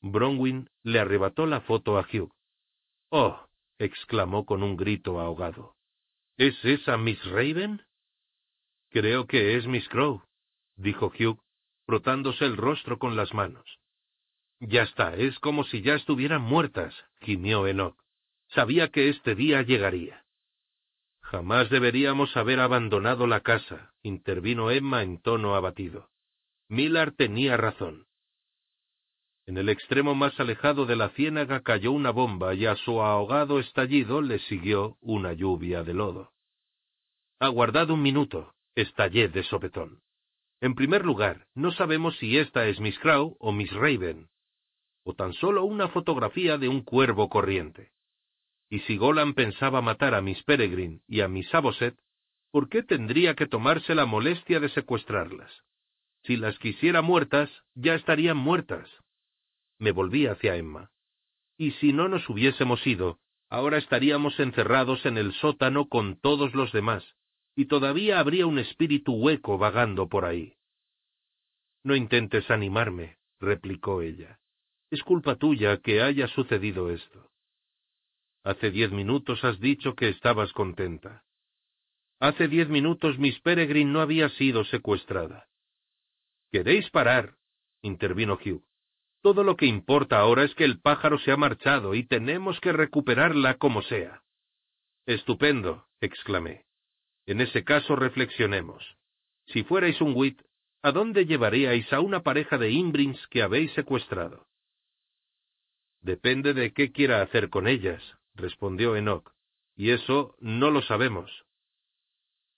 [0.00, 2.32] Bronwyn le arrebató la foto a Hugh.
[3.10, 3.48] Oh,
[3.78, 5.76] exclamó con un grito ahogado.
[6.36, 7.82] ¿Es esa Miss Raven?
[8.90, 10.22] Creo que es Miss Crow,
[10.76, 11.40] dijo Hugh,
[11.86, 13.81] frotándose el rostro con las manos.
[14.64, 17.96] Ya está, es como si ya estuvieran muertas, gimió Enoch.
[18.50, 20.24] Sabía que este día llegaría.
[21.20, 26.10] Jamás deberíamos haber abandonado la casa, intervino Emma en tono abatido.
[26.68, 28.06] Millar tenía razón.
[29.46, 33.58] En el extremo más alejado de la ciénaga cayó una bomba y a su ahogado
[33.58, 36.30] estallido le siguió una lluvia de lodo.
[37.40, 40.02] Aguardad un minuto, estallé de sopetón.
[40.60, 44.28] En primer lugar, no sabemos si esta es Miss Crow o Miss Raven,
[45.04, 47.92] o tan solo una fotografía de un cuervo corriente.
[48.68, 51.98] Y si Golan pensaba matar a Miss Peregrine y a Miss Aboset,
[52.50, 55.50] ¿por qué tendría que tomarse la molestia de secuestrarlas?
[56.24, 58.88] Si las quisiera muertas, ya estarían muertas.
[59.78, 60.90] Me volví hacia Emma.
[61.58, 63.18] Y si no nos hubiésemos ido,
[63.48, 67.04] ahora estaríamos encerrados en el sótano con todos los demás,
[67.54, 70.54] y todavía habría un espíritu hueco vagando por ahí.
[71.84, 74.38] No intentes animarme, replicó ella.
[74.92, 77.30] Es culpa tuya que haya sucedido esto.
[78.44, 81.24] Hace diez minutos has dicho que estabas contenta.
[82.20, 85.48] Hace diez minutos Miss Peregrine no había sido secuestrada.
[86.50, 87.36] ¿Queréis parar?
[87.80, 88.62] intervino Hugh.
[89.22, 92.72] Todo lo que importa ahora es que el pájaro se ha marchado y tenemos que
[92.72, 94.22] recuperarla como sea.
[95.06, 96.66] Estupendo, exclamé.
[97.24, 98.98] En ese caso reflexionemos.
[99.46, 100.42] Si fuerais un wit,
[100.82, 104.51] ¿a dónde llevaríais a una pareja de Imbrins que habéis secuestrado?
[106.02, 108.02] Depende de qué quiera hacer con ellas,
[108.34, 109.32] respondió Enoch,
[109.76, 111.30] y eso no lo sabemos.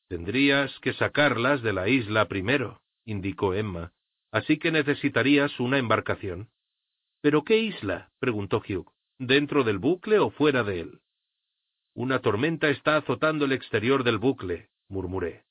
[0.08, 3.92] Tendrías que sacarlas de la isla primero, indicó Emma,
[4.32, 6.48] así que necesitarías una embarcación.
[7.20, 8.10] ¿Pero qué isla?
[8.18, 8.90] preguntó Hugh.
[9.18, 11.00] ¿Dentro del bucle o fuera de él?
[11.94, 15.44] Una tormenta está azotando el exterior del bucle, murmuré.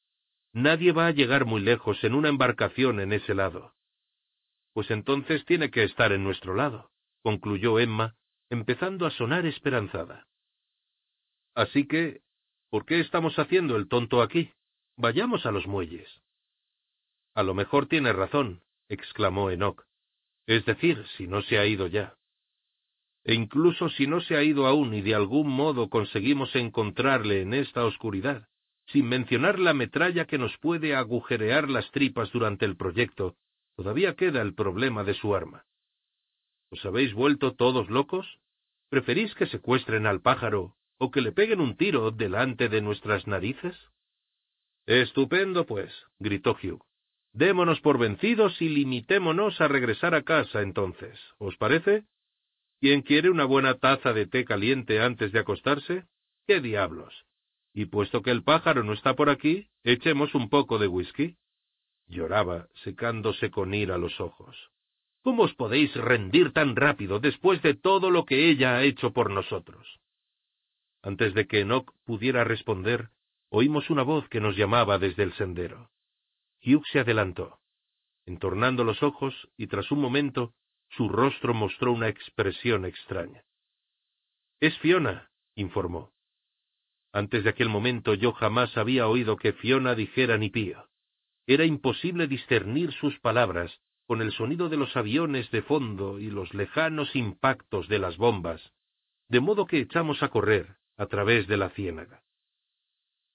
[0.51, 3.73] Nadie va a llegar muy lejos en una embarcación en ese lado.
[4.73, 6.91] Pues entonces tiene que estar en nuestro lado,
[7.23, 8.15] concluyó Emma,
[8.49, 10.27] empezando a sonar esperanzada.
[11.55, 12.21] Así que,
[12.69, 14.51] ¿por qué estamos haciendo el tonto aquí?
[14.97, 16.21] Vayamos a los muelles.
[17.33, 19.83] A lo mejor tiene razón, exclamó Enoch.
[20.45, 22.15] Es decir, si no se ha ido ya.
[23.23, 27.53] E incluso si no se ha ido aún y de algún modo conseguimos encontrarle en
[27.53, 28.49] esta oscuridad,
[28.87, 33.37] sin mencionar la metralla que nos puede agujerear las tripas durante el proyecto,
[33.77, 35.65] todavía queda el problema de su arma.
[36.73, 38.39] ¿Os habéis vuelto todos locos?
[38.89, 43.75] ¿Preferís que secuestren al pájaro o que le peguen un tiro delante de nuestras narices?
[44.87, 46.83] Estupendo, pues, gritó Hugh.
[47.31, 51.15] Démonos por vencidos y limitémonos a regresar a casa entonces.
[51.37, 52.05] ¿Os parece?
[52.79, 56.05] ¿Quién quiere una buena taza de té caliente antes de acostarse?
[56.47, 57.13] ¿Qué diablos?
[57.71, 61.37] Y puesto que el pájaro no está por aquí, echemos un poco de whisky.
[62.07, 64.72] Lloraba, secándose con ira los ojos.
[65.23, 69.31] ¿Cómo os podéis rendir tan rápido después de todo lo que ella ha hecho por
[69.31, 70.01] nosotros?
[71.01, 73.09] Antes de que Enoch pudiera responder,
[73.49, 75.89] oímos una voz que nos llamaba desde el sendero.
[76.65, 77.59] Hugh se adelantó.
[78.25, 80.53] Entornando los ojos, y tras un momento,
[80.89, 83.45] su rostro mostró una expresión extraña.
[84.59, 86.11] Es Fiona, informó.
[87.13, 90.89] Antes de aquel momento yo jamás había oído que Fiona dijera ni pío.
[91.47, 96.53] Era imposible discernir sus palabras con el sonido de los aviones de fondo y los
[96.53, 98.73] lejanos impactos de las bombas,
[99.29, 102.23] de modo que echamos a correr a través de la ciénaga.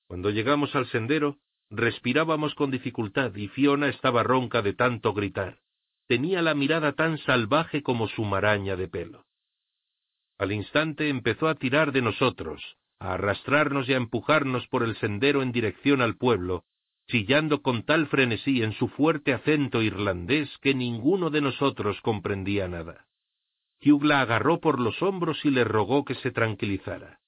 [0.07, 1.39] Cuando llegamos al sendero,
[1.70, 5.61] respirábamos con dificultad y Fiona estaba ronca de tanto gritar
[6.09, 9.27] tenía la mirada tan salvaje como su maraña de pelo.
[10.39, 15.43] Al instante empezó a tirar de nosotros, a arrastrarnos y a empujarnos por el sendero
[15.43, 16.65] en dirección al pueblo,
[17.09, 23.06] chillando con tal frenesí en su fuerte acento irlandés que ninguno de nosotros comprendía nada.
[23.85, 27.20] Hugh la agarró por los hombros y le rogó que se tranquilizara.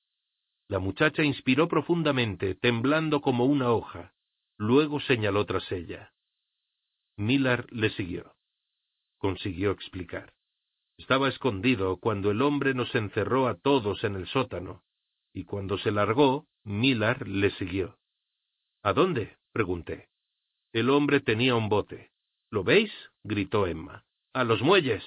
[0.69, 4.15] La muchacha inspiró profundamente, temblando como una hoja.
[4.57, 6.13] Luego señaló tras ella.
[7.17, 8.35] Miller le siguió
[9.21, 10.33] consiguió explicar.
[10.97, 14.83] Estaba escondido cuando el hombre nos encerró a todos en el sótano,
[15.33, 17.99] y cuando se largó, Millar le siguió.
[18.83, 19.37] ¿A dónde?
[19.53, 20.09] Pregunté.
[20.73, 22.11] El hombre tenía un bote.
[22.51, 22.93] ¿Lo veis?
[23.25, 24.05] gritó Emma.
[24.33, 25.05] A los muelles.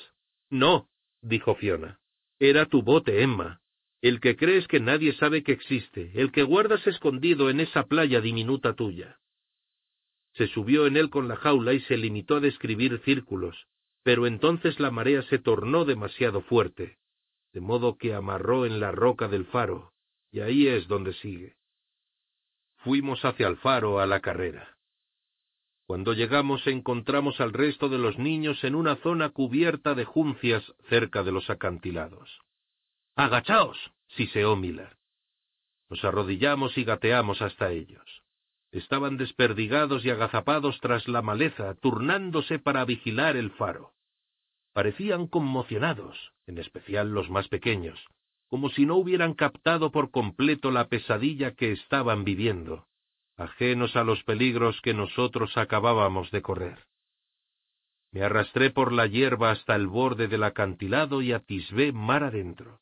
[0.50, 0.90] No,
[1.22, 2.00] dijo Fiona.
[2.40, 3.62] Era tu bote, Emma.
[4.02, 8.20] El que crees que nadie sabe que existe, el que guardas escondido en esa playa
[8.20, 9.20] diminuta tuya.
[10.34, 13.68] Se subió en él con la jaula y se limitó a describir círculos,
[14.04, 16.98] pero entonces la marea se tornó demasiado fuerte,
[17.54, 19.94] de modo que amarró en la roca del faro,
[20.32, 21.56] y ahí es donde sigue.
[22.84, 24.78] Fuimos hacia el faro a la carrera.
[25.86, 31.24] Cuando llegamos encontramos al resto de los niños en una zona cubierta de juncias cerca
[31.24, 32.42] de los acantilados.
[33.16, 33.78] ¡Agachaos!
[34.08, 34.98] siseó Miller.
[35.90, 38.24] Nos arrodillamos y gateamos hasta ellos
[38.74, 43.94] estaban desperdigados y agazapados tras la maleza, turnándose para vigilar el faro.
[44.74, 48.04] Parecían conmocionados, en especial los más pequeños,
[48.54, 52.86] como si no hubieran captado por completo la pesadilla que estaban viviendo,
[53.36, 56.86] ajenos a los peligros que nosotros acabábamos de correr.
[58.12, 62.80] Me arrastré por la hierba hasta el borde del acantilado y atisbé mar adentro.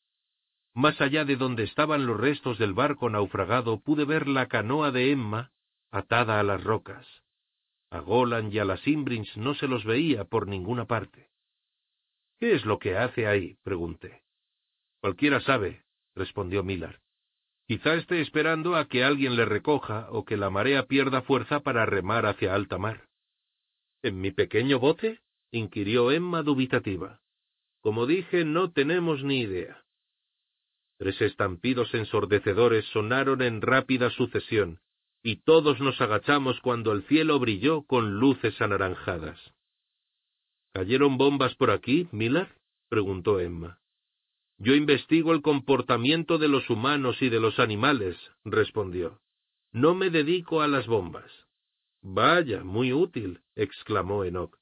[0.73, 5.11] Más allá de donde estaban los restos del barco naufragado pude ver la canoa de
[5.11, 5.53] Emma
[5.89, 7.07] atada a las rocas.
[7.91, 11.29] A Golan y a las Imbrins no se los veía por ninguna parte.
[12.41, 13.55] ¿Qué es lo que hace ahí?
[13.63, 14.20] pregunté.
[15.01, 15.83] Cualquiera sabe,
[16.15, 17.01] respondió Millar.
[17.67, 21.85] Quizá esté esperando a que alguien le recoja o que la marea pierda fuerza para
[21.85, 23.07] remar hacia alta mar.
[24.03, 25.21] ¿En mi pequeño bote?
[25.51, 27.21] inquirió Emma dubitativa.
[27.81, 29.83] Como dije, no tenemos ni idea.
[30.97, 34.79] Tres estampidos ensordecedores sonaron en rápida sucesión,
[35.23, 39.39] y todos nos agachamos cuando el cielo brilló con luces anaranjadas.
[40.73, 42.55] ¿Cayeron bombas por aquí, Miller?
[42.87, 43.80] preguntó Emma.
[44.63, 48.15] Yo investigo el comportamiento de los humanos y de los animales,
[48.45, 49.19] respondió.
[49.71, 51.31] No me dedico a las bombas.
[52.03, 54.55] Vaya, muy útil, exclamó Enoch.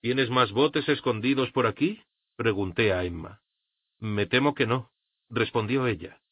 [0.00, 2.02] ¿Tienes más botes escondidos por aquí?
[2.36, 3.42] pregunté a Emma.
[3.98, 4.90] Me temo que no,
[5.28, 6.22] respondió ella.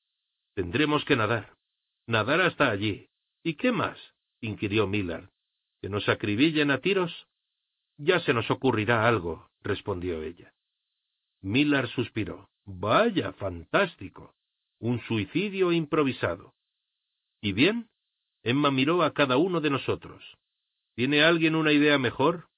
[0.54, 1.54] Tendremos que nadar.
[2.06, 3.10] Nadar hasta allí.
[3.42, 3.98] ¿Y qué más?
[4.40, 5.28] inquirió Millard.
[5.82, 7.28] ¿Que nos acribillen a tiros?
[7.98, 10.54] Ya se nos ocurrirá algo, respondió ella.
[11.42, 12.49] Millard suspiró.
[12.78, 14.34] Vaya, fantástico.
[14.78, 16.54] Un suicidio improvisado.
[17.40, 17.90] ¿Y bien?
[18.42, 20.22] Emma miró a cada uno de nosotros.
[20.94, 22.48] ¿Tiene alguien una idea mejor?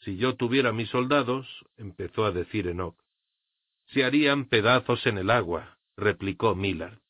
[0.00, 2.96] Si yo tuviera mis soldados, empezó a decir Enoch.
[3.86, 7.00] Se harían pedazos en el agua, replicó Millard.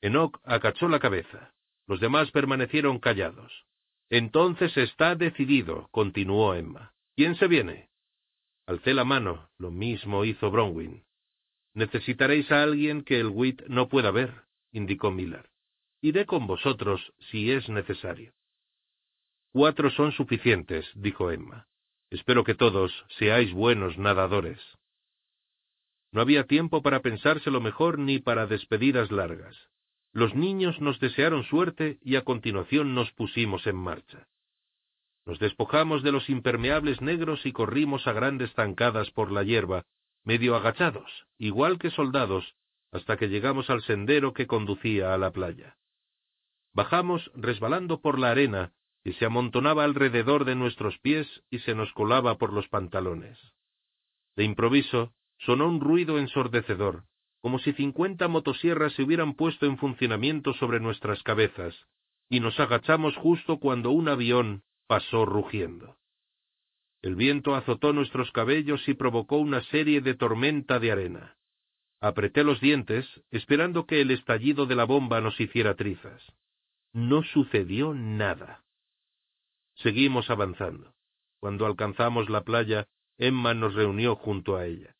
[0.00, 1.52] Enoch acachó la cabeza.
[1.86, 3.66] Los demás permanecieron callados.
[4.08, 6.94] Entonces está decidido, continuó Emma.
[7.16, 7.90] ¿Quién se viene?
[8.66, 11.07] Alcé la mano, lo mismo hizo Bronwyn.
[11.78, 14.32] Necesitaréis a alguien que el Wit no pueda ver,
[14.72, 15.46] indicó Millard.
[16.00, 17.00] Iré con vosotros
[17.30, 18.32] si es necesario.
[19.52, 21.68] Cuatro son suficientes, dijo Emma.
[22.10, 24.58] Espero que todos seáis buenos nadadores.
[26.10, 29.56] No había tiempo para pensárselo mejor ni para despedidas largas.
[30.12, 34.26] Los niños nos desearon suerte y a continuación nos pusimos en marcha.
[35.24, 39.84] Nos despojamos de los impermeables negros y corrimos a grandes zancadas por la hierba,
[40.24, 42.54] medio agachados, igual que soldados,
[42.92, 45.76] hasta que llegamos al sendero que conducía a la playa.
[46.72, 48.72] Bajamos resbalando por la arena,
[49.04, 53.38] que se amontonaba alrededor de nuestros pies y se nos colaba por los pantalones.
[54.36, 57.04] De improviso, sonó un ruido ensordecedor,
[57.40, 61.74] como si cincuenta motosierras se hubieran puesto en funcionamiento sobre nuestras cabezas,
[62.28, 65.97] y nos agachamos justo cuando un avión pasó rugiendo.
[67.02, 71.36] El viento azotó nuestros cabellos y provocó una serie de tormenta de arena.
[72.00, 76.22] Apreté los dientes, esperando que el estallido de la bomba nos hiciera trizas.
[76.92, 78.64] No sucedió nada.
[79.74, 80.94] Seguimos avanzando.
[81.40, 84.96] Cuando alcanzamos la playa, Emma nos reunió junto a ella.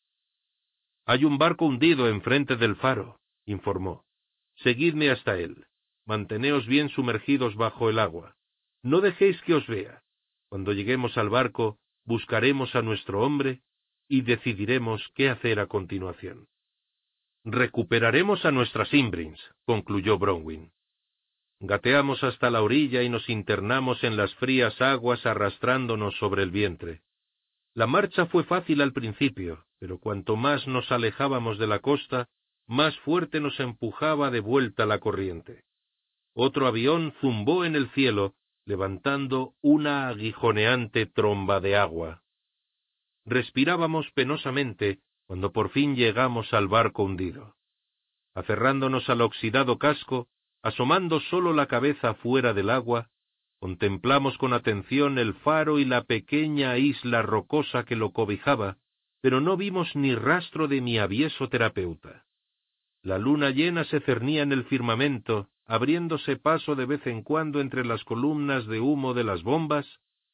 [1.05, 4.05] Hay un barco hundido enfrente del faro, informó.
[4.55, 5.65] Seguidme hasta él.
[6.05, 8.35] Manteneos bien sumergidos bajo el agua.
[8.83, 10.03] No dejéis que os vea.
[10.49, 11.78] Cuando lleguemos al barco,
[12.09, 13.61] buscaremos a nuestro hombre
[14.07, 16.47] y decidiremos qué hacer a continuación.
[17.45, 20.71] Recuperaremos a nuestras Imbrins, concluyó Bronwyn.
[21.59, 27.01] Gateamos hasta la orilla y nos internamos en las frías aguas arrastrándonos sobre el vientre.
[27.75, 32.27] La marcha fue fácil al principio, pero cuanto más nos alejábamos de la costa,
[32.65, 35.63] más fuerte nos empujaba de vuelta la corriente.
[36.33, 38.33] Otro avión zumbó en el cielo,
[38.69, 42.21] levantando una aguijoneante tromba de agua.
[43.25, 47.55] Respirábamos penosamente cuando por fin llegamos al barco hundido.
[48.35, 50.27] Aferrándonos al oxidado casco,
[50.61, 53.09] asomando sólo la cabeza fuera del agua,
[53.59, 58.77] Contemplamos con atención el faro y la pequeña isla rocosa que lo cobijaba,
[59.19, 62.25] pero no vimos ni rastro de mi avieso terapeuta.
[63.01, 67.85] La luna llena se cernía en el firmamento, abriéndose paso de vez en cuando entre
[67.85, 69.85] las columnas de humo de las bombas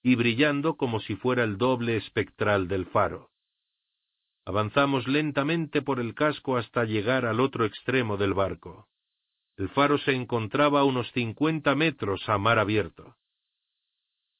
[0.02, 3.32] y brillando como si fuera el doble espectral del faro.
[4.45, 8.88] Avanzamos lentamente por el casco hasta llegar al otro extremo del barco.
[9.57, 13.18] El faro se encontraba a unos cincuenta metros a mar abierto.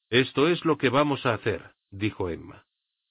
[0.08, 2.64] Esto es lo que vamos a hacer, dijo Emma.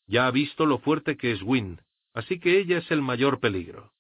[0.08, 1.84] Ya ha visto lo fuerte que es Wynne,
[2.16, 3.95] así que ella es el mayor peligro.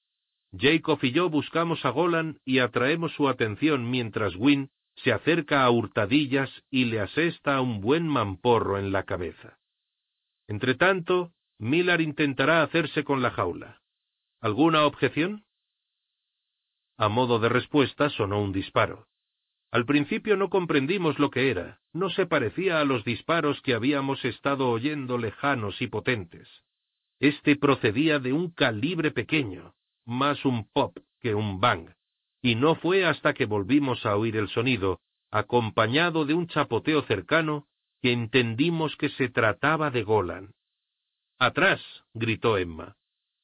[0.57, 5.69] Jacob y yo buscamos a Golan y atraemos su atención mientras Wynne se acerca a
[5.69, 9.59] hurtadillas y le asesta un buen mamporro en la cabeza.
[10.47, 13.81] Entretanto, Millar intentará hacerse con la jaula.
[14.41, 15.45] ¿Alguna objeción?
[16.97, 19.07] A modo de respuesta sonó un disparo.
[19.71, 24.23] Al principio no comprendimos lo que era, no se parecía a los disparos que habíamos
[24.23, 26.47] estado oyendo lejanos y potentes.
[27.19, 29.73] Este procedía de un calibre pequeño,
[30.05, 31.89] más un pop que un bang,
[32.41, 35.01] y no fue hasta que volvimos a oír el sonido,
[35.31, 37.67] acompañado de un chapoteo cercano,
[38.01, 40.53] que entendimos que se trataba de Golan.
[41.39, 41.81] Atrás,
[42.13, 42.95] gritó Emma,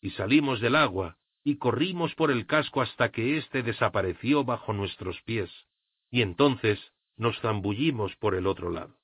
[0.02, 5.20] y salimos del agua, y corrimos por el casco hasta que éste desapareció bajo nuestros
[5.24, 5.50] pies,
[6.10, 6.80] y entonces
[7.18, 8.96] nos zambullimos por el otro lado.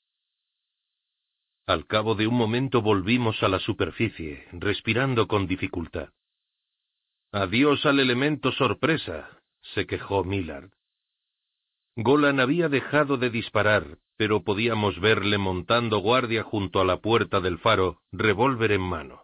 [1.65, 6.09] Al cabo de un momento volvimos a la superficie, respirando con dificultad.
[7.31, 9.41] Adiós al elemento sorpresa,
[9.73, 10.71] se quejó Millard.
[11.95, 17.59] Golan había dejado de disparar, pero podíamos verle montando guardia junto a la puerta del
[17.59, 19.23] faro, revólver en mano.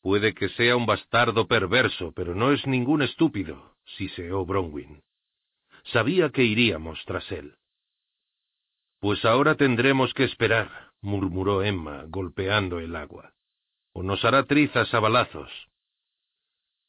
[0.00, 5.02] Puede que sea un bastardo perverso, pero no es ningún estúpido, siseó Bronwyn.
[5.84, 7.56] Sabía que iríamos tras él.
[9.00, 13.34] Pues ahora tendremos que esperar, murmuró Emma, golpeando el agua.
[13.92, 15.50] O nos hará trizas a balazos.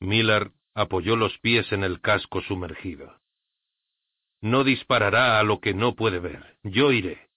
[0.05, 3.19] Miller apoyó los pies en el casco sumergido.
[4.41, 6.57] No disparará a lo que no puede ver.
[6.63, 7.29] Yo iré.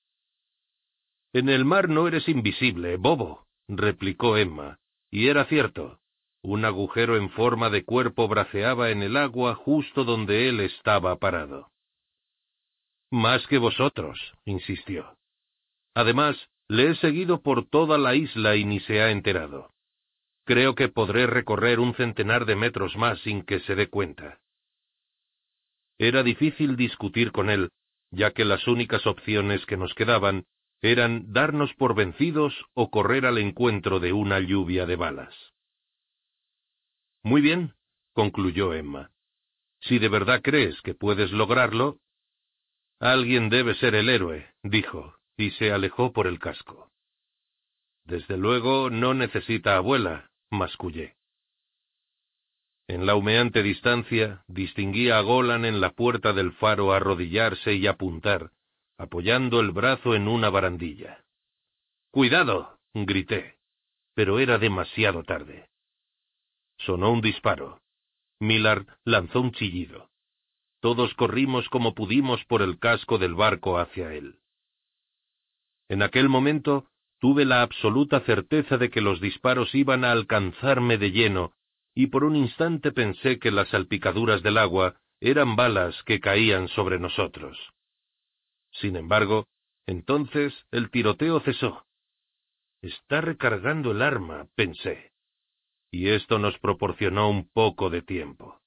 [1.32, 4.78] En el mar no eres invisible, bobo, replicó Emma,
[5.10, 6.00] y era cierto.
[6.42, 11.70] Un agujero en forma de cuerpo braceaba en el agua justo donde él estaba parado.
[13.10, 15.16] Más que vosotros, insistió.
[15.94, 16.36] Además,
[16.68, 19.72] le he seguido por toda la isla y ni se ha enterado.
[20.48, 24.40] Creo que podré recorrer un centenar de metros más sin que se dé cuenta.
[25.98, 27.68] Era difícil discutir con él,
[28.10, 30.46] ya que las únicas opciones que nos quedaban
[30.80, 35.34] eran darnos por vencidos o correr al encuentro de una lluvia de balas.
[37.22, 37.74] Muy bien,
[38.14, 39.10] concluyó Emma.
[39.80, 41.98] Si de verdad crees que puedes lograrlo...
[43.00, 46.90] Alguien debe ser el héroe, dijo, y se alejó por el casco.
[48.04, 51.16] Desde luego no necesita abuela, mascullé.
[52.86, 58.52] En la humeante distancia distinguí a Golan en la puerta del faro arrodillarse y apuntar,
[58.96, 61.24] apoyando el brazo en una barandilla.
[62.10, 62.78] ¡Cuidado!
[62.94, 63.58] grité,
[64.14, 65.68] pero era demasiado tarde.
[66.78, 67.80] Sonó un disparo.
[68.40, 70.10] Millard lanzó un chillido.
[70.80, 74.38] Todos corrimos como pudimos por el casco del barco hacia él.
[75.88, 76.88] En aquel momento
[77.18, 81.54] tuve la absoluta certeza de que los disparos iban a alcanzarme de lleno,
[81.94, 86.98] y por un instante pensé que las salpicaduras del agua eran balas que caían sobre
[86.98, 87.58] nosotros.
[88.70, 89.48] Sin embargo,
[89.86, 91.86] entonces el tiroteo cesó.
[92.82, 95.12] Está recargando el arma, pensé.
[95.90, 98.60] Y esto nos proporcionó un poco de tiempo.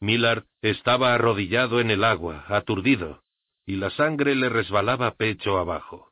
[0.00, 3.22] Millard estaba arrodillado en el agua, aturdido,
[3.66, 6.11] y la sangre le resbalaba pecho abajo.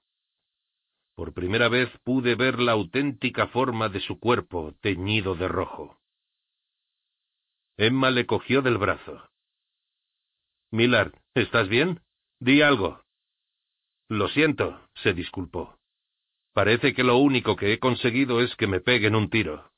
[1.21, 6.01] Por primera vez pude ver la auténtica forma de su cuerpo teñido de rojo.
[7.77, 9.29] Emma le cogió del brazo.
[10.71, 12.01] Millard, ¿estás bien?
[12.39, 13.03] Di algo.
[14.09, 15.77] Lo siento, se disculpó.
[16.55, 19.71] Parece que lo único que he conseguido es que me peguen un tiro.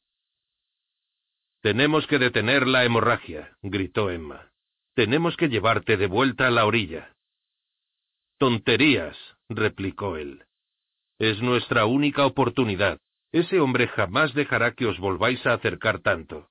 [1.60, 4.52] Tenemos que detener la hemorragia, gritó Emma.
[4.94, 7.16] Tenemos que llevarte de vuelta a la orilla.
[8.38, 10.44] Tonterías, replicó él.
[11.18, 12.98] Es nuestra única oportunidad.
[13.32, 16.48] Ese hombre jamás dejará que os volváis a acercar tanto.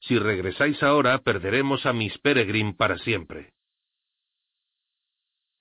[0.00, 3.52] Si regresáis ahora, perderemos a Miss Peregrine para siempre.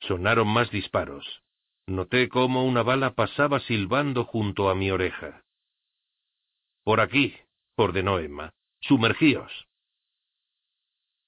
[0.02, 1.44] Sonaron más disparos.
[1.88, 5.44] Noté cómo una bala pasaba silbando junto a mi oreja.
[6.84, 7.36] Por aquí,
[7.76, 8.54] ordenó Emma.
[8.80, 9.68] Sumergíos.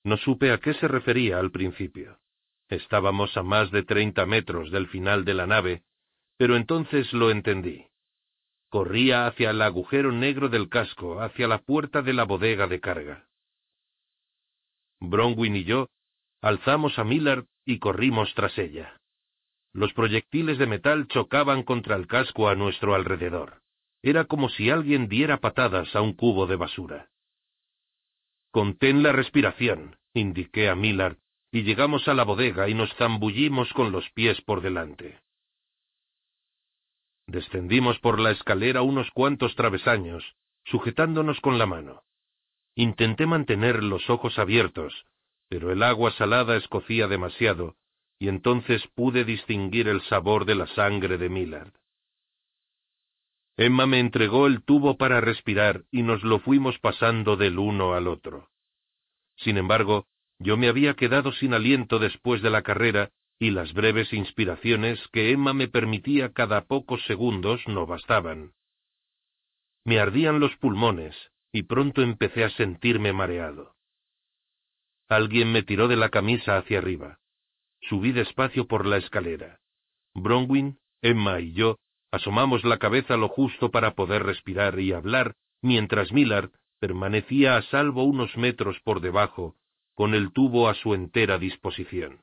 [0.03, 2.19] No supe a qué se refería al principio.
[2.68, 5.84] Estábamos a más de treinta metros del final de la nave,
[6.44, 7.86] pero entonces lo entendí.
[8.68, 13.30] Corría hacia el agujero negro del casco, hacia la puerta de la bodega de carga.
[14.99, 15.88] Bronwyn y yo
[16.41, 18.99] alzamos a Millard y corrimos tras ella.
[19.72, 23.61] Los proyectiles de metal chocaban contra el casco a nuestro alrededor.
[24.02, 27.10] Era como si alguien diera patadas a un cubo de basura.
[28.52, 31.15] Contén la respiración, indiqué a Millard,
[31.53, 35.24] y llegamos a la bodega y nos zambullimos con los pies por delante.
[37.28, 40.36] Descendimos por la escalera unos cuantos travesaños,
[40.66, 42.04] sujetándonos con la mano.
[42.76, 45.06] Intenté mantener los ojos abiertos,
[45.48, 47.76] pero el agua salada escocía demasiado,
[48.20, 51.74] y entonces pude distinguir el sabor de la sangre de Millard.
[53.56, 58.08] Emma me entregó el tubo para respirar y nos lo fuimos pasando del uno al
[58.08, 58.50] otro.
[59.36, 60.08] Sin embargo,
[60.40, 63.12] yo me había quedado sin aliento después de la carrera
[63.44, 68.53] y las breves inspiraciones que Emma me permitía cada pocos segundos no bastaban.
[69.84, 71.14] Me ardían los pulmones
[71.52, 73.76] y pronto empecé a sentirme mareado.
[75.10, 77.20] Alguien me tiró de la camisa hacia arriba.
[77.82, 79.60] Subí despacio por la escalera.
[80.14, 81.80] Bronwyn, Emma y yo
[82.11, 88.06] asomamos la cabeza lo justo para poder respirar y hablar, mientras Millard permanecía a salvo
[88.06, 89.57] unos metros por debajo,
[89.95, 92.22] con el tubo a su entera disposición.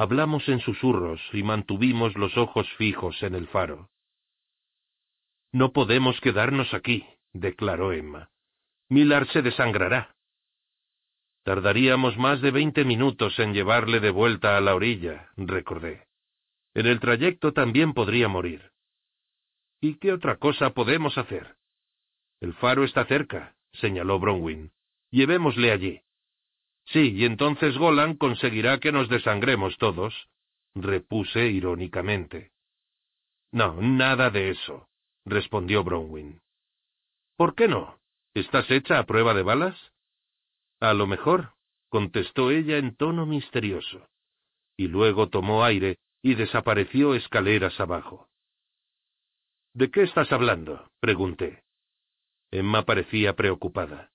[0.00, 3.90] Hablamos en susurros y mantuvimos los ojos fijos en el faro.
[5.50, 8.30] No podemos quedarnos aquí, declaró Emma.
[8.88, 10.14] Millar se desangrará.
[11.42, 16.06] Tardaríamos más de veinte minutos en llevarle de vuelta a la orilla, recordé.
[16.74, 18.70] En el trayecto también podría morir.
[19.80, 21.56] ¿Y qué otra cosa podemos hacer?
[22.38, 24.70] El faro está cerca, señaló Bronwyn.
[25.10, 26.02] Llevémosle allí.
[26.92, 30.28] Sí, y entonces Golan conseguirá que nos desangremos todos,
[30.74, 32.52] repuse irónicamente.
[33.52, 34.88] No, nada de eso,
[35.24, 36.40] respondió Bronwyn.
[37.36, 37.98] ¿Por qué no?
[38.34, 39.92] ¿Estás hecha a prueba de balas?
[40.80, 41.52] A lo mejor,
[41.88, 44.08] contestó ella en tono misterioso,
[44.76, 48.28] y luego tomó aire y desapareció escaleras abajo.
[49.74, 50.90] ¿De qué estás hablando?
[51.00, 51.64] pregunté.
[52.50, 54.10] Emma parecía preocupada.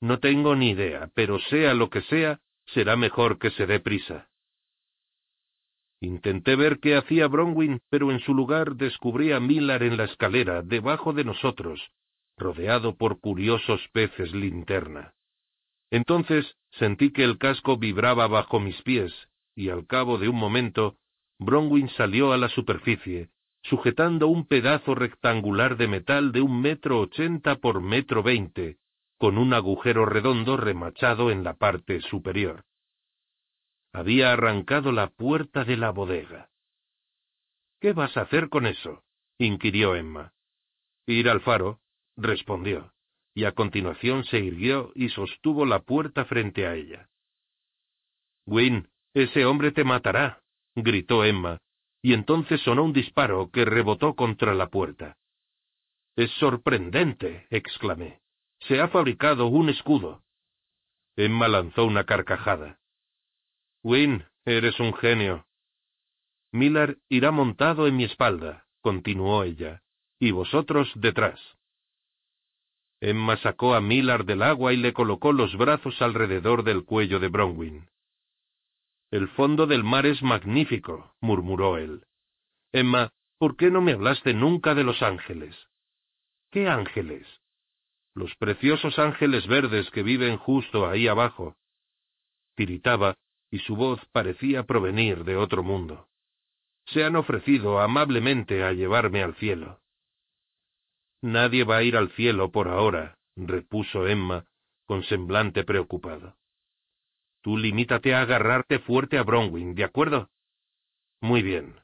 [0.00, 4.28] No tengo ni idea, pero sea lo que sea, será mejor que se dé prisa.
[6.00, 10.62] Intenté ver qué hacía Bronwyn, pero en su lugar descubrí a Millar en la escalera,
[10.62, 11.90] debajo de nosotros,
[12.36, 15.14] rodeado por curiosos peces linterna.
[15.90, 19.12] Entonces sentí que el casco vibraba bajo mis pies,
[19.56, 20.98] y al cabo de un momento,
[21.40, 23.30] Bronwyn salió a la superficie,
[23.62, 28.76] sujetando un pedazo rectangular de metal de un metro ochenta por metro veinte,
[29.18, 32.64] con un agujero redondo remachado en la parte superior.
[33.92, 36.50] Había arrancado la puerta de la bodega.
[37.80, 39.04] ¿Qué vas a hacer con eso?
[39.38, 40.32] inquirió Emma.
[41.06, 41.80] Ir al faro,
[42.16, 42.92] respondió
[43.38, 47.08] y a continuación se irguió y sostuvo la puerta frente a ella.
[48.46, 50.42] Win, ese hombre te matará,
[50.74, 51.60] gritó Emma,
[52.02, 55.18] y entonces sonó un disparo que rebotó contra la puerta.
[56.16, 58.18] Es sorprendente, exclamé.
[58.60, 60.22] Se ha fabricado un escudo.
[61.16, 62.80] Emma lanzó una carcajada.
[63.82, 65.46] Win, eres un genio.
[66.52, 69.82] Miller irá montado en mi espalda, continuó ella,
[70.18, 71.40] y vosotros detrás.
[73.00, 77.28] Emma sacó a Millard del agua y le colocó los brazos alrededor del cuello de
[77.28, 77.88] Bronwyn.
[79.10, 82.04] El fondo del mar es magnífico, murmuró él.
[82.72, 85.56] Emma, ¿por qué no me hablaste nunca de los ángeles?
[86.50, 87.26] ¿Qué ángeles?
[88.18, 91.56] Los preciosos ángeles verdes que viven justo ahí abajo.
[92.56, 93.14] Tiritaba,
[93.48, 96.08] y su voz parecía provenir de otro mundo.
[96.86, 99.80] Se han ofrecido amablemente a llevarme al cielo.
[101.22, 104.46] Nadie va a ir al cielo por ahora, repuso Emma,
[104.84, 106.36] con semblante preocupado.
[107.40, 110.28] Tú limítate a agarrarte fuerte a Bronwyn, ¿de acuerdo?
[111.20, 111.76] Muy bien,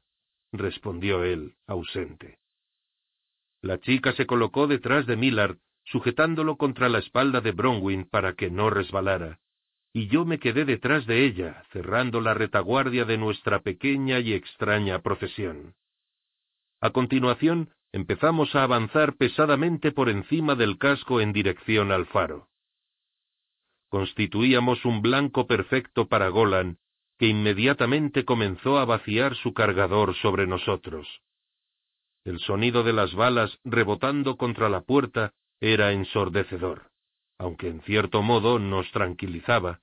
[0.51, 2.41] respondió él, ausente.
[3.63, 8.51] La chica se colocó detrás de Millard, sujetándolo contra la espalda de Bronwyn para que
[8.51, 9.41] no resbalara,
[9.93, 15.01] y yo me quedé detrás de ella, cerrando la retaguardia de nuestra pequeña y extraña
[15.03, 15.75] procesión.
[16.81, 22.49] A continuación, empezamos a avanzar pesadamente por encima del casco en dirección al faro.
[23.89, 26.79] Constituíamos un blanco perfecto para Golan,
[27.17, 31.07] que inmediatamente comenzó a vaciar su cargador sobre nosotros.
[32.25, 36.91] El sonido de las balas rebotando contra la puerta era ensordecedor,
[37.39, 39.81] aunque en cierto modo nos tranquilizaba,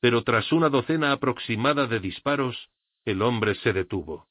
[0.00, 2.70] pero tras una docena aproximada de disparos,
[3.04, 4.28] el hombre se detuvo.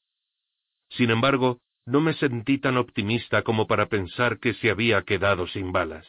[0.90, 5.72] Sin embargo, no me sentí tan optimista como para pensar que se había quedado sin
[5.72, 6.06] balas.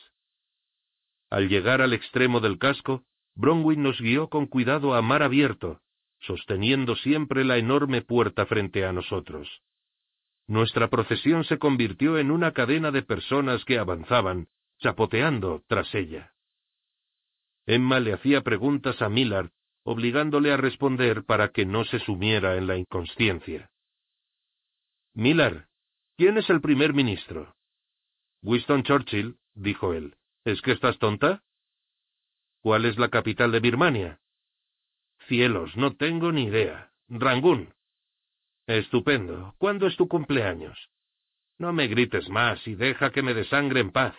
[1.30, 3.04] Al llegar al extremo del casco,
[3.36, 5.82] Bronwyn nos guió con cuidado a mar abierto,
[6.20, 9.62] sosteniendo siempre la enorme puerta frente a nosotros.
[10.48, 14.48] Nuestra procesión se convirtió en una cadena de personas que avanzaban,
[14.80, 16.34] chapoteando tras ella.
[17.66, 19.52] Emma le hacía preguntas a Millard,
[19.84, 23.70] obligándole a responder para que no se sumiera en la inconsciencia.
[25.14, 25.68] Millard,
[26.18, 27.56] ¿Quién es el primer ministro?
[28.42, 30.16] Winston Churchill, dijo él.
[30.46, 31.44] ¿Es que estás tonta?
[32.62, 34.20] ¿Cuál es la capital de Birmania?
[35.28, 36.92] Cielos, no tengo ni idea.
[37.08, 37.72] Rangún.
[38.66, 39.54] Estupendo.
[39.60, 40.90] ¿Cuándo es tu cumpleaños?
[41.60, 44.16] No me grites más y deja que me desangre en paz.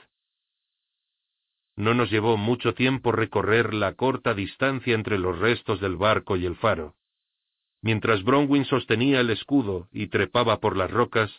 [1.78, 6.44] No nos llevó mucho tiempo recorrer la corta distancia entre los restos del barco y
[6.44, 6.96] el faro.
[7.82, 11.30] Mientras Bronwyn sostenía el escudo y trepaba por las rocas,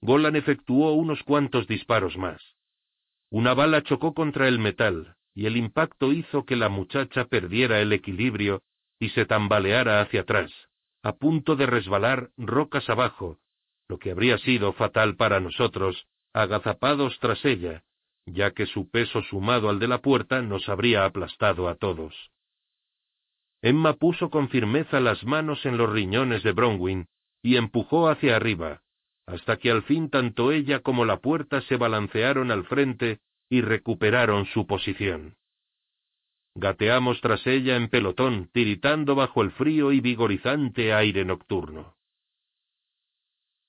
[0.00, 2.40] Golan efectuó unos cuantos disparos más.
[3.30, 7.92] Una bala chocó contra el metal, y el impacto hizo que la muchacha perdiera el
[7.92, 8.62] equilibrio
[9.00, 10.52] y se tambaleara hacia atrás,
[11.02, 13.38] a punto de resbalar rocas abajo,
[13.88, 17.82] lo que habría sido fatal para nosotros, agazapados tras ella,
[18.26, 22.14] ya que su peso sumado al de la puerta nos habría aplastado a todos.
[23.62, 27.06] Emma puso con firmeza las manos en los riñones de Bronwyn
[27.42, 28.82] y empujó hacia arriba,
[29.26, 34.46] hasta que al fin tanto ella como la puerta se balancearon al frente y recuperaron
[34.46, 35.36] su posición.
[36.54, 41.96] Gateamos tras ella en pelotón, tiritando bajo el frío y vigorizante aire nocturno.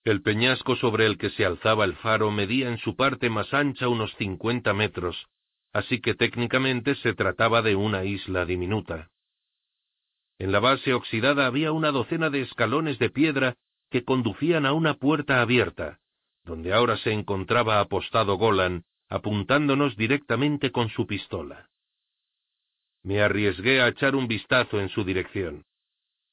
[0.03, 3.87] El peñasco sobre el que se alzaba el faro medía en su parte más ancha
[3.87, 5.27] unos cincuenta metros,
[5.73, 9.11] así que técnicamente se trataba de una isla diminuta.
[10.39, 13.55] En la base oxidada había una docena de escalones de piedra
[13.91, 15.99] que conducían a una puerta abierta,
[16.45, 21.69] donde ahora se encontraba apostado Golan, apuntándonos directamente con su pistola.
[23.03, 25.65] Me arriesgué a echar un vistazo en su dirección.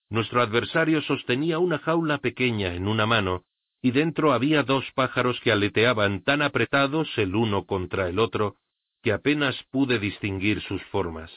[0.08, 3.44] Nuestro adversario sostenía una jaula pequeña en una mano,
[3.80, 8.56] y dentro había dos pájaros que aleteaban tan apretados el uno contra el otro,
[9.02, 11.30] que apenas pude distinguir sus formas.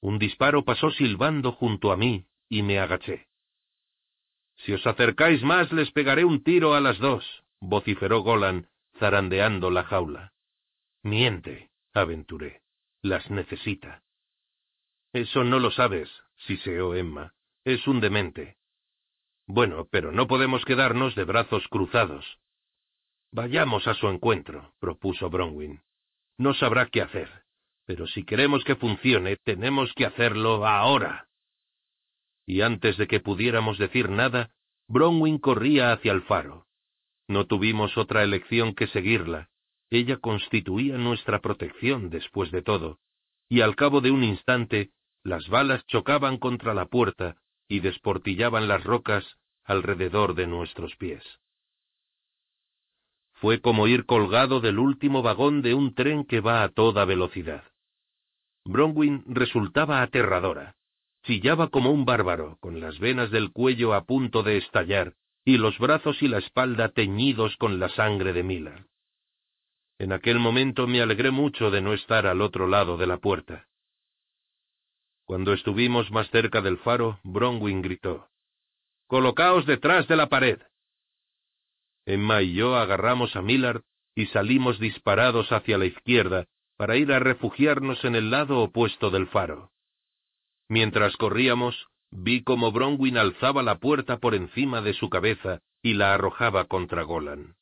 [0.00, 3.26] Un disparo pasó silbando junto a mí, y me agaché.
[4.58, 7.24] Si os acercáis más les pegaré un tiro a las dos,
[7.60, 8.68] vociferó Golan,
[8.98, 10.32] zarandeando la jaula.
[11.02, 12.62] Miente, aventuré.
[13.02, 14.02] Las necesita.
[15.12, 16.10] Eso no lo sabes,
[16.46, 17.34] siseó Emma.
[17.64, 18.56] Es un demente.
[19.46, 22.38] Bueno, pero no podemos quedarnos de brazos cruzados.
[23.32, 25.80] Vayamos a su encuentro, propuso Bronwyn.
[26.36, 27.30] No sabrá qué hacer,
[27.84, 31.28] pero si queremos que funcione, tenemos que hacerlo ahora.
[32.44, 34.50] Y antes de que pudiéramos decir nada,
[34.88, 36.66] Bronwyn corría hacia el faro.
[37.28, 39.50] No tuvimos otra elección que seguirla.
[39.90, 42.98] Ella constituía nuestra protección después de todo,
[43.48, 44.90] y al cabo de un instante,
[45.22, 47.36] las balas chocaban contra la puerta
[47.68, 49.24] y desportillaban las rocas
[49.64, 51.24] alrededor de nuestros pies.
[53.34, 57.64] Fue como ir colgado del último vagón de un tren que va a toda velocidad.
[58.64, 60.76] Bronwyn resultaba aterradora.
[61.24, 65.14] Chillaba como un bárbaro, con las venas del cuello a punto de estallar,
[65.44, 68.86] y los brazos y la espalda teñidos con la sangre de Miller.
[69.98, 73.66] En aquel momento me alegré mucho de no estar al otro lado de la puerta.
[75.26, 78.28] Cuando estuvimos más cerca del faro, Bronwyn gritó.
[79.08, 80.60] Colocaos detrás de la pared.
[82.06, 83.82] Emma y yo agarramos a Millard
[84.14, 86.46] y salimos disparados hacia la izquierda
[86.76, 89.72] para ir a refugiarnos en el lado opuesto del faro.
[90.68, 96.14] Mientras corríamos, vi cómo Bronwyn alzaba la puerta por encima de su cabeza y la
[96.14, 97.56] arrojaba contra Golan.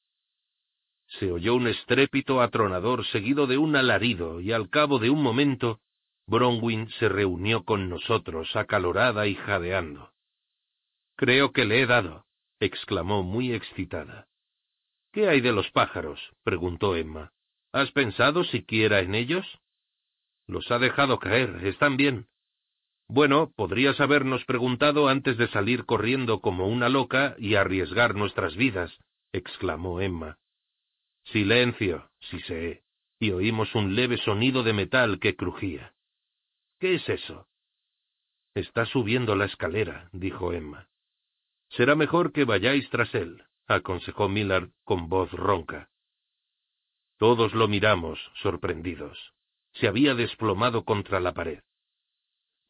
[1.06, 5.80] Se oyó un estrépito atronador seguido de un alarido y al cabo de un momento
[6.26, 10.12] Bronwyn se reunió con nosotros, acalorada y jadeando.
[11.16, 12.26] Creo que le he dado,
[12.60, 14.26] exclamó muy excitada.
[15.12, 16.20] ¿Qué hay de los pájaros?
[16.42, 17.32] preguntó Emma.
[17.72, 19.46] ¿Has pensado siquiera en ellos?
[20.46, 22.26] Los ha dejado caer, están bien.
[23.08, 28.98] Bueno, podrías habernos preguntado antes de salir corriendo como una loca y arriesgar nuestras vidas,
[29.32, 30.38] exclamó Emma.
[31.24, 32.10] Silencio,
[32.46, 32.82] sé.
[33.18, 35.93] y oímos un leve sonido de metal que crujía.
[36.78, 37.48] ¿Qué es eso?
[38.54, 40.88] Está subiendo la escalera, dijo Emma.
[41.70, 45.90] Será mejor que vayáis tras él, aconsejó Millard con voz ronca.
[47.16, 49.34] Todos lo miramos, sorprendidos.
[49.72, 51.62] Se había desplomado contra la pared.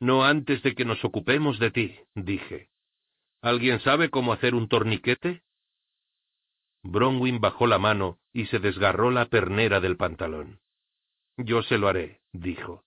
[0.01, 2.71] No antes de que nos ocupemos de ti, dije.
[3.43, 5.43] ¿Alguien sabe cómo hacer un torniquete?
[6.83, 10.61] Bronwyn bajó la mano y se desgarró la pernera del pantalón.
[11.37, 12.84] Yo se lo haré, dijo.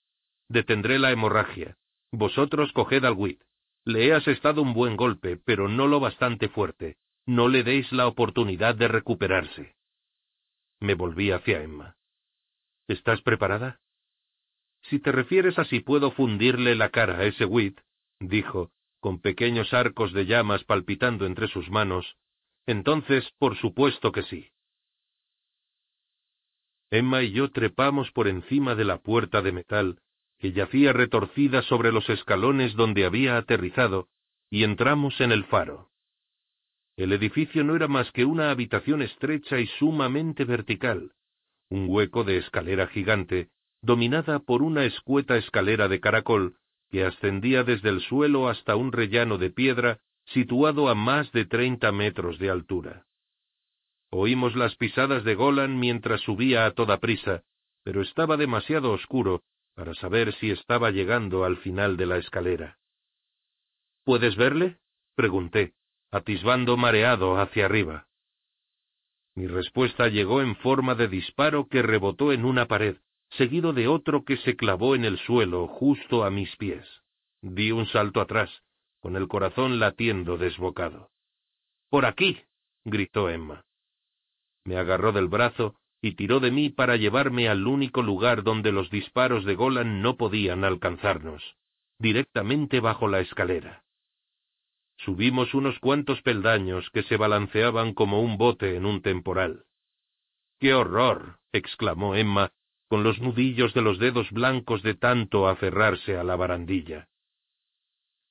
[0.50, 1.78] Detendré la hemorragia.
[2.12, 3.42] Vosotros coged al Wit.
[3.86, 6.98] Le he asestado un buen golpe, pero no lo bastante fuerte.
[7.26, 9.76] No le deis la oportunidad de recuperarse.
[10.80, 11.98] Me volví hacia Emma.
[12.88, 13.82] ¿Estás preparada?
[14.84, 17.82] Si te refieres a si puedo fundirle la cara a ese Wit,
[18.20, 18.72] dijo,
[19.02, 22.18] con pequeños arcos de llamas palpitando entre sus manos,
[22.66, 24.50] entonces por supuesto que sí.
[26.90, 30.02] Emma y yo trepamos por encima de la puerta de metal
[30.40, 34.08] que yacía retorcida sobre los escalones donde había aterrizado,
[34.50, 35.90] y entramos en el faro.
[36.96, 41.12] El edificio no era más que una habitación estrecha y sumamente vertical,
[41.70, 43.50] un hueco de escalera gigante,
[43.82, 46.58] dominada por una escueta escalera de caracol
[46.90, 51.92] que ascendía desde el suelo hasta un rellano de piedra situado a más de treinta
[51.92, 53.06] metros de altura.
[54.10, 57.44] Oímos las pisadas de Golan mientras subía a toda prisa,
[57.84, 59.44] pero estaba demasiado oscuro
[59.78, 62.80] para saber si estaba llegando al final de la escalera.
[64.04, 64.80] ¿Puedes verle?
[65.14, 65.76] pregunté,
[66.10, 68.08] atisbando mareado hacia arriba.
[69.36, 72.98] Mi respuesta llegó en forma de disparo que rebotó en una pared,
[73.30, 76.88] seguido de otro que se clavó en el suelo justo a mis pies.
[77.44, 78.50] Di un salto atrás,
[79.00, 81.12] con el corazón latiendo desbocado.
[81.92, 82.42] Por aquí.
[82.84, 83.64] gritó Emma.
[84.64, 88.90] Me agarró del brazo y tiró de mí para llevarme al único lugar donde los
[88.90, 91.56] disparos de Golan no podían alcanzarnos,
[92.00, 93.84] directamente bajo la escalera.
[94.98, 99.66] Subimos unos cuantos peldaños que se balanceaban como un bote en un temporal.
[100.60, 101.40] ¡Qué horror!
[101.52, 102.52] exclamó Emma,
[102.88, 107.10] con los nudillos de los dedos blancos de tanto aferrarse a la barandilla.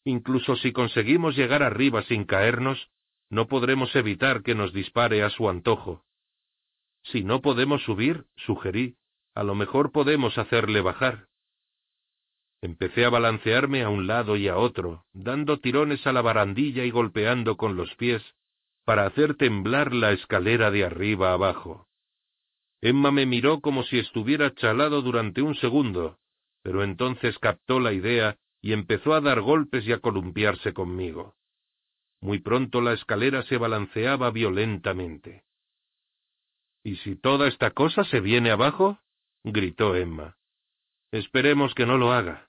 [0.05, 2.91] Incluso si conseguimos llegar arriba sin caernos,
[3.29, 6.06] no podremos evitar que nos dispare a su antojo.
[7.13, 8.97] Si no podemos subir, sugerí,
[9.35, 11.29] a lo mejor podemos hacerle bajar.
[12.63, 16.91] Empecé a balancearme a un lado y a otro, dando tirones a la barandilla y
[16.91, 18.23] golpeando con los pies,
[18.85, 21.87] para hacer temblar la escalera de arriba abajo.
[22.81, 26.19] Emma me miró como si estuviera chalado durante un segundo,
[26.63, 31.35] pero entonces captó la idea y empezó a dar golpes y a columpiarse conmigo.
[32.21, 35.45] Muy pronto la escalera se balanceaba violentamente.
[36.87, 39.01] ¿Y si toda esta cosa se viene abajo?
[39.43, 40.37] gritó Emma.
[41.11, 42.49] Esperemos que no lo haga.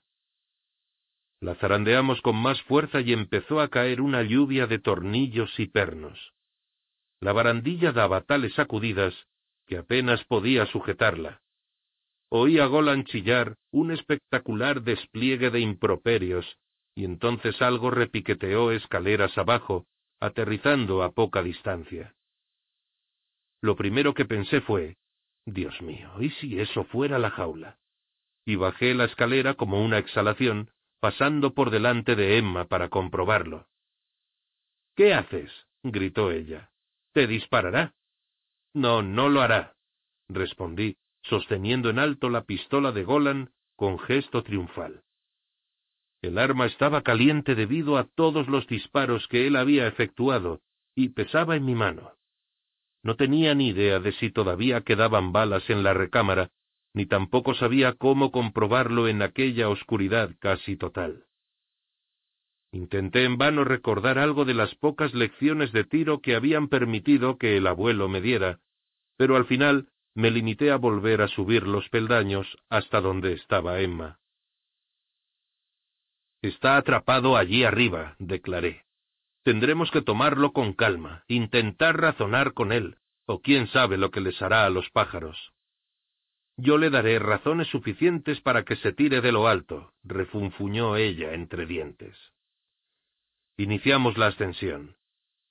[1.40, 6.34] La zarandeamos con más fuerza y empezó a caer una lluvia de tornillos y pernos.
[7.20, 9.12] La barandilla daba tales sacudidas
[9.66, 11.42] que apenas podía sujetarla.
[12.28, 16.46] Oí a Golan chillar un espectacular despliegue de improperios,
[16.94, 19.88] y entonces algo repiqueteó escaleras abajo,
[20.20, 22.14] aterrizando a poca distancia.
[23.60, 24.96] Lo primero que pensé fue,
[25.44, 27.78] Dios mío, ¿y si eso fuera la jaula?
[28.44, 30.70] Y bajé la escalera como una exhalación,
[31.00, 33.66] pasando por delante de Emma para comprobarlo.
[34.94, 35.50] ¿Qué haces?
[35.82, 36.70] gritó ella.
[37.12, 37.94] Te disparará.
[38.74, 39.76] No, no lo hará,
[40.28, 45.02] respondí, sosteniendo en alto la pistola de Golan con gesto triunfal.
[46.20, 50.60] El arma estaba caliente debido a todos los disparos que él había efectuado,
[50.94, 52.17] y pesaba en mi mano.
[53.08, 56.50] No tenía ni idea de si todavía quedaban balas en la recámara,
[56.92, 61.24] ni tampoco sabía cómo comprobarlo en aquella oscuridad casi total.
[62.70, 67.56] Intenté en vano recordar algo de las pocas lecciones de tiro que habían permitido que
[67.56, 68.60] el abuelo me diera,
[69.16, 74.18] pero al final me limité a volver a subir los peldaños hasta donde estaba Emma.
[76.42, 78.84] Está atrapado allí arriba, declaré.
[79.48, 84.42] Tendremos que tomarlo con calma, intentar razonar con él, o quién sabe lo que les
[84.42, 85.54] hará a los pájaros.
[86.58, 91.64] Yo le daré razones suficientes para que se tire de lo alto, refunfuñó ella entre
[91.64, 92.14] dientes.
[93.56, 94.96] Iniciamos la ascensión.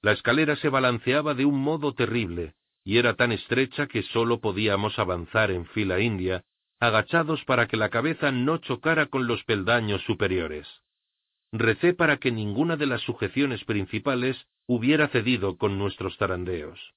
[0.03, 2.53] La escalera se balanceaba de un modo terrible,
[2.83, 6.43] y era tan estrecha que sólo podíamos avanzar en fila india,
[6.79, 10.67] agachados para que la cabeza no chocara con los peldaños superiores.
[11.51, 16.93] Recé para que ninguna de las sujeciones principales hubiera cedido con nuestros zarandeos.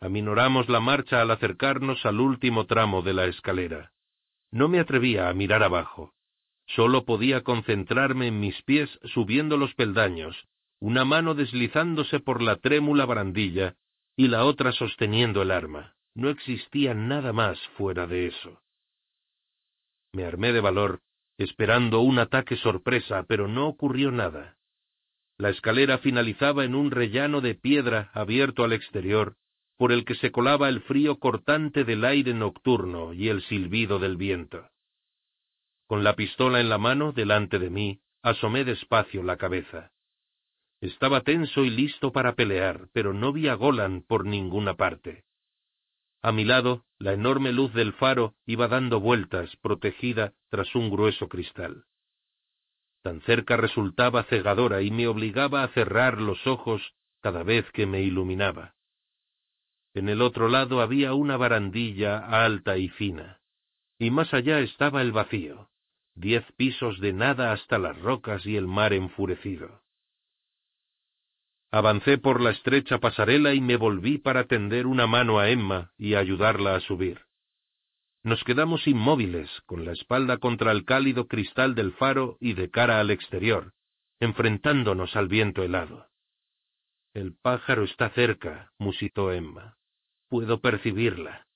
[0.00, 3.92] Aminoramos la marcha al acercarnos al último tramo de la escalera.
[4.50, 6.14] No me atrevía a mirar abajo.
[6.66, 10.36] Solo podía concentrarme en mis pies subiendo los peldaños,
[10.78, 13.76] una mano deslizándose por la trémula barandilla
[14.16, 15.94] y la otra sosteniendo el arma.
[16.14, 18.62] No existía nada más fuera de eso.
[20.12, 21.00] Me armé de valor,
[21.40, 24.58] esperando un ataque sorpresa, pero no ocurrió nada.
[25.38, 29.36] La escalera finalizaba en un rellano de piedra abierto al exterior,
[29.78, 34.18] por el que se colaba el frío cortante del aire nocturno y el silbido del
[34.18, 34.68] viento.
[35.86, 39.92] Con la pistola en la mano delante de mí, asomé despacio la cabeza.
[40.82, 45.24] Estaba tenso y listo para pelear, pero no vi a Golan por ninguna parte.
[46.22, 51.28] A mi lado, la enorme luz del faro iba dando vueltas, protegida tras un grueso
[51.28, 51.84] cristal.
[53.02, 58.02] Tan cerca resultaba cegadora y me obligaba a cerrar los ojos cada vez que me
[58.02, 58.74] iluminaba.
[59.94, 63.40] En el otro lado había una barandilla alta y fina,
[63.98, 65.70] y más allá estaba el vacío
[66.20, 69.82] diez pisos de nada hasta las rocas y el mar enfurecido.
[71.72, 76.14] Avancé por la estrecha pasarela y me volví para tender una mano a Emma y
[76.14, 77.20] ayudarla a subir.
[78.24, 83.00] Nos quedamos inmóviles, con la espalda contra el cálido cristal del faro y de cara
[83.00, 83.72] al exterior,
[84.18, 86.08] enfrentándonos al viento helado.
[87.14, 89.78] El pájaro está cerca, musitó Emma.
[90.28, 91.46] Puedo percibirla.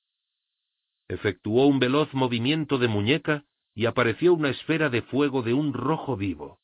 [1.09, 6.17] Efectuó un veloz movimiento de muñeca y apareció una esfera de fuego de un rojo
[6.17, 6.61] vivo.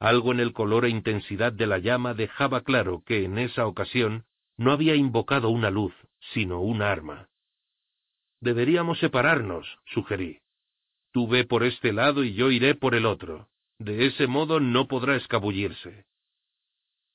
[0.00, 4.24] Algo en el color e intensidad de la llama dejaba claro que en esa ocasión
[4.56, 5.94] no había invocado una luz,
[6.32, 7.28] sino un arma.
[8.40, 10.40] Deberíamos separarnos, sugerí.
[11.12, 13.48] Tú ve por este lado y yo iré por el otro.
[13.78, 16.06] De ese modo no podrá escabullirse.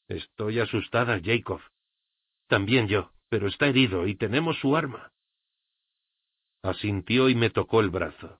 [0.08, 1.62] Estoy asustada, Jacob.
[2.48, 5.12] También yo, pero está herido y tenemos su arma.
[6.62, 8.40] Asintió y me tocó el brazo.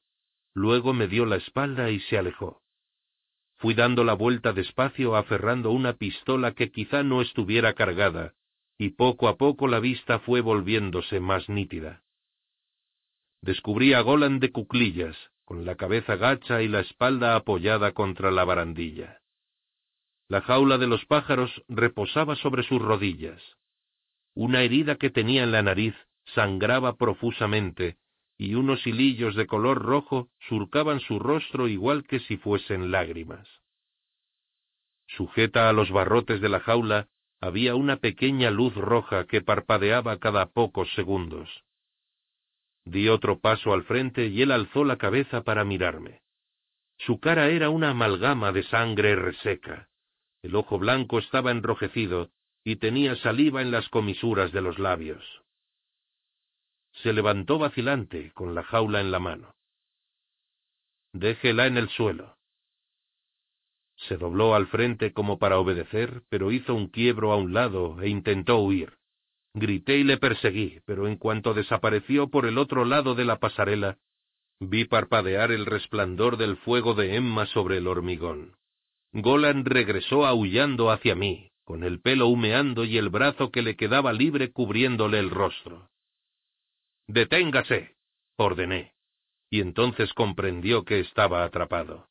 [0.54, 2.63] Luego me dio la espalda y se alejó.
[3.64, 8.34] Fui dando la vuelta despacio aferrando una pistola que quizá no estuviera cargada,
[8.78, 12.04] y poco a poco la vista fue volviéndose más nítida.
[13.42, 15.16] Descubrí a Golan de cuclillas,
[15.46, 19.22] con la cabeza gacha y la espalda apoyada contra la barandilla.
[20.28, 23.42] La jaula de los pájaros reposaba sobre sus rodillas.
[24.34, 25.96] Una herida que tenía en la nariz
[26.36, 27.96] sangraba profusamente,
[28.38, 33.48] y unos hilillos de color rojo surcaban su rostro igual que si fuesen lágrimas.
[35.08, 37.08] Sujeta a los barrotes de la jaula
[37.40, 41.64] había una pequeña luz roja que parpadeaba cada pocos segundos.
[42.86, 46.22] Di otro paso al frente y él alzó la cabeza para mirarme.
[46.98, 49.90] Su cara era una amalgama de sangre reseca.
[50.42, 52.32] El ojo blanco estaba enrojecido
[52.64, 55.43] y tenía saliva en las comisuras de los labios.
[56.94, 59.56] Se levantó vacilante, con la jaula en la mano.
[61.14, 62.38] Déjela en el suelo.
[63.96, 68.10] Se dobló al frente como para obedecer, pero hizo un quiebro a un lado e
[68.10, 68.94] intentó huir.
[69.54, 73.98] Grité y le perseguí, pero en cuanto desapareció por el otro lado de la pasarela,
[74.60, 78.56] vi parpadear el resplandor del fuego de Emma sobre el hormigón.
[79.12, 84.12] Golan regresó aullando hacia mí, con el pelo humeando y el brazo que le quedaba
[84.12, 85.90] libre cubriéndole el rostro.
[87.08, 87.96] Deténgase,
[88.38, 88.94] ordené,
[89.50, 92.08] y entonces comprendió que estaba atrapado.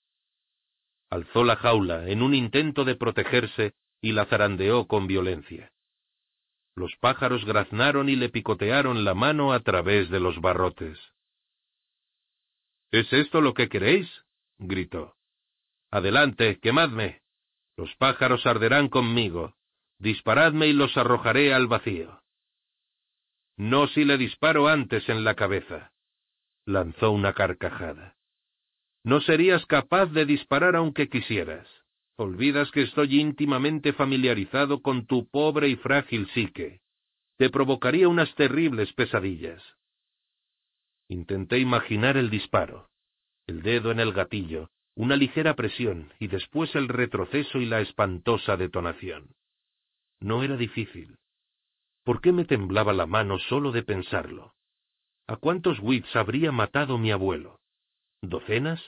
[1.11, 5.73] Alzó la jaula en un intento de protegerse y la zarandeó con violencia.
[6.75, 10.99] Los pájaros graznaron y le picotearon la mano a través de los barrotes.
[12.91, 14.09] ¿Es esto lo que queréis?
[14.59, 15.17] gritó.
[15.91, 17.21] Adelante, quemadme.
[17.77, 19.55] Los pájaros arderán conmigo.
[19.99, 22.23] Disparadme y los arrojaré al vacío.
[23.57, 25.93] No si le disparo antes en la cabeza.
[26.65, 28.17] Lanzó una carcajada.
[29.05, 31.69] No serías capaz de disparar aunque quisieras.
[32.17, 36.81] Olvidas que estoy íntimamente familiarizado con tu pobre y frágil psique.
[37.37, 39.63] Te provocaría unas terribles pesadillas.
[41.09, 42.91] Intenté imaginar el disparo,
[43.47, 48.57] el dedo en el gatillo, una ligera presión y después el retroceso y la espantosa
[48.57, 49.35] detonación.
[50.21, 51.17] No era difícil.
[52.05, 54.55] ¿Por qué me temblaba la mano solo de pensarlo?
[55.27, 57.61] ¿A cuántos wits habría matado mi abuelo?
[58.21, 58.81] ¿Docenas?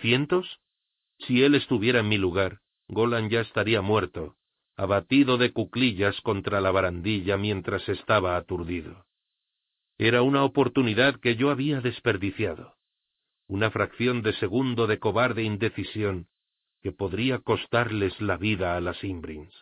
[0.00, 0.60] ¿Cientos?
[1.18, 4.36] Si él estuviera en mi lugar, Golan ya estaría muerto,
[4.76, 9.06] abatido de cuclillas contra la barandilla mientras estaba aturdido.
[9.98, 12.74] Era una oportunidad que yo había desperdiciado,
[13.46, 16.28] una fracción de segundo de cobarde indecisión
[16.82, 19.54] que podría costarles la vida a las Imbrins.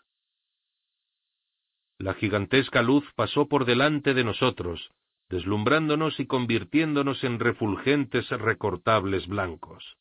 [2.02, 4.90] La gigantesca luz pasó por delante de nosotros,
[5.28, 9.96] deslumbrándonos y convirtiéndonos en refulgentes recortables blancos.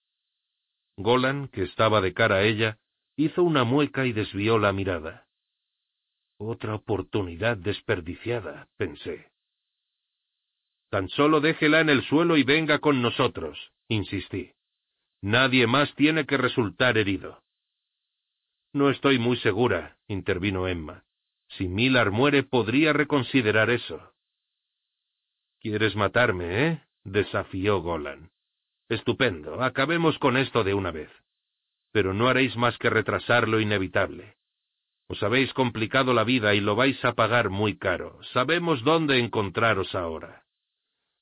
[0.98, 2.80] Golan, que estaba de cara a ella,
[3.18, 5.28] hizo una mueca y desvió la mirada.
[6.40, 9.30] Otra oportunidad desperdiciada, pensé.
[10.90, 14.54] Tan solo déjela en el suelo y venga con nosotros, insistí.
[15.22, 17.44] Nadie más tiene que resultar herido.
[18.74, 21.06] No estoy muy segura, intervino Emma.
[21.58, 24.14] Si Millar muere, podría reconsiderar eso.
[25.60, 26.82] ¿Quieres matarme, eh?
[27.04, 28.32] desafió Golan.
[28.90, 31.12] Estupendo, acabemos con esto de una vez
[31.92, 34.36] pero no haréis más que retrasar lo inevitable.
[35.08, 38.18] Os habéis complicado la vida y lo vais a pagar muy caro.
[38.34, 40.44] Sabemos dónde encontraros ahora.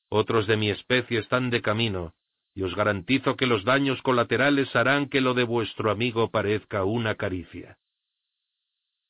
[0.09, 2.13] Otros de mi especie están de camino,
[2.53, 7.15] y os garantizo que los daños colaterales harán que lo de vuestro amigo parezca una
[7.15, 7.77] caricia.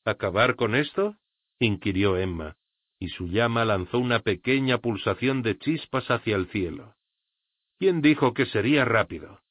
[0.05, 1.17] ¿Acabar con esto?
[1.59, 2.57] inquirió Emma,
[2.99, 6.95] y su llama lanzó una pequeña pulsación de chispas hacia el cielo.
[7.77, 9.41] ¿Quién dijo que sería rápido?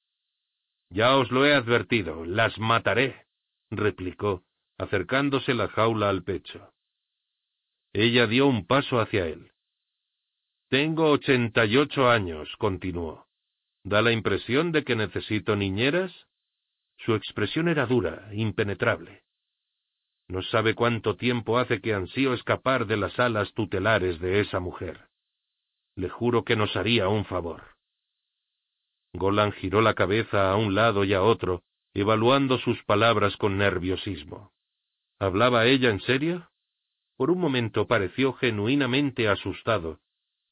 [0.91, 3.27] Ya os lo he advertido, las mataré,
[3.71, 4.45] replicó,
[4.79, 6.73] acercándose la jaula al pecho.
[7.93, 9.51] Ella dio un paso hacia él.
[10.69, 13.27] Tengo ochenta y ocho años, continuó.
[13.83, 16.29] ¿Da la impresión de que necesito niñeras?
[16.99, 19.23] Su expresión era dura, impenetrable.
[20.29, 25.09] No sabe cuánto tiempo hace que ansío escapar de las alas tutelares de esa mujer.
[25.97, 27.63] Le juro que nos haría un favor.
[29.15, 31.63] Golan giró la cabeza a un lado y a otro,
[31.95, 34.53] evaluando sus palabras con nerviosismo.
[35.19, 36.51] ¿Hablaba ella en serio?
[37.17, 39.99] Por un momento pareció genuinamente asustado,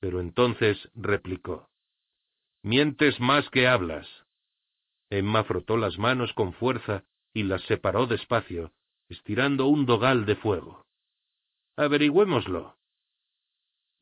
[0.00, 1.68] pero entonces replicó.
[2.62, 4.08] Mientes más que hablas.
[5.10, 8.72] Emma frotó las manos con fuerza y las separó despacio,
[9.08, 10.84] estirando un dogal de fuego.
[11.76, 12.76] Averigüémoslo.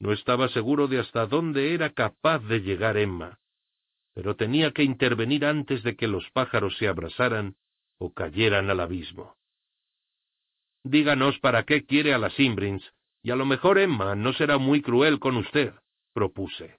[0.00, 3.38] No estaba seguro de hasta dónde era capaz de llegar Emma,
[4.14, 7.56] pero tenía que intervenir antes de que los pájaros se abrasaran
[7.98, 9.36] o cayeran al abismo.
[10.84, 14.82] Díganos para qué quiere a las Imbrins, y a lo mejor Emma no será muy
[14.82, 15.74] cruel con usted,
[16.12, 16.78] propuse.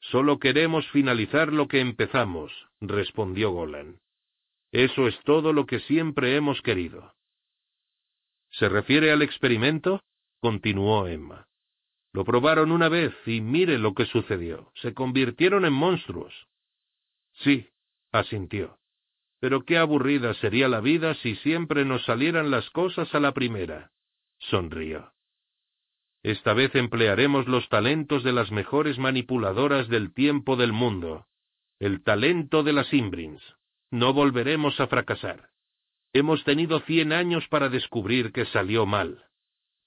[0.00, 2.50] Solo queremos finalizar lo que empezamos,
[2.80, 4.00] respondió Golan.
[4.72, 7.14] Eso es todo lo que siempre hemos querido.
[8.50, 10.02] ¿Se refiere al experimento?
[10.40, 11.46] continuó Emma.
[12.12, 14.72] Lo probaron una vez y mire lo que sucedió.
[14.76, 16.34] Se convirtieron en monstruos.
[17.34, 17.68] Sí,
[18.10, 18.78] asintió.
[19.38, 23.92] Pero qué aburrida sería la vida si siempre nos salieran las cosas a la primera.
[24.38, 25.12] Sonrió.
[26.22, 31.26] Esta vez emplearemos los talentos de las mejores manipuladoras del tiempo del mundo.
[31.78, 33.42] El talento de las Imbrins.
[33.90, 35.50] No volveremos a fracasar.
[36.12, 39.24] Hemos tenido cien años para descubrir que salió mal.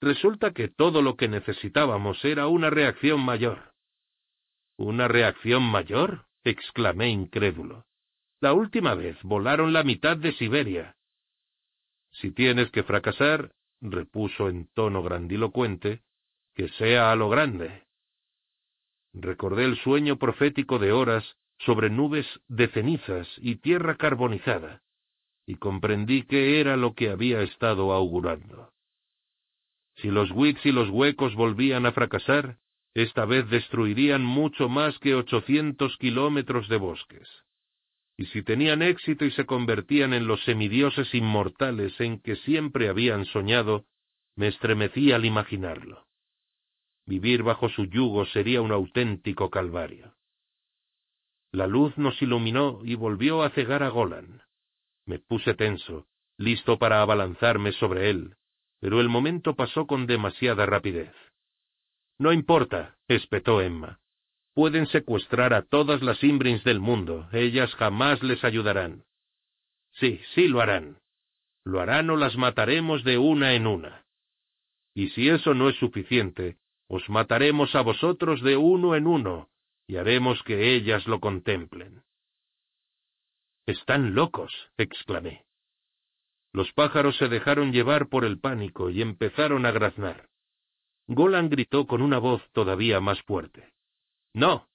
[0.00, 3.72] Resulta que todo lo que necesitábamos era una reacción mayor.
[4.76, 6.26] ¿Una reacción mayor?
[6.44, 7.86] exclamé incrédulo.
[8.40, 10.96] La última vez volaron la mitad de Siberia.
[12.12, 16.02] Si tienes que fracasar, repuso en tono grandilocuente,
[16.54, 17.84] que sea a lo grande.
[19.14, 21.24] Recordé el sueño profético de horas
[21.64, 24.82] sobre nubes de cenizas y tierra carbonizada,
[25.46, 28.70] y comprendí que era lo que había estado augurando.
[29.96, 32.58] Si los Wicks y los huecos volvían a fracasar,
[32.94, 37.28] esta vez destruirían mucho más que ochocientos kilómetros de bosques.
[38.16, 43.24] Y si tenían éxito y se convertían en los semidioses inmortales en que siempre habían
[43.26, 43.86] soñado,
[44.36, 46.06] me estremecí al imaginarlo.
[47.06, 50.14] Vivir bajo su yugo sería un auténtico calvario.
[51.54, 54.42] La luz nos iluminó y volvió a cegar a Golan.
[55.06, 58.34] Me puse tenso, listo para abalanzarme sobre él,
[58.80, 61.14] pero el momento pasó con demasiada rapidez.
[62.18, 64.00] No importa, espetó Emma.
[64.52, 69.04] Pueden secuestrar a todas las Imbrins del mundo, ellas jamás les ayudarán.
[69.92, 70.98] Sí, sí lo harán.
[71.62, 74.04] Lo harán o las mataremos de una en una.
[74.92, 76.56] Y si eso no es suficiente,
[76.88, 79.50] os mataremos a vosotros de uno en uno,
[79.86, 82.02] y haremos que ellas lo contemplen.
[83.66, 85.44] Están locos, exclamé.
[86.52, 90.28] Los pájaros se dejaron llevar por el pánico y empezaron a graznar.
[91.06, 93.72] Golan gritó con una voz todavía más fuerte.
[94.32, 94.68] No.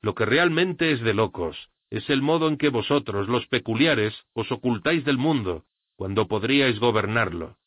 [0.00, 4.50] Lo que realmente es de locos es el modo en que vosotros, los peculiares, os
[4.50, 7.58] ocultáis del mundo, cuando podríais gobernarlo.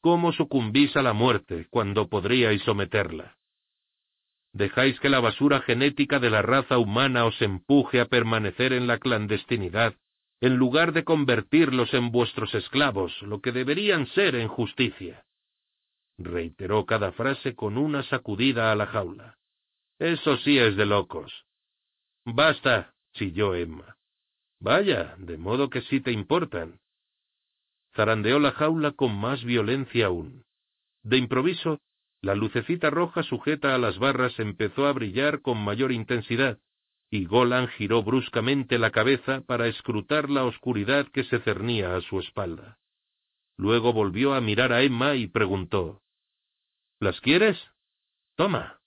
[0.00, 3.36] ¿Cómo sucumbís a la muerte cuando podríais someterla?
[4.54, 8.98] Dejáis que la basura genética de la raza humana os empuje a permanecer en la
[8.98, 9.96] clandestinidad,
[10.40, 15.26] en lugar de convertirlos en vuestros esclavos, lo que deberían ser en justicia.
[16.18, 19.38] Reiteró cada frase con una sacudida a la jaula.
[19.98, 21.46] Eso sí es de locos.
[22.24, 23.96] Basta, chilló Emma.
[24.60, 26.78] Vaya, de modo que sí te importan.
[27.96, 30.44] Zarandeó la jaula con más violencia aún.
[31.02, 31.80] De improviso,
[32.24, 36.58] la lucecita roja sujeta a las barras empezó a brillar con mayor intensidad,
[37.10, 42.18] y Golan giró bruscamente la cabeza para escrutar la oscuridad que se cernía a su
[42.18, 42.78] espalda.
[43.56, 46.02] Luego volvió a mirar a Emma y preguntó
[46.98, 47.62] ¿Las quieres?
[48.36, 48.80] Toma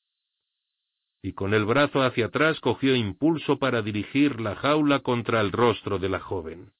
[1.28, 6.00] y con el brazo hacia atrás cogió impulso para dirigir la jaula contra el rostro
[6.00, 6.72] de la joven.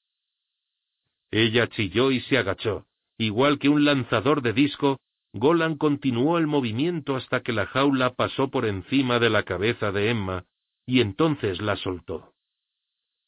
[1.30, 2.86] Ella chilló y se agachó.
[3.18, 5.00] Igual que un lanzador de disco,
[5.32, 10.10] Golan continuó el movimiento hasta que la jaula pasó por encima de la cabeza de
[10.10, 10.44] Emma,
[10.86, 12.32] y entonces la soltó.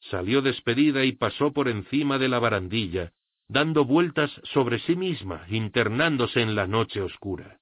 [0.00, 3.12] Salió despedida y pasó por encima de la barandilla,
[3.48, 7.60] dando vueltas sobre sí misma, internándose en la noche oscura.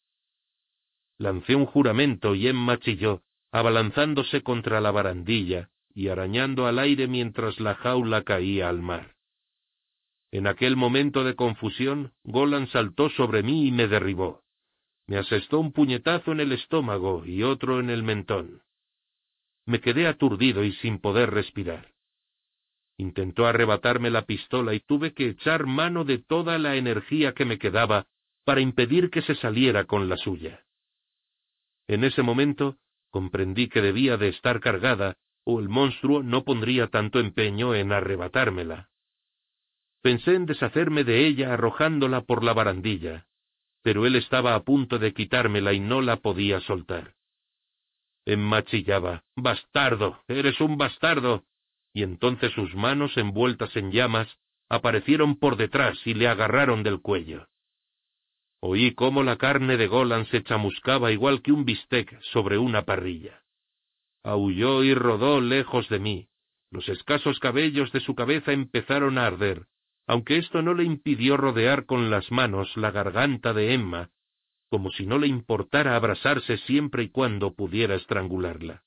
[1.18, 7.58] Lancé un juramento y Emma chilló, abalanzándose contra la barandilla y arañando al aire mientras
[7.58, 9.17] la jaula caía al mar.
[10.30, 14.42] En aquel momento de confusión, Golan saltó sobre mí y me derribó.
[15.06, 18.62] Me asestó un puñetazo en el estómago y otro en el mentón.
[19.64, 21.92] Me quedé aturdido y sin poder respirar.
[22.98, 27.58] Intentó arrebatarme la pistola y tuve que echar mano de toda la energía que me
[27.58, 28.06] quedaba
[28.44, 30.64] para impedir que se saliera con la suya.
[31.86, 32.76] En ese momento
[33.10, 38.90] comprendí que debía de estar cargada, o el monstruo no pondría tanto empeño en arrebatármela.
[40.08, 43.26] Pensé en deshacerme de ella arrojándola por la barandilla,
[43.82, 47.12] pero él estaba a punto de quitármela y no la podía soltar.
[48.24, 51.44] Emma chillaba, Bastardo, eres un bastardo.
[51.92, 54.34] Y entonces sus manos envueltas en llamas
[54.70, 57.46] aparecieron por detrás y le agarraron del cuello.
[58.60, 63.42] Oí cómo la carne de Golan se chamuscaba igual que un bistec sobre una parrilla.
[64.24, 66.28] Aulló y rodó lejos de mí.
[66.70, 69.66] Los escasos cabellos de su cabeza empezaron a arder,
[70.08, 74.10] aunque esto no le impidió rodear con las manos la garganta de Emma,
[74.70, 78.84] como si no le importara abrasarse siempre y cuando pudiera estrangularla.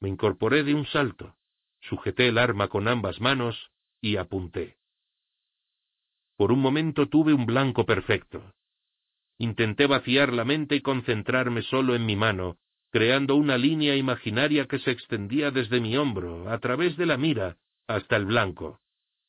[0.00, 1.34] Me incorporé de un salto,
[1.80, 4.76] sujeté el arma con ambas manos y apunté.
[6.36, 8.54] Por un momento tuve un blanco perfecto.
[9.38, 12.58] Intenté vaciar la mente y concentrarme solo en mi mano,
[12.92, 17.56] creando una línea imaginaria que se extendía desde mi hombro, a través de la mira,
[17.88, 18.80] hasta el blanco,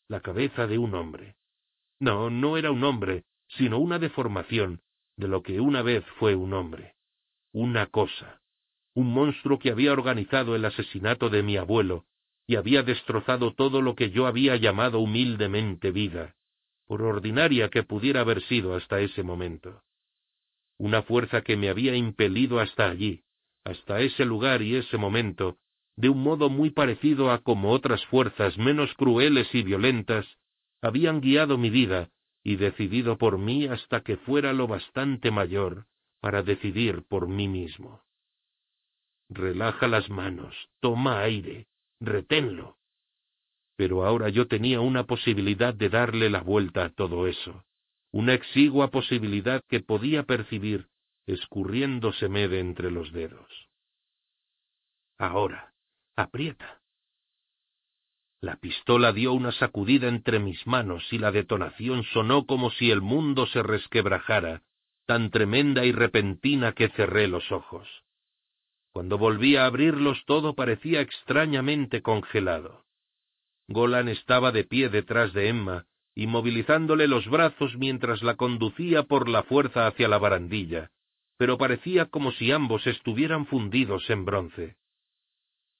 [0.10, 1.38] la cabeza de un hombre.
[1.99, 4.81] No, no era un hombre, sino una deformación
[5.15, 6.95] de lo que una vez fue un hombre.
[7.53, 8.41] Una cosa.
[8.94, 12.06] Un monstruo que había organizado el asesinato de mi abuelo
[12.45, 16.36] y había destrozado todo lo que yo había llamado humildemente vida,
[16.86, 19.81] por ordinaria que pudiera haber sido hasta ese momento
[20.80, 23.22] una fuerza que me había impelido hasta allí,
[23.65, 25.57] hasta ese lugar y ese momento,
[26.00, 30.26] de un modo muy parecido a como otras fuerzas menos crueles y violentas
[30.82, 32.10] habían guiado mi vida
[32.42, 35.88] y decidido por mí hasta que fuera lo bastante mayor
[36.22, 38.02] para decidir por mí mismo.
[39.28, 41.68] Relaja las manos, toma aire,
[42.00, 42.78] reténlo.
[43.76, 47.66] Pero ahora yo tenía una posibilidad de darle la vuelta a todo eso,
[48.14, 50.88] una exigua posibilidad que podía percibir
[51.28, 53.70] escurriéndoseme de entre los dedos.
[55.18, 55.74] Ahora,
[56.20, 56.82] aprieta.
[58.41, 63.02] La pistola dio una sacudida entre mis manos y la detonación sonó como si el
[63.02, 64.62] mundo se resquebrajara,
[65.06, 67.88] tan tremenda y repentina que cerré los ojos.
[68.91, 72.86] Cuando volví a abrirlos todo parecía extrañamente congelado.
[73.68, 75.86] Golan estaba de pie detrás de Emma,
[76.16, 80.91] inmovilizándole los brazos mientras la conducía por la fuerza hacia la barandilla,
[81.38, 84.76] pero parecía como si ambos estuvieran fundidos en bronce.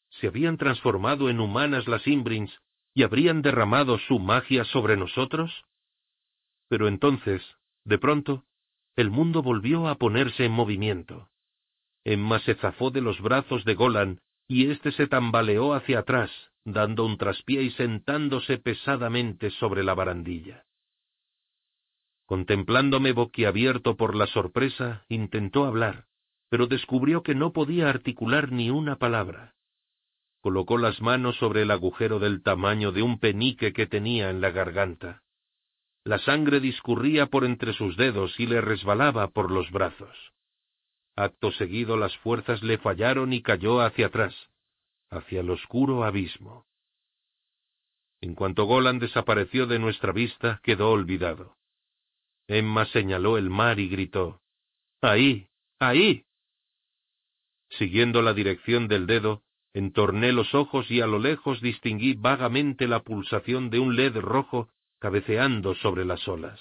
[0.10, 2.52] ¿Se habían transformado en humanas las Imbrins
[2.94, 5.65] y habrían derramado su magia sobre nosotros?
[6.68, 7.41] Pero entonces,
[7.86, 8.45] de pronto,
[8.95, 11.30] el mundo volvió a ponerse en movimiento.
[12.03, 16.31] Emma se zafó de los brazos de Golan y éste se tambaleó hacia atrás,
[16.65, 20.65] dando un traspié y sentándose pesadamente sobre la barandilla.
[22.26, 26.06] Contemplándome boquiabierto por la sorpresa, intentó hablar,
[26.49, 29.56] pero descubrió que no podía articular ni una palabra.
[30.41, 34.52] Colocó las manos sobre el agujero del tamaño de un penique que tenía en la
[34.52, 35.22] garganta.
[36.06, 40.16] La sangre discurría por entre sus dedos y le resbalaba por los brazos.
[41.16, 44.34] Acto seguido las fuerzas le fallaron y cayó hacia atrás,
[45.10, 46.66] hacia el oscuro abismo.
[48.22, 51.57] En cuanto Golan desapareció de nuestra vista, quedó olvidado.
[52.48, 54.41] Emma señaló el mar y gritó,
[55.02, 55.49] ¡Ahí!
[55.80, 56.26] ¡Ahí!
[57.70, 59.44] Siguiendo la dirección del dedo,
[59.74, 64.70] entorné los ojos y a lo lejos distinguí vagamente la pulsación de un led rojo
[65.00, 66.60] cabeceando sobre las olas.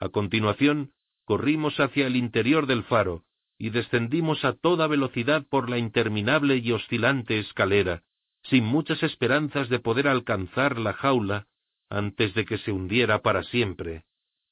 [0.00, 0.92] A continuación,
[1.24, 3.24] corrimos hacia el interior del faro,
[3.58, 8.02] y descendimos a toda velocidad por la interminable y oscilante escalera,
[8.44, 11.46] sin muchas esperanzas de poder alcanzar la jaula
[11.90, 14.04] antes de que se hundiera para siempre,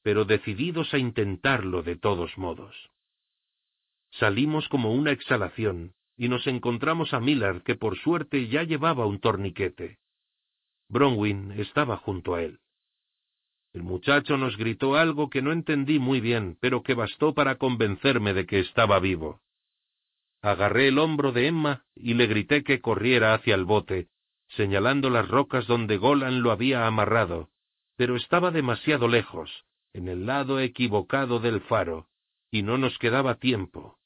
[0.02, 2.74] pero decididos a intentarlo de todos modos.
[4.12, 9.20] Salimos como una exhalación, y nos encontramos a Millard, que por suerte ya llevaba un
[9.20, 9.98] torniquete.
[10.88, 12.60] Bronwyn estaba junto a él.
[13.72, 18.32] El muchacho nos gritó algo que no entendí muy bien, pero que bastó para convencerme
[18.32, 19.42] de que estaba vivo.
[20.40, 24.08] Agarré el hombro de Emma y le grité que corriera hacia el bote,
[24.48, 27.50] señalando las rocas donde Golan lo había amarrado,
[27.96, 32.08] pero estaba demasiado lejos, en el lado equivocado del faro,
[32.50, 33.98] y no nos quedaba tiempo.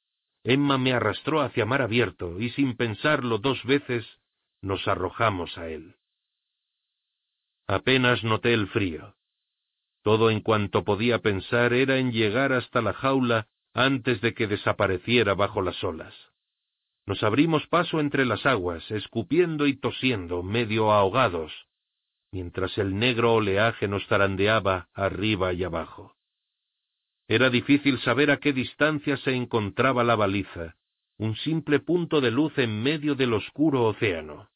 [0.43, 4.07] Emma me arrastró hacia mar abierto y sin pensarlo dos veces
[4.63, 5.97] nos arrojamos a él.
[7.67, 9.15] Apenas noté el frío.
[10.03, 15.35] Todo en cuanto podía pensar era en llegar hasta la jaula antes de que desapareciera
[15.35, 16.15] bajo las olas.
[17.07, 21.53] Nos abrimos paso entre las aguas, escupiendo y tosiendo, medio ahogados,
[22.33, 26.17] mientras el negro oleaje nos zarandeaba arriba y abajo.
[27.31, 30.75] Era difícil saber a qué distancia se encontraba la baliza,
[31.17, 34.49] un simple punto de luz en medio del oscuro océano.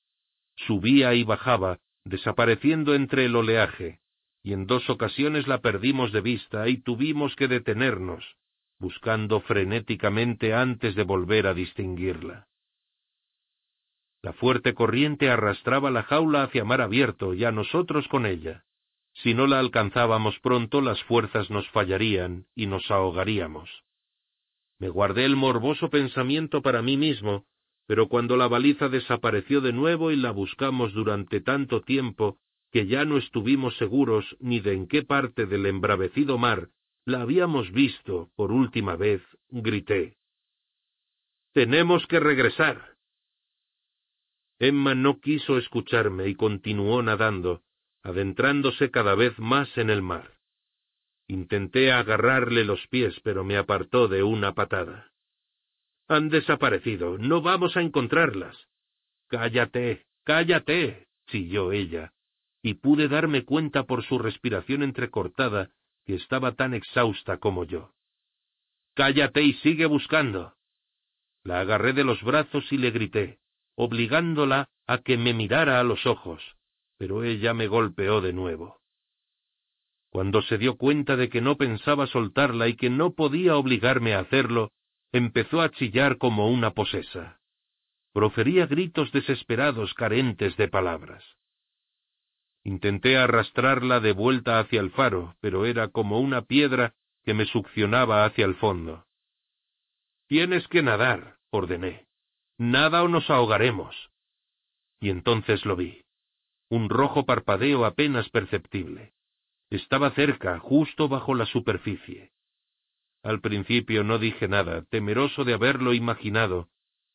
[0.56, 4.00] Subía y bajaba, desapareciendo entre el oleaje,
[4.42, 8.24] y en dos ocasiones la perdimos de vista y tuvimos que detenernos,
[8.80, 12.48] buscando frenéticamente antes de volver a distinguirla.
[14.20, 18.64] La fuerte corriente arrastraba la jaula hacia mar abierto y a nosotros con ella.
[19.14, 23.70] Si no la alcanzábamos pronto, las fuerzas nos fallarían y nos ahogaríamos.
[24.78, 27.46] Me guardé el morboso pensamiento para mí mismo,
[27.86, 32.38] pero cuando la baliza desapareció de nuevo y la buscamos durante tanto tiempo
[32.72, 36.70] que ya no estuvimos seguros ni de en qué parte del embravecido mar
[37.04, 40.16] la habíamos visto por última vez, grité.
[41.52, 42.96] Tenemos que regresar.
[44.58, 47.62] Emma no quiso escucharme y continuó nadando,
[48.04, 50.34] adentrándose cada vez más en el mar.
[51.26, 55.10] Intenté agarrarle los pies, pero me apartó de una patada.
[56.06, 58.68] Han desaparecido, no vamos a encontrarlas.
[59.28, 62.12] Cállate, cállate, chilló ella,
[62.62, 65.70] y pude darme cuenta por su respiración entrecortada
[66.04, 67.94] que estaba tan exhausta como yo.
[68.94, 70.54] Cállate y sigue buscando.
[71.42, 73.38] La agarré de los brazos y le grité,
[73.76, 76.42] obligándola a que me mirara a los ojos,
[76.98, 78.80] pero ella me golpeó de nuevo.
[80.10, 84.20] Cuando se dio cuenta de que no pensaba soltarla y que no podía obligarme a
[84.20, 84.70] hacerlo,
[85.10, 87.40] empezó a chillar como una posesa.
[88.12, 91.24] Profería gritos desesperados carentes de palabras.
[92.62, 96.94] Intenté arrastrarla de vuelta hacia el faro, pero era como una piedra
[97.24, 99.04] que me succionaba hacia el fondo.
[100.28, 102.06] Tienes que nadar, ordené.
[102.56, 103.94] Nada o nos ahogaremos.
[105.00, 106.03] Y entonces lo vi.
[106.68, 109.14] Un rojo parpadeo apenas perceptible.
[109.70, 112.32] Estaba cerca, justo bajo la superficie.
[113.22, 116.68] Al principio no dije nada, temeroso de haberlo imaginado,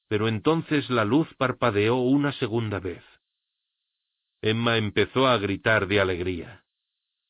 [0.07, 3.03] pero entonces la luz parpadeó una segunda vez.
[4.41, 6.65] Emma empezó a gritar de alegría.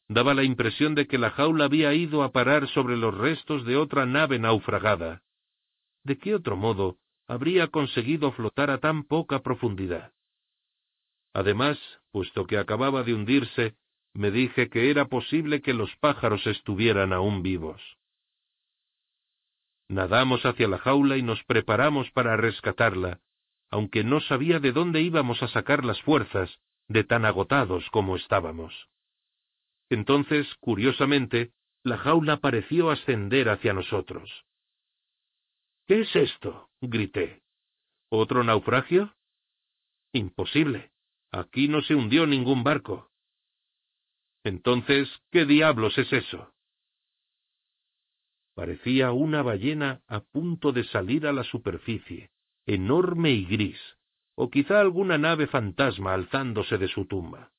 [0.07, 3.77] Daba la impresión de que la jaula había ido a parar sobre los restos de
[3.77, 5.21] otra nave naufragada.
[6.03, 6.97] ¿De qué otro modo
[7.27, 10.13] habría conseguido flotar a tan poca profundidad?
[11.33, 11.77] Además,
[12.11, 13.75] puesto que acababa de hundirse,
[14.13, 17.81] me dije que era posible que los pájaros estuvieran aún vivos.
[19.87, 23.21] Nadamos hacia la jaula y nos preparamos para rescatarla,
[23.71, 28.89] aunque no sabía de dónde íbamos a sacar las fuerzas, de tan agotados como estábamos.
[29.89, 31.53] Entonces, curiosamente,
[31.83, 34.45] la jaula pareció ascender hacia nosotros.
[35.87, 36.69] ¿Qué es esto?
[36.81, 37.41] grité.
[38.09, 39.15] ¿Otro naufragio?
[40.13, 40.91] Imposible.
[41.31, 43.09] Aquí no se hundió ningún barco.
[44.43, 46.53] Entonces, ¿qué diablos es eso?
[48.55, 52.31] Parecía una ballena a punto de salir a la superficie,
[52.65, 53.79] enorme y gris,
[54.35, 57.51] o quizá alguna nave fantasma alzándose de su tumba.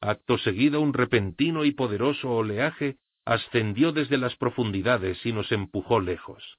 [0.00, 6.58] Acto seguido un repentino y poderoso oleaje ascendió desde las profundidades y nos empujó lejos.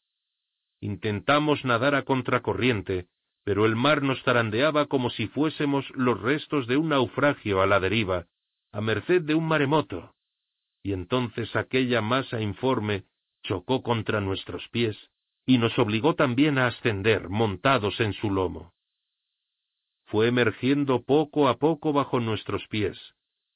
[0.81, 3.07] Intentamos nadar a contracorriente,
[3.43, 7.79] pero el mar nos zarandeaba como si fuésemos los restos de un naufragio a la
[7.79, 8.27] deriva,
[8.71, 10.13] a merced de un maremoto.
[10.83, 13.05] Y entonces aquella masa informe
[13.43, 14.97] chocó contra nuestros pies
[15.45, 18.73] y nos obligó también a ascender montados en su lomo.
[20.05, 22.97] Fue emergiendo poco a poco bajo nuestros pies,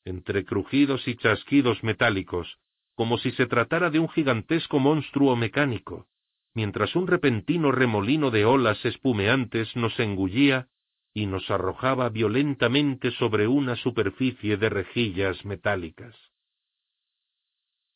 [0.06, 2.58] entre crujidos y chasquidos metálicos,
[2.96, 6.08] como si se tratara de un gigantesco monstruo mecánico,
[6.54, 10.68] mientras un repentino remolino de olas espumeantes nos engullía
[11.14, 16.16] y nos arrojaba violentamente sobre una superficie de rejillas metálicas.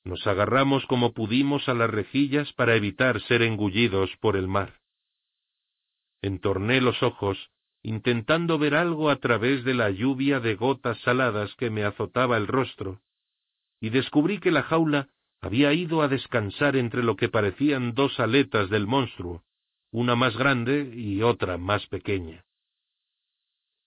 [0.04, 4.80] Nos agarramos como pudimos a las rejillas para evitar ser engullidos por el mar.
[6.22, 7.52] Entorné los ojos,
[7.84, 12.48] intentando ver algo a través de la lluvia de gotas saladas que me azotaba el
[12.48, 13.02] rostro,
[13.80, 15.10] y descubrí que la jaula
[15.42, 19.44] había ido a descansar entre lo que parecían dos aletas del monstruo,
[19.92, 22.46] una más grande y otra más pequeña.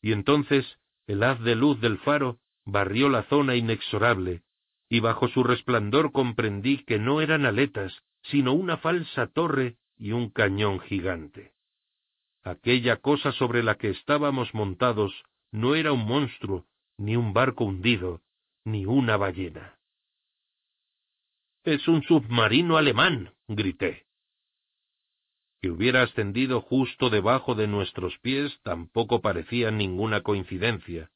[0.00, 4.42] Y entonces el haz de luz del faro barrió la zona inexorable,
[4.88, 10.30] y bajo su resplandor comprendí que no eran aletas, sino una falsa torre y un
[10.30, 11.52] cañón gigante.
[12.42, 18.22] Aquella cosa sobre la que estábamos montados no era un monstruo, ni un barco hundido,
[18.64, 19.79] ni una ballena.
[21.64, 24.06] Es un submarino alemán, grité.
[25.60, 31.10] Que hubiera ascendido justo debajo de nuestros pies tampoco parecía ninguna coincidencia,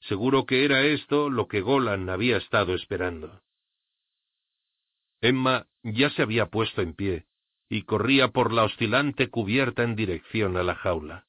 [0.00, 3.42] Seguro que era esto lo que Golan había estado esperando.
[5.20, 7.26] Emma ya se había puesto en pie
[7.68, 11.26] y corría por la oscilante cubierta en dirección a la jaula.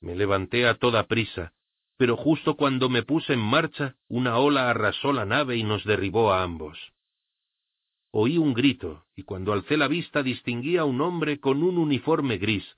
[0.00, 1.54] Me levanté a toda prisa,
[1.96, 6.32] pero justo cuando me puse en marcha, una ola arrasó la nave y nos derribó
[6.32, 6.92] a ambos.
[8.14, 12.36] Oí un grito, y cuando alcé la vista distinguí a un hombre con un uniforme
[12.36, 12.76] gris,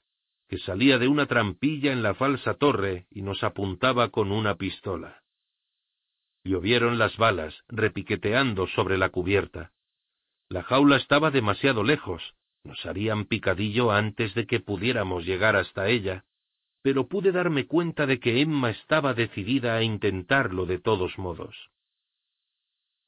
[0.49, 5.23] que salía de una trampilla en la falsa torre y nos apuntaba con una pistola.
[6.45, 9.73] Llovieron las balas, repiqueteando sobre la cubierta.
[10.49, 12.23] La jaula estaba demasiado lejos,
[12.63, 16.25] nos harían picadillo antes de que pudiéramos llegar hasta ella,
[16.83, 21.57] pero pude darme cuenta de que Emma estaba decidida a intentarlo de todos modos.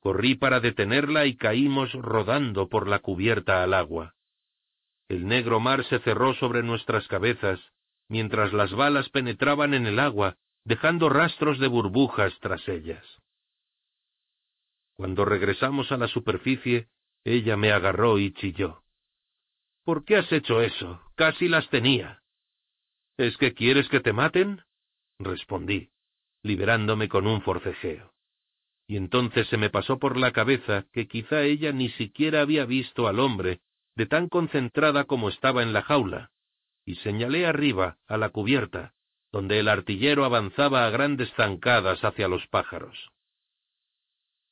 [0.06, 4.14] Corrí para detenerla y caímos rodando por la cubierta al agua.
[5.08, 7.58] El negro mar se cerró sobre nuestras cabezas,
[8.08, 13.04] mientras las balas penetraban en el agua, dejando rastros de burbujas tras ellas.
[14.94, 16.86] Cuando regresamos a la superficie,
[17.24, 18.84] ella me agarró y chilló.
[19.84, 21.02] ¿Por qué has hecho eso?
[21.16, 22.22] Casi las tenía.
[23.16, 24.62] ¿Es que quieres que te maten?
[25.18, 25.90] respondí,
[26.44, 28.15] liberándome con un forcejeo.
[28.86, 33.08] Y entonces se me pasó por la cabeza que quizá ella ni siquiera había visto
[33.08, 33.60] al hombre,
[33.96, 36.30] de tan concentrada como estaba en la jaula,
[36.84, 38.94] y señalé arriba, a la cubierta,
[39.32, 43.10] donde el artillero avanzaba a grandes zancadas hacia los pájaros.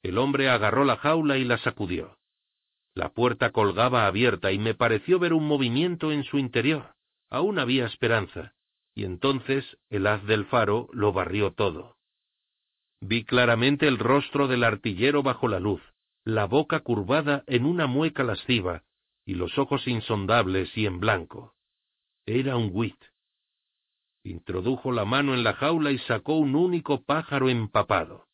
[0.02, 2.18] El hombre agarró la jaula y la sacudió.
[2.94, 6.94] La puerta colgaba abierta y me pareció ver un movimiento en su interior.
[7.30, 8.54] Aún había esperanza,
[8.94, 11.96] y entonces el haz del faro lo barrió todo.
[13.06, 15.82] Vi claramente el rostro del artillero bajo la luz,
[16.24, 18.82] la boca curvada en una mueca lasciva,
[19.26, 21.54] y los ojos insondables y en blanco.
[22.24, 22.96] Era un wit.
[24.22, 28.24] Introdujo la mano en la jaula y sacó un único pájaro empapado.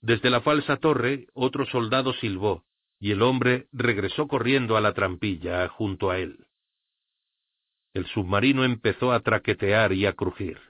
[0.00, 2.64] Desde la falsa torre otro soldado silbó,
[3.00, 6.46] y el hombre regresó corriendo a la trampilla junto a él.
[7.94, 10.67] El submarino empezó a traquetear y a crujir.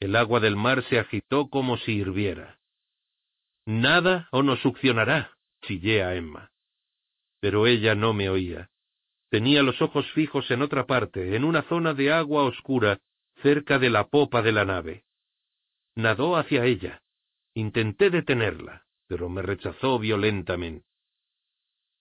[0.00, 2.58] El agua del mar se agitó como si hirviera.
[3.66, 6.50] Nada o nos succionará, chillé a Emma.
[7.40, 8.70] Pero ella no me oía.
[9.28, 12.98] Tenía los ojos fijos en otra parte, en una zona de agua oscura,
[13.42, 15.04] cerca de la popa de la nave.
[15.94, 17.02] Nadó hacia ella.
[17.54, 20.86] Intenté detenerla, pero me rechazó violentamente.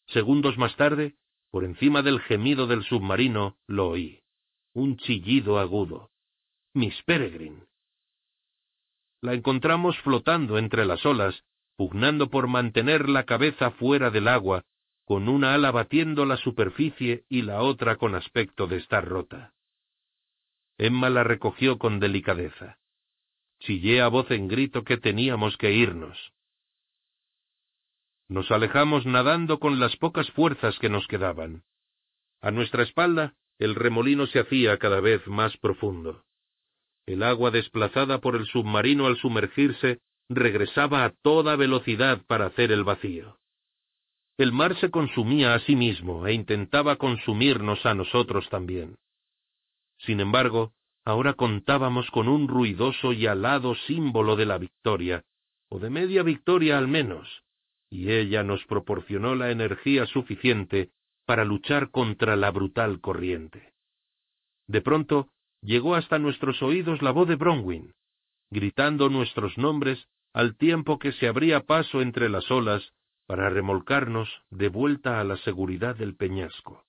[0.07, 1.17] Segundos más tarde,
[1.51, 4.23] por encima del gemido del submarino, lo oí
[4.73, 6.11] un chillido agudo.
[6.73, 7.68] Miss Peregrine.
[9.21, 11.43] La encontramos flotando entre las olas,
[11.75, 14.63] pugnando por mantener la cabeza fuera del agua,
[15.05, 19.53] con una ala batiendo la superficie y la otra con aspecto de estar rota.
[20.77, 22.79] Emma la recogió con delicadeza.
[23.59, 26.33] Chillé a voz en grito que teníamos que irnos.
[28.29, 31.63] Nos alejamos nadando con las pocas fuerzas que nos quedaban.
[32.39, 36.23] A nuestra espalda el remolino se hacía cada vez más profundo.
[37.09, 42.83] El agua desplazada por el submarino al sumergirse regresaba a toda velocidad para hacer el
[42.83, 43.39] vacío.
[44.37, 48.95] El mar se consumía a sí mismo e intentaba consumirnos a nosotros también.
[49.97, 50.73] Sin embargo,
[51.03, 55.23] ahora contábamos con un ruidoso y alado símbolo de la victoria,
[55.67, 57.27] o de media victoria al menos,
[57.89, 60.91] y ella nos proporcionó la energía suficiente
[61.25, 63.73] para luchar contra la brutal corriente.
[64.67, 65.31] De pronto
[65.61, 67.93] llegó hasta nuestros oídos la voz de Bronwyn,
[68.49, 72.93] gritando nuestros nombres al tiempo que se abría paso entre las olas
[73.25, 76.85] para remolcarnos de vuelta a la seguridad del peñasco.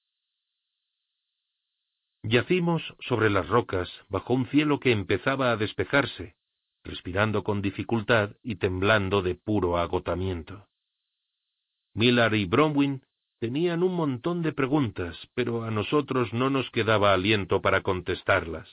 [2.23, 6.37] Yacimos sobre las rocas bajo un cielo que empezaba a despejarse,
[6.85, 10.67] respirando con dificultad y temblando de puro agotamiento.
[11.95, 13.03] Miller y Bronwyn
[13.41, 18.69] Tenían un montón de preguntas, pero a nosotros no nos quedaba aliento para contestarlas.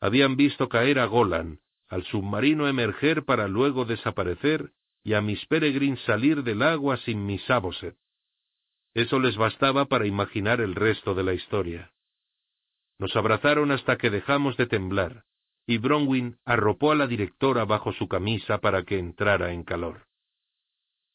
[0.00, 4.72] Habían visto caer a Golan, al submarino emerger para luego desaparecer,
[5.04, 7.96] y a Miss Peregrine salir del agua sin Miss Saboset.
[8.94, 11.92] Eso les bastaba para imaginar el resto de la historia.
[12.98, 15.24] Nos abrazaron hasta que dejamos de temblar,
[15.68, 20.08] y Bronwyn arropó a la directora bajo su camisa para que entrara en calor.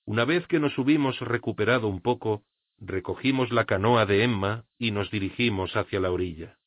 [0.08, 2.46] Una vez que nos hubimos recuperado un poco,
[2.80, 6.58] recogimos la canoa de Emma y nos dirigimos hacia la orilla.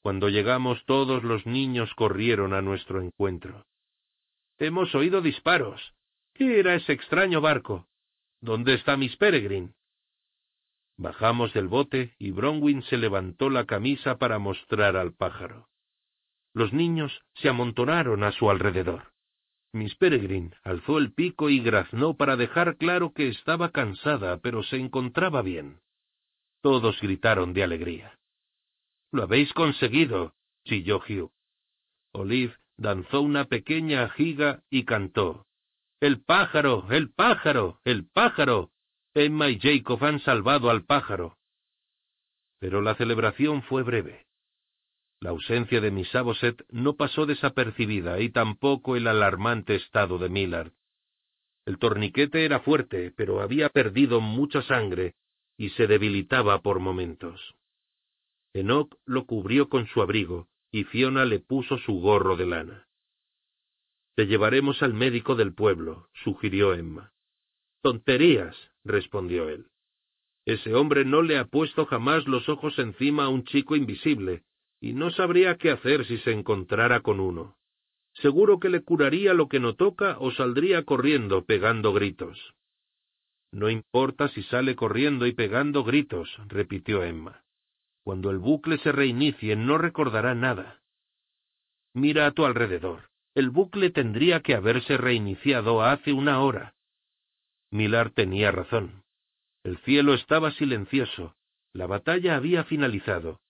[0.00, 3.66] Cuando llegamos todos los niños corrieron a nuestro encuentro.
[4.56, 5.94] Hemos oído disparos.
[6.32, 7.86] ¿Qué era ese extraño barco?
[8.40, 9.74] ¿Dónde está Miss Peregrine?
[10.96, 15.68] Bajamos del bote y Bronwyn se levantó la camisa para mostrar al pájaro.
[16.54, 19.12] Los niños se amontonaron a su alrededor.
[19.72, 24.76] Miss Peregrine alzó el pico y graznó para dejar claro que estaba cansada, pero se
[24.76, 25.80] encontraba bien.
[26.60, 28.18] Todos gritaron de alegría.
[29.12, 30.34] Lo habéis conseguido,
[30.64, 31.32] chilló Hugh.
[32.12, 35.46] Olive danzó una pequeña ajiga y cantó.
[36.00, 38.70] El pájaro, el pájaro, el pájaro.
[39.14, 41.36] Emma y Jacob han salvado al pájaro.
[42.58, 44.26] Pero la celebración fue breve.
[45.20, 50.72] La ausencia de Miss Saboset no pasó desapercibida y tampoco el alarmante estado de Millard.
[51.66, 55.14] El torniquete era fuerte, pero había perdido mucha sangre
[55.58, 57.54] y se debilitaba por momentos.
[58.54, 62.88] Enoch lo cubrió con su abrigo y Fiona le puso su gorro de lana.
[64.16, 67.12] Te llevaremos al médico del pueblo, sugirió Emma.
[67.82, 69.66] Tonterías, respondió él.
[70.46, 74.44] Ese hombre no le ha puesto jamás los ojos encima a un chico invisible,
[74.80, 77.56] y no sabría qué hacer si se encontrara con uno.
[78.14, 82.54] Seguro que le curaría lo que no toca o saldría corriendo pegando gritos.
[83.52, 87.42] No importa si sale corriendo y pegando gritos, repitió Emma.
[88.02, 90.80] Cuando el bucle se reinicie no recordará nada.
[91.92, 93.10] Mira a tu alrededor.
[93.34, 96.74] El bucle tendría que haberse reiniciado hace una hora.
[97.70, 99.04] Milar tenía razón.
[99.62, 101.36] El cielo estaba silencioso.
[101.72, 103.40] La batalla había finalizado,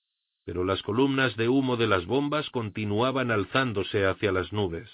[0.51, 4.91] pero las columnas de humo de las bombas continuaban alzándose hacia las nubes.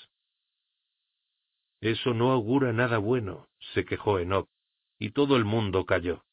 [1.81, 4.51] Eso no augura nada bueno, se quejó Enoch,
[4.99, 6.27] y todo el mundo calló.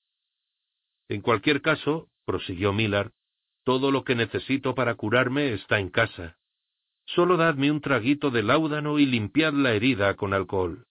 [1.08, 3.14] En cualquier caso, prosiguió Millard,
[3.64, 6.38] todo lo que necesito para curarme está en casa.
[7.06, 10.85] Solo dadme un traguito de láudano y limpiad la herida con alcohol.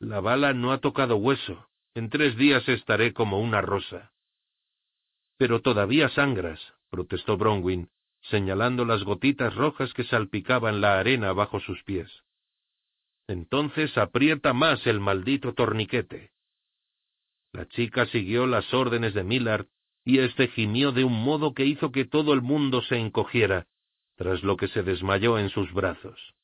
[0.00, 1.68] La bala no ha tocado hueso.
[1.94, 4.10] En tres días estaré como una rosa.
[5.38, 7.88] Pero todavía sangras, protestó Bronwyn,
[8.22, 12.10] señalando las gotitas rojas que salpicaban la arena bajo sus pies.
[13.26, 16.32] Entonces aprieta más el maldito torniquete.
[17.52, 19.66] La chica siguió las órdenes de Millard
[20.04, 23.66] y éste gimió de un modo que hizo que todo el mundo se encogiera,
[24.16, 26.34] tras lo que se desmayó en sus brazos.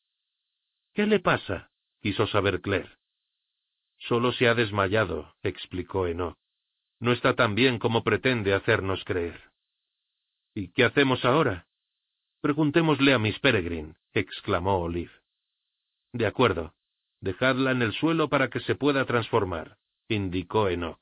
[0.95, 1.71] ¿Qué le pasa?
[2.01, 2.91] quiso saber Claire.
[3.99, 6.37] Solo se ha desmayado, explicó Enoch.
[7.01, 9.41] No está tan bien como pretende hacernos creer.
[10.57, 11.67] ¿Y qué hacemos ahora?
[12.41, 15.13] Preguntémosle a Miss Peregrine, exclamó Olive.
[16.15, 16.73] De acuerdo.
[17.21, 19.77] Dejadla en el suelo para que se pueda transformar,
[20.09, 20.99] indicó Enoch.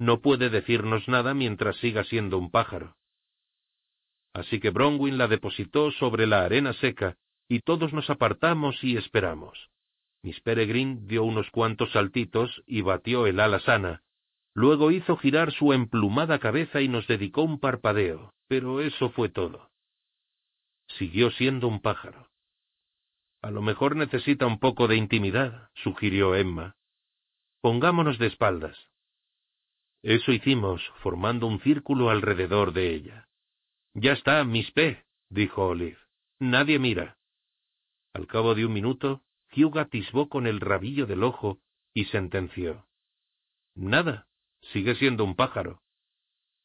[0.00, 2.96] No puede decirnos nada mientras siga siendo un pájaro.
[4.34, 7.16] Así que Bronwyn la depositó sobre la arena seca,
[7.48, 9.70] y todos nos apartamos y esperamos.
[10.24, 14.02] Miss Peregrine dio unos cuantos saltitos y batió el ala sana.
[14.54, 19.70] Luego hizo girar su emplumada cabeza y nos dedicó un parpadeo, pero eso fue todo.
[20.98, 22.28] Siguió siendo un pájaro.
[23.42, 26.76] A lo mejor necesita un poco de intimidad, sugirió Emma.
[27.60, 28.76] Pongámonos de espaldas.
[30.02, 33.28] Eso hicimos, formando un círculo alrededor de ella.
[33.94, 35.98] Ya está, Miss P, dijo Olive.
[36.38, 37.18] Nadie mira.
[38.14, 39.22] Al cabo de un minuto,
[39.54, 41.60] Hugh atisbó con el rabillo del ojo
[41.92, 42.86] y sentenció.
[43.74, 44.26] Nada,
[44.72, 45.80] sigue siendo un pájaro.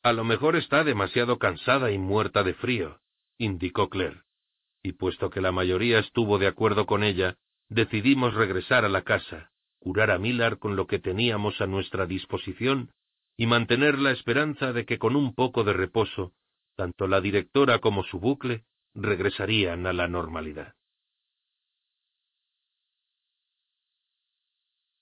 [0.03, 2.99] A lo mejor está demasiado cansada y muerta de frío,
[3.37, 4.23] indicó Claire.
[4.83, 7.37] Y puesto que la mayoría estuvo de acuerdo con ella,
[7.69, 12.91] decidimos regresar a la casa, curar a Millard con lo que teníamos a nuestra disposición
[13.37, 16.33] y mantener la esperanza de que con un poco de reposo,
[16.75, 20.75] tanto la directora como su bucle regresarían a la normalidad.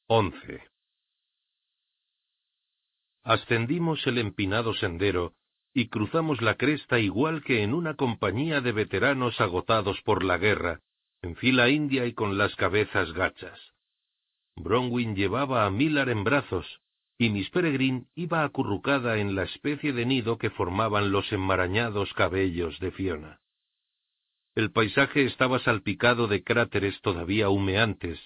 [0.08, 0.73] 11.
[3.24, 5.34] Ascendimos el empinado sendero
[5.74, 10.82] y cruzamos la cresta igual que en una compañía de veteranos agotados por la guerra,
[11.22, 13.60] en fila india y con las cabezas gachas.
[14.56, 16.82] Bronwyn llevaba a Millar en brazos,
[17.18, 22.80] y Miss Peregrine iba acurrucada en la especie de nido que formaban los enmarañados cabellos
[22.80, 23.40] de Fiona.
[24.54, 28.20] El paisaje estaba salpicado de cráteres todavía humeantes,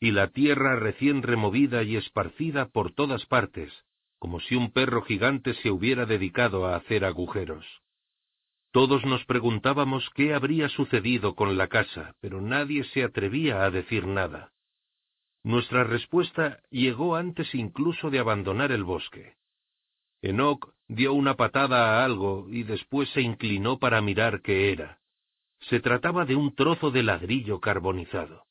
[0.00, 3.85] y la tierra recién removida y esparcida por todas partes,
[4.18, 7.66] como si un perro gigante se hubiera dedicado a hacer agujeros.
[8.72, 14.06] Todos nos preguntábamos qué habría sucedido con la casa, pero nadie se atrevía a decir
[14.06, 14.52] nada.
[15.42, 19.36] Nuestra respuesta llegó antes incluso de abandonar el bosque.
[20.20, 24.98] Enoch dio una patada a algo y después se inclinó para mirar qué era.
[25.60, 28.44] Se trataba de un trozo de ladrillo carbonizado.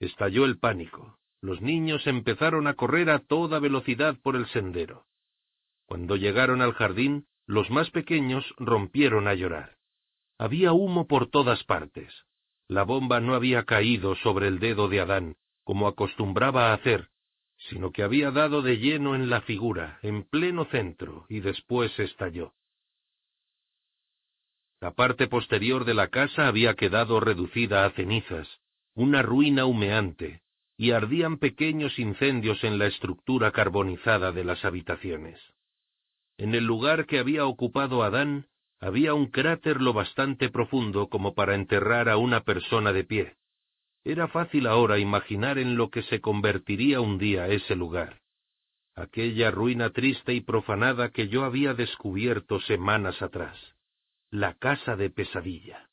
[0.00, 1.18] Estalló el pánico.
[1.44, 5.04] Los niños empezaron a correr a toda velocidad por el sendero.
[5.84, 9.76] Cuando llegaron al jardín, los más pequeños rompieron a llorar.
[10.38, 12.24] Había humo por todas partes.
[12.66, 17.10] La bomba no había caído sobre el dedo de Adán, como acostumbraba a hacer,
[17.68, 22.54] sino que había dado de lleno en la figura, en pleno centro, y después estalló.
[24.80, 28.48] La parte posterior de la casa había quedado reducida a cenizas,
[28.94, 30.40] una ruina humeante,
[30.76, 35.40] y ardían pequeños incendios en la estructura carbonizada de las habitaciones.
[36.36, 38.48] En el lugar que había ocupado Adán
[38.80, 43.36] había un cráter lo bastante profundo como para enterrar a una persona de pie.
[44.04, 48.20] Era fácil ahora imaginar en lo que se convertiría un día ese lugar.
[48.94, 53.58] Aquella ruina triste y profanada que yo había descubierto semanas atrás.
[54.30, 55.88] La casa de pesadilla.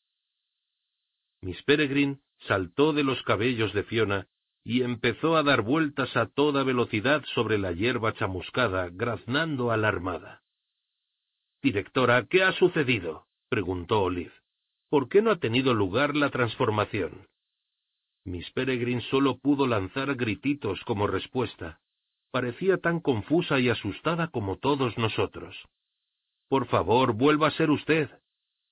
[1.42, 4.28] Miss Peregrine saltó de los cabellos de Fiona
[4.64, 10.44] y empezó a dar vueltas a toda velocidad sobre la hierba chamuscada, graznando alarmada.
[11.62, 13.26] Directora, ¿qué ha sucedido?
[13.50, 14.34] preguntó Olive.
[14.90, 17.28] ¿Por qué no ha tenido lugar la transformación?
[18.24, 21.80] Miss Peregrine solo pudo lanzar grititos como respuesta.
[22.32, 25.58] Parecía tan confusa y asustada como todos nosotros.
[26.48, 28.10] Por favor, vuelva a ser usted,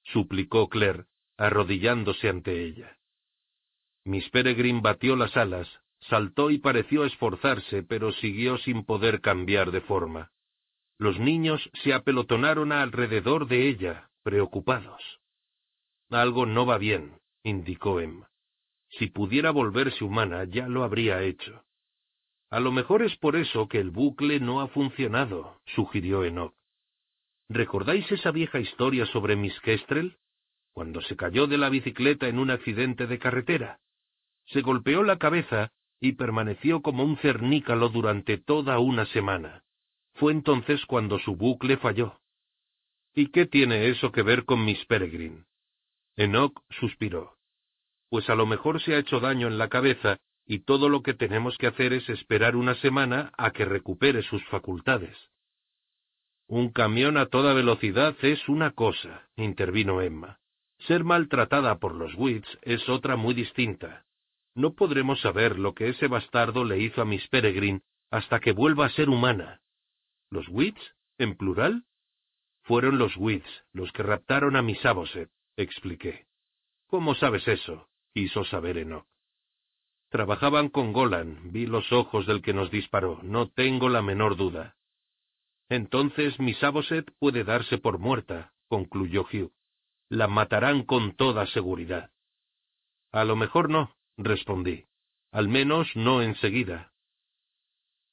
[0.03, 1.05] suplicó Claire,
[1.37, 2.98] arrodillándose ante ella.
[4.05, 5.67] Miss Peregrine batió las alas,
[6.01, 10.31] saltó y pareció esforzarse, pero siguió sin poder cambiar de forma.
[10.97, 15.01] Los niños se apelotonaron alrededor de ella, preocupados.
[16.09, 18.29] Algo no va bien, indicó Emma.
[18.89, 21.63] Si pudiera volverse humana, ya lo habría hecho.
[22.49, 26.55] A lo mejor es por eso que el bucle no ha funcionado, sugirió Enoch.
[27.47, 30.17] ¿Recordáis esa vieja historia sobre Miss Kestrel?
[30.71, 33.79] Cuando se cayó de la bicicleta en un accidente de carretera.
[34.49, 39.63] Se golpeó la cabeza y permaneció como un cernícalo durante toda una semana.
[40.13, 42.19] Fue entonces cuando su bucle falló.
[43.13, 45.45] ¿Y qué tiene eso que ver con Miss Peregrine?
[46.15, 47.39] Enoch suspiró
[48.09, 51.13] pues a lo mejor se ha hecho daño en la cabeza y todo lo que
[51.13, 55.15] tenemos que hacer es esperar una semana a que recupere sus facultades.
[56.47, 60.39] Un camión a toda velocidad es una cosa, intervino Emma.
[60.79, 64.05] Ser maltratada por los Wits es otra muy distinta.
[64.59, 67.79] No podremos saber lo que ese bastardo le hizo a Miss Peregrine
[68.11, 69.61] hasta que vuelva a ser humana.
[70.29, 70.81] ¿Los Wits?
[71.17, 71.85] ¿En plural?
[72.63, 76.27] Fueron los Wits los que raptaron a Miss Aboset, expliqué.
[76.87, 77.87] ¿Cómo sabes eso?
[78.13, 79.07] quiso saber Enoch.
[80.09, 84.75] Trabajaban con Golan, vi los ojos del que nos disparó, no tengo la menor duda.
[85.69, 89.53] Entonces Miss Aboset puede darse por muerta, concluyó Hugh.
[90.09, 92.11] La matarán con toda seguridad.
[93.13, 94.85] A lo mejor no, respondí.
[95.31, 96.91] Al menos no enseguida.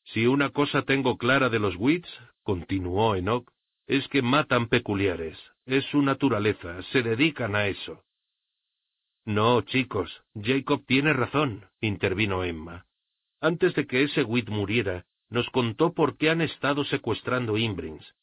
[0.04, 2.08] Si una cosa tengo clara de los Wits,
[2.42, 3.50] continuó Enoch,
[3.86, 5.38] es que matan peculiares.
[5.64, 8.04] Es su naturaleza, se dedican a eso.
[9.24, 12.86] No, chicos, Jacob tiene razón, intervino Emma.
[13.40, 18.14] Antes de que ese Witt muriera, nos contó por qué han estado secuestrando Imbrings.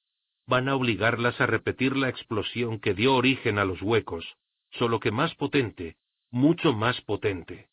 [0.47, 4.37] Van a obligarlas a repetir la explosión que dio origen a los huecos,
[4.71, 5.97] solo que más potente,
[6.31, 7.69] mucho más potente.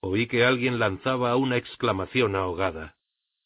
[0.00, 2.96] Oí que alguien lanzaba una exclamación ahogada.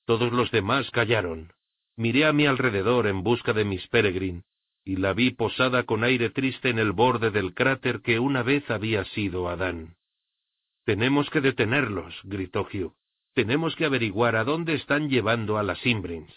[0.05, 1.53] Todos los demás callaron.
[1.97, 4.43] Miré a mi alrededor en busca de Miss Peregrine,
[4.85, 8.69] y la vi posada con aire triste en el borde del cráter que una vez
[8.71, 9.97] había sido Adán.
[10.85, 12.95] Tenemos que detenerlos, gritó Hugh.
[13.35, 16.33] Tenemos que averiguar a dónde están llevando a las Imbrins.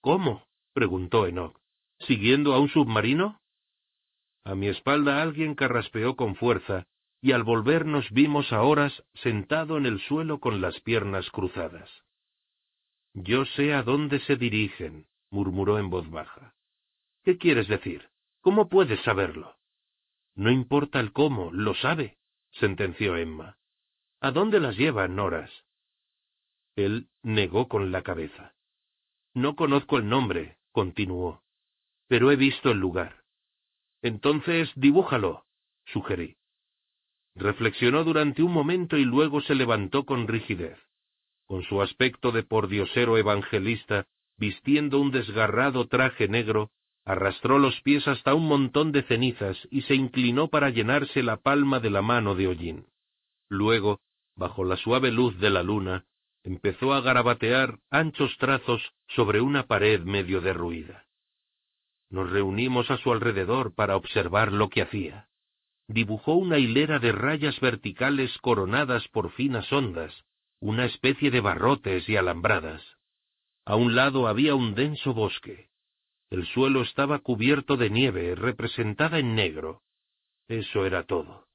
[0.00, 0.46] ¿Cómo?
[0.72, 1.58] preguntó Enoch.
[2.00, 3.40] ¿Siguiendo a un submarino?
[4.44, 6.86] A mi espalda alguien carraspeó con fuerza,
[7.20, 11.90] y al volvernos vimos a Horas sentado en el suelo con las piernas cruzadas.
[13.14, 16.54] Yo sé a dónde se dirigen, murmuró en voz baja.
[17.24, 18.08] ¿Qué quieres decir?
[18.40, 19.56] ¿Cómo puedes saberlo?
[20.34, 22.18] No importa el cómo, lo sabe,
[22.52, 23.58] sentenció Emma.
[24.20, 25.50] ¿A dónde las llevan, Noras?
[26.76, 28.54] Él negó con la cabeza.
[29.34, 31.42] No conozco el nombre, continuó,
[32.06, 33.24] pero he visto el lugar.
[34.00, 35.44] Entonces dibújalo,
[35.86, 36.37] sugerí.
[37.38, 40.76] Reflexionó durante un momento y luego se levantó con rigidez.
[41.46, 46.72] Con su aspecto de pordiosero evangelista, vistiendo un desgarrado traje negro,
[47.04, 51.78] arrastró los pies hasta un montón de cenizas y se inclinó para llenarse la palma
[51.78, 52.86] de la mano de hollín.
[53.48, 54.00] Luego,
[54.34, 56.06] bajo la suave luz de la luna,
[56.42, 61.06] empezó a garabatear anchos trazos sobre una pared medio derruida.
[62.10, 65.27] Nos reunimos a su alrededor para observar lo que hacía.
[65.88, 70.24] Dibujó una hilera de rayas verticales coronadas por finas ondas,
[70.60, 72.82] una especie de barrotes y alambradas.
[73.64, 75.68] A un lado había un denso bosque,
[76.30, 79.82] el suelo estaba cubierto de nieve, representada en negro.
[80.46, 81.46] Eso era todo.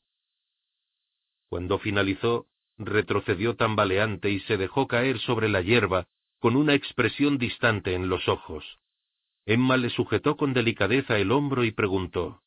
[1.48, 2.48] Cuando finalizó,
[2.78, 6.08] retrocedió tambaleante y se dejó caer sobre la hierba
[6.40, 8.80] con una expresión distante en los ojos.
[9.46, 12.42] Emma le sujetó con delicadeza el hombro y preguntó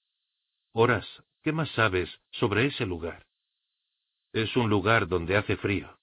[0.72, 1.06] Horas,
[1.46, 3.24] ¿qué más sabes sobre ese lugar?
[4.32, 5.96] Es un lugar donde hace frío.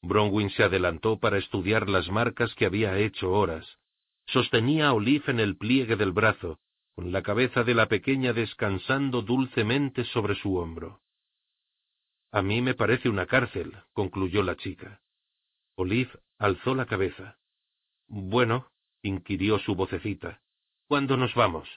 [0.00, 3.78] Bronwyn se adelantó para estudiar las marcas que había hecho Horas,
[4.24, 6.58] Sostenía a Olive en el pliegue del brazo,
[6.94, 11.02] con la cabeza de la pequeña descansando dulcemente sobre su hombro.
[12.32, 15.02] A mí me parece una cárcel, concluyó la chica.
[15.74, 17.38] Olive alzó la cabeza.
[18.08, 20.40] Bueno, inquirió su vocecita.
[20.88, 21.68] ¿Cuándo nos vamos?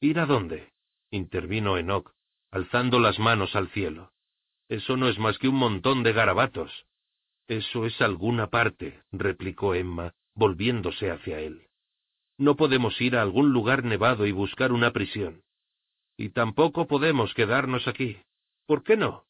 [0.00, 0.73] ¿Ir a dónde?
[1.14, 2.10] Intervino Enoch,
[2.50, 4.12] alzando las manos al cielo.
[4.68, 6.86] Eso no es más que un montón de garabatos.
[7.46, 11.68] Eso es alguna parte, replicó Emma, volviéndose hacia él.
[12.38, 15.42] No podemos ir a algún lugar nevado y buscar una prisión.
[16.16, 18.18] Y tampoco podemos quedarnos aquí.
[18.66, 19.24] ¿Por qué no?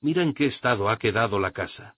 [0.00, 1.96] Mira en qué estado ha quedado la casa.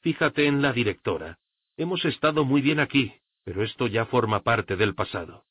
[0.00, 1.38] Fíjate en la directora.
[1.76, 3.12] Hemos estado muy bien aquí,
[3.42, 5.44] pero esto ya forma parte del pasado.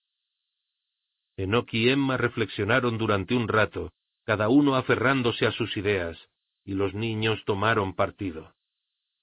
[1.35, 3.91] Enoch y Emma reflexionaron durante un rato,
[4.25, 6.29] cada uno aferrándose a sus ideas,
[6.63, 8.53] y los niños tomaron partido.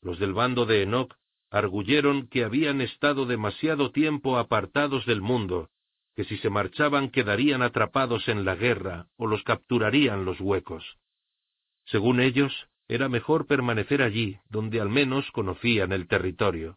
[0.03, 1.15] Los del bando de Enoch
[1.51, 5.71] arguyeron que habían estado demasiado tiempo apartados del mundo,
[6.17, 10.99] que si se marchaban quedarían atrapados en la guerra o los capturarían los huecos.
[11.85, 16.77] Según ellos, era mejor permanecer allí, donde al menos conocían el territorio.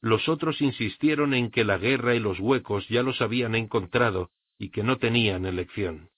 [0.00, 4.70] Los otros insistieron en que la guerra y los huecos ya los habían encontrado y
[4.70, 6.10] que no tenían elección.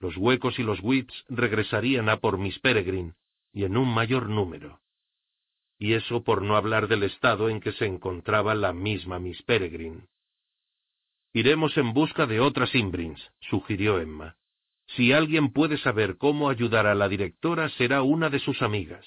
[0.00, 3.14] Los huecos y los whips regresarían a por Miss Peregrine,
[3.52, 4.80] y en un mayor número.
[5.78, 10.08] Y eso por no hablar del estado en que se encontraba la misma Miss Peregrine.
[11.32, 14.36] Iremos en busca de otras Imbrins, sugirió Emma.
[14.86, 19.04] Si alguien puede saber cómo ayudar a la directora, será una de sus amigas.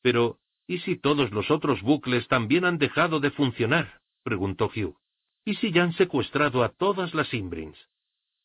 [0.00, 4.00] Pero, ¿y si todos los otros bucles también han dejado de funcionar?
[4.22, 4.96] preguntó Hugh.
[5.44, 7.78] ¿Y si ya han secuestrado a todas las Imbrins?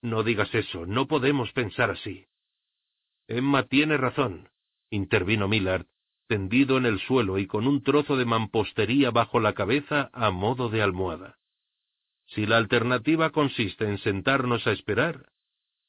[0.02, 2.28] No digas eso, no podemos pensar así.
[3.28, 4.50] Emma tiene razón,
[4.90, 5.86] intervino Millard,
[6.28, 10.70] tendido en el suelo y con un trozo de mampostería bajo la cabeza a modo
[10.70, 11.38] de almohada.
[12.28, 15.30] Si la alternativa consiste en sentarnos a esperar,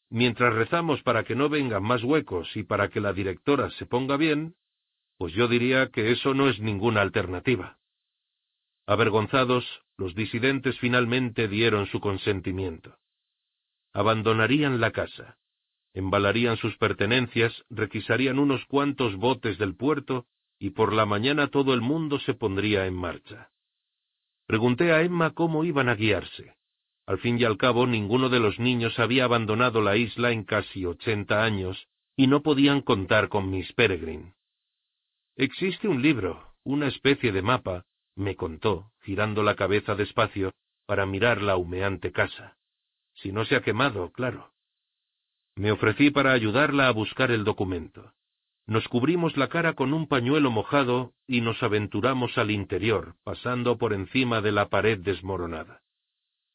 [0.08, 4.16] mientras rezamos para que no vengan más huecos y para que la directora se ponga
[4.16, 4.54] bien,
[5.18, 7.78] pues yo diría que eso no es ninguna alternativa.
[8.86, 9.66] Avergonzados,
[10.00, 12.96] los disidentes finalmente dieron su consentimiento.
[13.92, 15.36] Abandonarían la casa,
[15.92, 20.24] embalarían sus pertenencias, requisarían unos cuantos botes del puerto
[20.58, 23.50] y por la mañana todo el mundo se pondría en marcha.
[24.46, 26.54] Pregunté a Emma cómo iban a guiarse.
[27.04, 30.86] Al fin y al cabo, ninguno de los niños había abandonado la isla en casi
[30.86, 34.32] ochenta años, y no podían contar con Miss Peregrine.
[35.36, 37.84] Existe un libro, una especie de mapa,
[38.20, 40.52] me contó, girando la cabeza despacio,
[40.86, 42.56] para mirar la humeante casa.
[43.14, 44.52] Si no se ha quemado, claro.
[45.56, 48.12] Me ofrecí para ayudarla a buscar el documento.
[48.66, 53.92] Nos cubrimos la cara con un pañuelo mojado y nos aventuramos al interior, pasando por
[53.92, 55.82] encima de la pared desmoronada.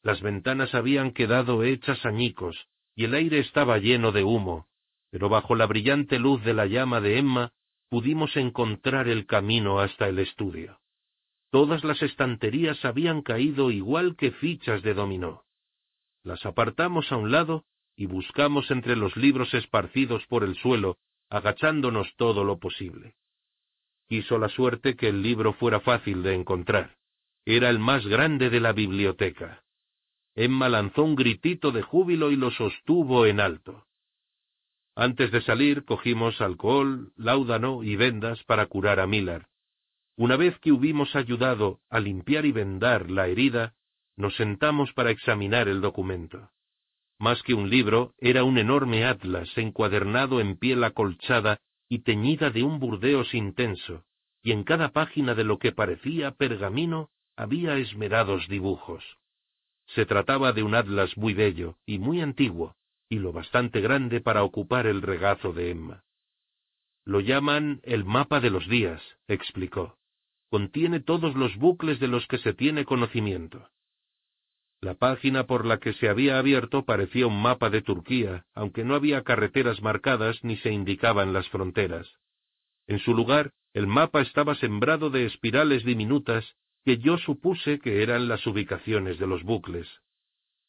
[0.02, 4.68] Las ventanas habían quedado hechas añicos, y el aire estaba lleno de humo,
[5.10, 7.52] pero bajo la brillante luz de la llama de Emma
[7.88, 10.78] pudimos encontrar el camino hasta el estudio.
[11.50, 15.44] Todas las estanterías habían caído igual que fichas de dominó.
[16.22, 17.64] Las apartamos a un lado
[17.96, 20.98] y buscamos entre los libros esparcidos por el suelo,
[21.30, 23.16] agachándonos todo lo posible.
[24.08, 26.96] Quiso la suerte que el libro fuera fácil de encontrar.
[27.44, 29.64] Era el más grande de la biblioteca.
[30.34, 33.86] Emma lanzó un gritito de júbilo y lo sostuvo en alto.
[34.94, 39.46] Antes de salir cogimos alcohol, láudano y vendas para curar a Miller.
[40.16, 43.74] Una vez que hubimos ayudado a limpiar y vendar la herida,
[44.16, 46.50] nos sentamos para examinar el documento.
[47.18, 52.62] Más que un libro, era un enorme atlas encuadernado en piel acolchada y teñida de
[52.62, 54.04] un burdeos intenso,
[54.42, 59.04] y en cada página de lo que parecía pergamino había esmerados dibujos.
[59.88, 62.74] Se trataba de un atlas muy bello y muy antiguo,
[63.10, 66.04] y lo bastante grande para ocupar el regazo de Emma.
[67.04, 69.98] Lo llaman el mapa de los días, explicó.
[70.50, 73.68] Contiene todos los bucles de los que se tiene conocimiento.
[74.80, 78.94] La página por la que se había abierto parecía un mapa de Turquía, aunque no
[78.94, 82.08] había carreteras marcadas ni se indicaban las fronteras.
[82.86, 86.44] En su lugar, el mapa estaba sembrado de espirales diminutas
[86.84, 89.88] que yo supuse que eran las ubicaciones de los bucles.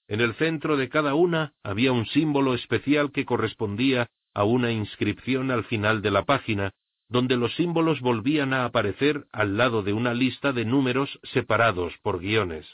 [0.08, 5.52] En el centro de cada una había un símbolo especial que correspondía a una inscripción
[5.52, 6.72] al final de la página,
[7.10, 12.20] donde los símbolos volvían a aparecer al lado de una lista de números separados por
[12.20, 12.68] guiones.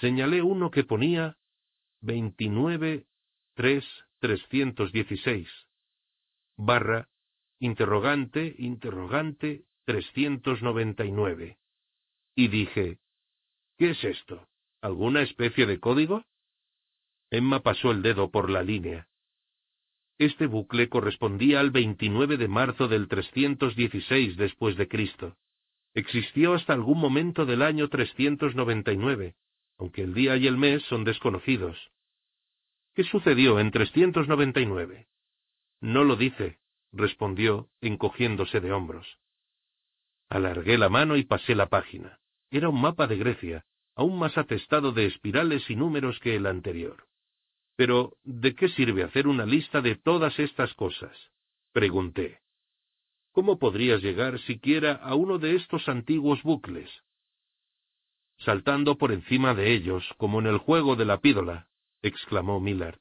[0.00, 1.36] Señalé uno que ponía
[2.00, 3.06] 29
[3.54, 3.84] 3
[4.20, 5.48] 316
[6.56, 7.08] barra
[7.60, 11.58] interrogante interrogante 399
[12.34, 12.98] y dije,
[13.78, 14.46] ¿qué es esto?
[14.80, 16.24] ¿Alguna especie de código?
[17.30, 19.08] Emma pasó el dedo por la línea.
[20.18, 25.36] Este bucle correspondía al 29 de marzo del 316 después de Cristo.
[25.94, 29.36] Existió hasta algún momento del año 399,
[29.78, 31.78] aunque el día y el mes son desconocidos.
[32.94, 35.06] ¿Qué sucedió en 399?
[35.80, 36.58] No lo dice,
[36.92, 39.18] respondió, encogiéndose de hombros.
[40.28, 42.18] Alargué la mano y pasé la página.
[42.50, 43.64] Era un mapa de Grecia,
[43.94, 47.07] aún más atestado de espirales y números que el anterior.
[47.78, 51.16] Pero, ¿de qué sirve hacer una lista de todas estas cosas?
[51.72, 52.40] Pregunté.
[53.30, 56.90] ¿Cómo podrías llegar siquiera a uno de estos antiguos bucles?
[58.38, 61.68] Saltando por encima de ellos, como en el juego de la pídola,
[62.02, 62.98] exclamó Miller.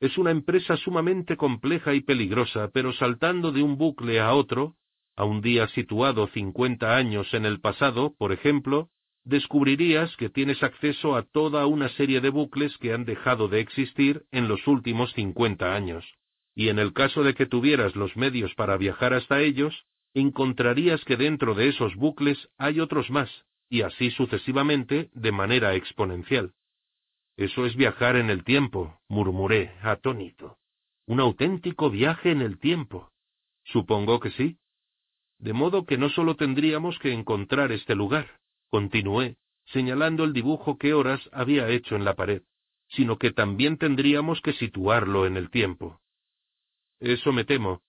[0.00, 4.76] Es una empresa sumamente compleja y peligrosa, pero saltando de un bucle a otro,
[5.16, 8.88] a un día situado cincuenta años en el pasado, por ejemplo,
[9.28, 14.24] descubrirías que tienes acceso a toda una serie de bucles que han dejado de existir
[14.30, 16.04] en los últimos cincuenta años,
[16.54, 19.84] y en el caso de que tuvieras los medios para viajar hasta ellos,
[20.14, 23.30] encontrarías que dentro de esos bucles hay otros más,
[23.68, 26.54] y así sucesivamente de manera exponencial.
[27.36, 30.56] Eso es viajar en el tiempo, murmuré, atónito.
[31.06, 33.12] Un auténtico viaje en el tiempo.
[33.64, 34.56] Supongo que sí.
[35.38, 38.38] De modo que no solo tendríamos que encontrar este lugar,
[38.70, 42.42] Continué, señalando el dibujo que Horas había hecho en la pared,
[42.88, 46.00] sino que también tendríamos que situarlo en el tiempo.
[47.00, 47.82] Eso me temo.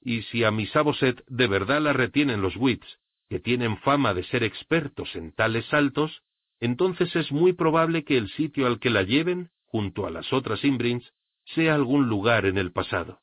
[0.00, 4.24] Y si a mi Saboset de verdad la retienen los Wits, que tienen fama de
[4.24, 6.22] ser expertos en tales saltos,
[6.60, 10.64] entonces es muy probable que el sitio al que la lleven, junto a las otras
[10.64, 11.12] Imbrins,
[11.54, 13.20] sea algún lugar en el pasado.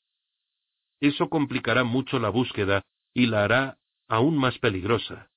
[0.99, 5.28] Eso complicará mucho la búsqueda y la hará aún más peligrosa.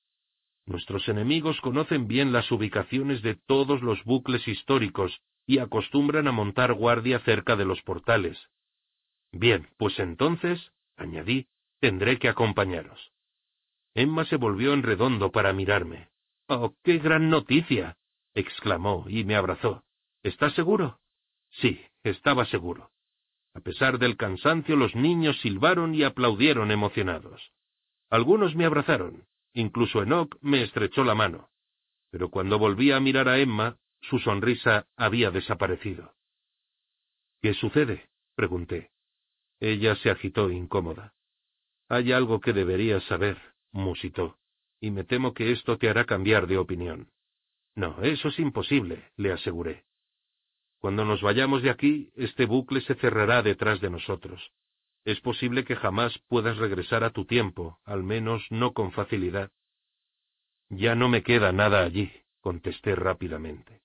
[0.65, 6.73] Nuestros enemigos conocen bien las ubicaciones de todos los bucles históricos y acostumbran a montar
[6.73, 8.37] guardia cerca de los portales.
[9.31, 11.47] Bien, pues entonces, añadí,
[11.79, 13.11] tendré que acompañaros.
[13.93, 16.09] Emma se volvió en redondo para mirarme.
[16.47, 17.97] Oh, qué gran noticia.
[18.33, 19.83] exclamó y me abrazó.
[20.23, 20.99] ¿Estás seguro?
[21.51, 22.91] Sí, estaba seguro.
[23.53, 27.51] A pesar del cansancio, los niños silbaron y aplaudieron emocionados.
[28.09, 31.49] Algunos me abrazaron, Incluso Enoch me estrechó la mano.
[32.09, 36.13] Pero cuando volví a mirar a Emma, su sonrisa había desaparecido.
[37.41, 38.09] ¿Qué sucede?
[38.35, 38.91] pregunté.
[39.59, 41.13] Ella se agitó incómoda.
[41.87, 43.37] Hay algo que deberías saber,
[43.71, 44.37] musitó,
[44.79, 47.11] y me temo que esto te hará cambiar de opinión.
[47.75, 49.85] No, eso es imposible, le aseguré.
[50.79, 54.51] Cuando nos vayamos de aquí, este bucle se cerrará detrás de nosotros,
[55.05, 59.51] es posible que jamás puedas regresar a tu tiempo, al menos no con facilidad.
[60.69, 63.81] Ya no me queda nada allí, contesté rápidamente.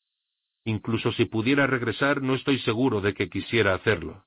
[0.65, 4.27] Incluso si pudiera regresar, no estoy seguro de que quisiera hacerlo.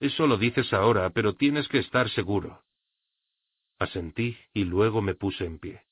[0.00, 2.62] Eso lo dices ahora, pero tienes que estar seguro.
[3.78, 5.82] Asentí y luego me puse en pie.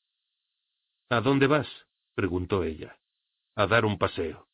[1.10, 1.68] ¿A dónde vas?
[2.14, 2.98] preguntó ella.
[3.56, 4.48] A dar un paseo.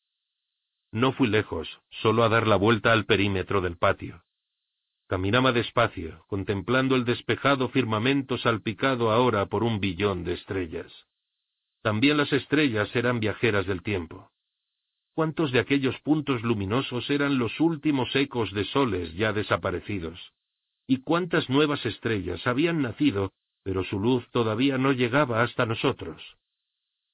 [0.91, 4.23] No fui lejos, solo a dar la vuelta al perímetro del patio.
[5.11, 10.89] Caminaba despacio, contemplando el despejado firmamento salpicado ahora por un billón de estrellas.
[11.81, 14.31] También las estrellas eran viajeras del tiempo.
[15.13, 20.17] ¿Cuántos de aquellos puntos luminosos eran los últimos ecos de soles ya desaparecidos?
[20.87, 23.33] ¿Y cuántas nuevas estrellas habían nacido,
[23.63, 26.37] pero su luz todavía no llegaba hasta nosotros?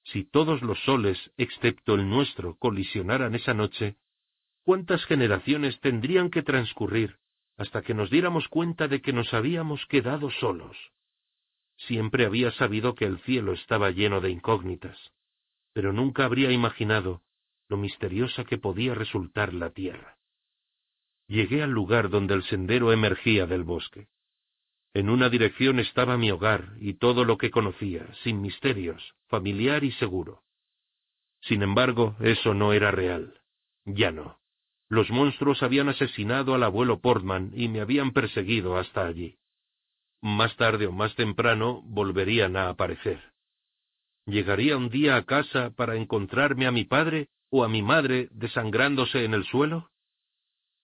[0.04, 3.98] Si todos los soles, excepto el nuestro, colisionaran esa noche,
[4.64, 7.18] ¿cuántas generaciones tendrían que transcurrir
[7.58, 10.78] hasta que nos diéramos cuenta de que nos habíamos quedado solos.
[11.76, 14.98] Siempre había sabido que el cielo estaba lleno de incógnitas,
[15.74, 17.22] pero nunca habría imaginado
[17.68, 20.18] lo misteriosa que podía resultar la tierra.
[21.28, 24.08] Llegué al lugar donde el sendero emergía del bosque.
[24.94, 29.92] En una dirección estaba mi hogar y todo lo que conocía, sin misterios, familiar y
[29.92, 30.44] seguro.
[31.42, 33.42] Sin embargo, eso no era real.
[33.86, 34.40] Ya no.
[34.90, 39.36] Los monstruos habían asesinado al abuelo Portman y me habían perseguido hasta allí.
[40.22, 43.22] Más tarde o más temprano volverían a aparecer.
[44.26, 49.24] ¿Llegaría un día a casa para encontrarme a mi padre o a mi madre desangrándose
[49.24, 49.90] en el suelo?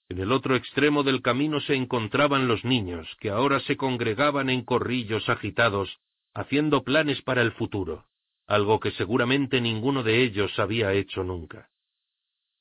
[0.09, 4.63] En el otro extremo del camino se encontraban los niños, que ahora se congregaban en
[4.63, 5.99] corrillos agitados,
[6.33, 8.05] haciendo planes para el futuro,
[8.47, 11.69] algo que seguramente ninguno de ellos había hecho nunca.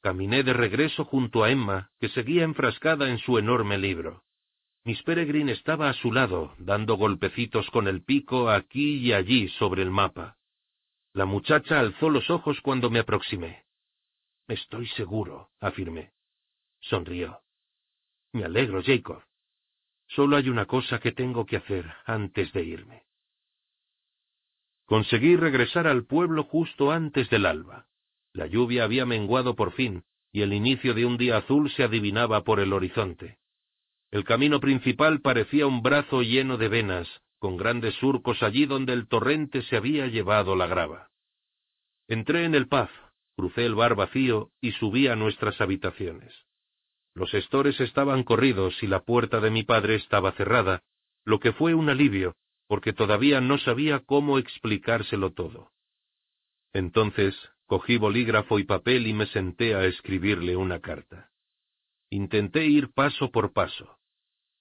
[0.03, 4.25] Caminé de regreso junto a Emma, que seguía enfrascada en su enorme libro.
[4.85, 9.83] Miss Peregrine estaba a su lado, dando golpecitos con el pico aquí y allí sobre
[9.83, 10.39] el mapa.
[11.13, 13.65] La muchacha alzó los ojos cuando me aproximé.
[14.49, 16.13] Estoy seguro, afirmé.
[16.81, 17.41] sonrió.
[18.33, 19.23] Me alegro, Jacob.
[20.09, 23.05] Solo hay una cosa que tengo que hacer antes de irme.
[24.85, 27.87] Conseguí regresar al pueblo justo antes del alba.
[28.35, 32.43] La lluvia había menguado por fin, y el inicio de un día azul se adivinaba
[32.45, 33.39] por el horizonte.
[34.11, 39.09] El camino principal parecía un brazo lleno de venas, con grandes surcos allí donde el
[39.09, 41.11] torrente se había llevado la grava.
[42.09, 42.91] Entré en el paz,
[43.37, 46.35] crucé el bar vacío y subí a nuestras habitaciones.
[47.15, 50.83] Los estores estaban corridos y la puerta de mi padre estaba cerrada,
[51.25, 52.37] lo que fue un alivio,
[52.67, 55.73] porque todavía no sabía cómo explicárselo todo.
[56.73, 57.35] Entonces
[57.73, 61.31] cogí bolígrafo y papel y me senté a escribirle una carta.
[62.11, 63.97] Intenté ir paso por paso.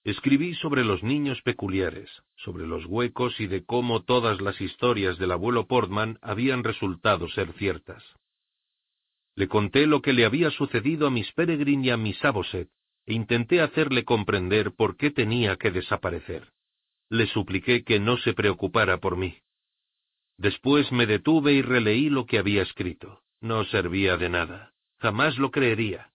[0.02, 5.32] Escribí sobre los niños peculiares, sobre los huecos y de cómo todas las historias del
[5.32, 8.02] abuelo Portman habían resultado ser ciertas.
[9.34, 12.70] Le conté lo que le había sucedido a Miss Peregrine y a Miss Aboset,
[13.04, 16.50] e intenté hacerle comprender por qué tenía que desaparecer.
[17.10, 19.36] Le supliqué que no se preocupara por mí.
[20.42, 23.22] Después me detuve y releí lo que había escrito.
[23.40, 24.74] No servía de nada.
[24.98, 26.10] Jamás lo creería.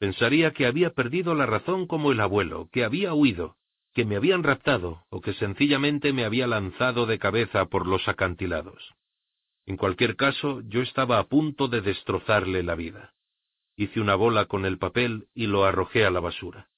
[0.00, 3.58] Pensaría que había perdido la razón como el abuelo, que había huido,
[3.94, 8.92] que me habían raptado o que sencillamente me había lanzado de cabeza por los acantilados.
[9.66, 13.14] En cualquier caso, yo estaba a punto de destrozarle la vida.
[13.76, 16.70] Hice una bola con el papel y lo arrojé a la basura.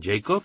[0.00, 0.44] ¿Jacob?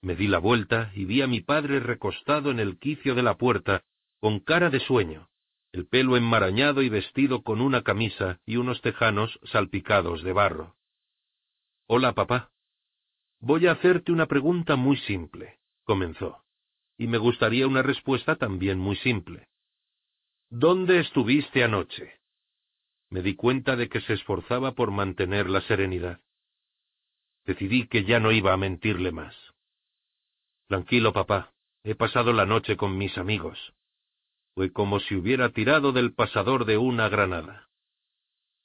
[0.00, 3.36] Me di la vuelta y vi a mi padre recostado en el quicio de la
[3.36, 3.84] puerta,
[4.22, 5.28] con cara de sueño,
[5.72, 10.76] el pelo enmarañado y vestido con una camisa y unos tejanos salpicados de barro.
[11.88, 12.52] Hola, papá.
[13.40, 16.44] Voy a hacerte una pregunta muy simple, comenzó,
[16.96, 19.48] y me gustaría una respuesta también muy simple.
[20.50, 22.20] ¿Dónde estuviste anoche?
[23.10, 26.20] Me di cuenta de que se esforzaba por mantener la serenidad.
[27.44, 29.34] Decidí que ya no iba a mentirle más.
[30.68, 31.52] Tranquilo, papá.
[31.82, 33.74] He pasado la noche con mis amigos.
[34.54, 37.68] Fue como si hubiera tirado del pasador de una granada.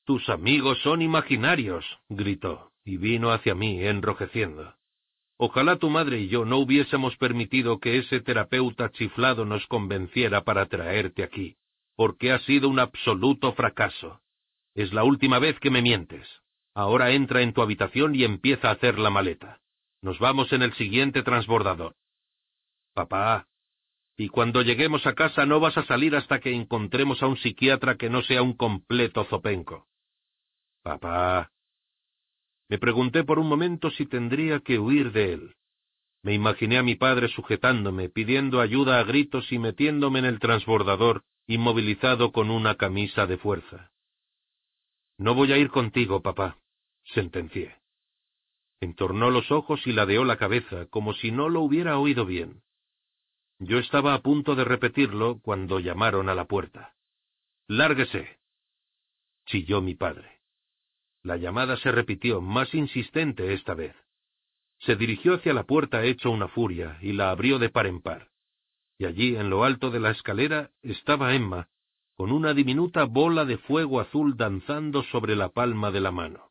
[0.05, 4.75] Tus amigos son imaginarios, gritó, y vino hacia mí, enrojeciendo.
[5.37, 10.65] Ojalá tu madre y yo no hubiésemos permitido que ese terapeuta chiflado nos convenciera para
[10.65, 11.57] traerte aquí
[11.97, 14.21] porque ha sido un absoluto fracaso.
[14.75, 16.29] Es la última vez que me mientes.
[16.75, 19.59] Ahora entra en tu habitación y empieza a hacer la maleta.
[20.03, 21.95] Nos vamos en el siguiente transbordador.
[22.93, 23.47] Papá,
[24.17, 27.97] y cuando lleguemos a casa no vas a salir hasta que encontremos a un psiquiatra
[27.97, 29.87] que no sea un completo zopenco.
[30.81, 31.51] Papá.
[32.67, 35.55] Me pregunté por un momento si tendría que huir de él.
[36.23, 41.23] Me imaginé a mi padre sujetándome, pidiendo ayuda a gritos y metiéndome en el transbordador
[41.45, 43.91] inmovilizado con una camisa de fuerza.
[45.17, 46.57] No voy a ir contigo, papá,
[47.05, 47.77] sentencié.
[48.81, 52.63] Entornó los ojos y ladeó la cabeza, como si no lo hubiera oído bien.
[53.59, 56.93] Yo estaba a punto de repetirlo cuando llamaron a la puerta.
[57.67, 58.39] Lárguese.
[59.45, 60.41] chilló mi padre.
[61.23, 63.95] La llamada se repitió, más insistente esta vez.
[64.79, 68.29] Se dirigió hacia la puerta hecho una furia y la abrió de par en par
[68.97, 71.69] y allí en lo alto de la escalera estaba Emma,
[72.15, 76.49] con una diminuta bola de fuego azul danzando sobre la palma de la mano.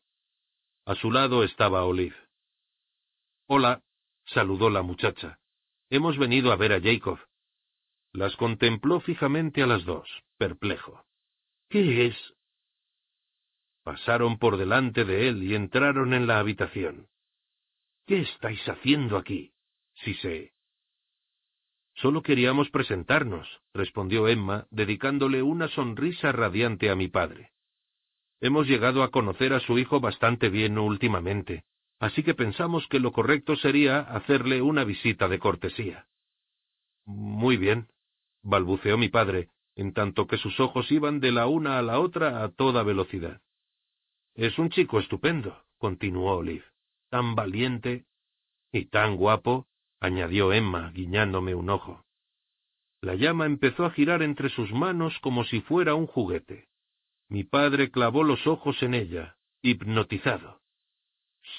[0.85, 2.15] A su lado estaba Olive.
[3.47, 3.81] Hola,
[4.25, 5.39] saludó la muchacha.
[5.89, 7.19] Hemos venido a ver a Jacob.
[8.13, 11.05] Las contempló fijamente a las dos, perplejo.
[11.69, 12.33] ¿Qué es?
[13.83, 17.07] Pasaron por delante de él y entraron en la habitación.
[18.05, 19.53] ¿Qué estáis haciendo aquí?
[20.03, 20.53] Si sé.
[21.95, 27.51] Solo queríamos presentarnos, respondió Emma, dedicándole una sonrisa radiante a mi padre.
[28.39, 31.65] Hemos llegado a conocer a su hijo bastante bien últimamente,
[31.99, 36.07] así que pensamos que lo correcto sería hacerle una visita de cortesía.
[37.05, 37.87] Muy bien,
[38.43, 42.43] balbuceó mi padre, en tanto que sus ojos iban de la una a la otra
[42.43, 43.41] a toda velocidad.
[44.35, 46.65] Es un chico estupendo, continuó Olive,
[47.09, 48.05] tan valiente
[48.71, 49.67] y tan guapo
[49.99, 52.05] añadió Emma, guiñándome un ojo.
[53.01, 56.67] La llama empezó a girar entre sus manos como si fuera un juguete.
[57.29, 60.61] Mi padre clavó los ojos en ella, hipnotizado.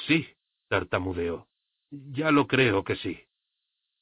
[0.08, 0.26] Sí,
[0.68, 1.46] tartamudeó.
[1.90, 3.20] Ya lo creo que sí.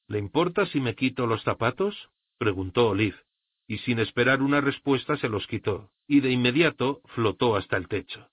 [0.09, 2.11] ¿Le importa si me quito los zapatos?
[2.39, 3.19] preguntó Olive,
[3.67, 8.31] y sin esperar una respuesta se los quitó, y de inmediato flotó hasta el techo.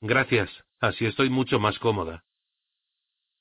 [0.00, 2.24] Gracias, así estoy mucho más cómoda.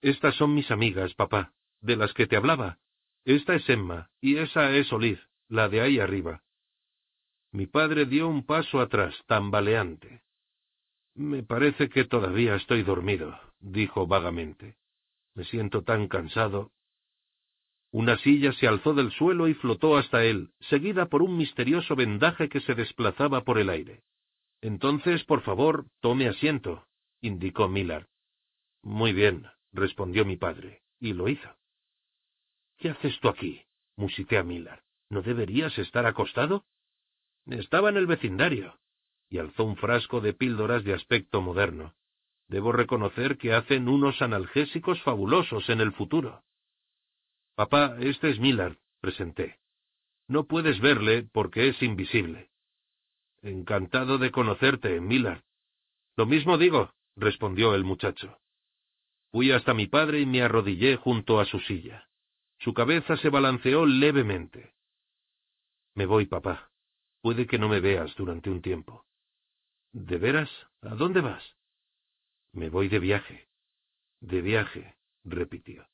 [0.01, 2.79] Estas son mis amigas, papá de las que te hablaba.
[3.25, 6.43] Esta es Emma, y esa es Olive, la de ahí arriba.
[7.51, 10.23] Mi padre dio un paso atrás, tambaleante.
[11.19, 14.77] Me parece que todavía estoy dormido, dijo vagamente.
[15.35, 16.71] Me siento tan cansado.
[17.91, 22.47] Una silla se alzó del suelo y flotó hasta él, seguida por un misterioso vendaje
[22.47, 24.03] que se desplazaba por el aire.
[24.61, 26.87] Entonces, por favor, tome asiento,
[27.19, 28.07] indicó Millard.
[28.81, 31.53] Muy bien, respondió mi padre, y lo hizo.
[32.77, 33.61] ¿Qué haces tú aquí?
[33.97, 34.79] musité a Millard.
[35.09, 36.63] ¿No deberías estar acostado?
[37.45, 38.79] Estaba en el vecindario,
[39.29, 41.93] y alzó un frasco de píldoras de aspecto moderno.
[42.47, 46.43] Debo reconocer que hacen unos analgésicos fabulosos en el futuro.
[47.55, 49.59] Papá, este es Millard, presenté.
[50.27, 52.49] No puedes verle porque es invisible.
[53.41, 55.43] Encantado de conocerte, Millard.
[56.15, 58.39] Lo mismo digo, respondió el muchacho.
[59.31, 62.09] Fui hasta mi padre y me arrodillé junto a su silla.
[62.57, 64.73] Su cabeza se balanceó levemente.
[65.93, 66.71] Me voy, papá.
[67.21, 69.05] Puede que no me veas durante un tiempo.
[69.91, 70.49] ¿De veras?
[70.81, 71.43] ¿A dónde vas?
[72.53, 73.47] Me voy de viaje.
[74.19, 75.87] De viaje, repitió.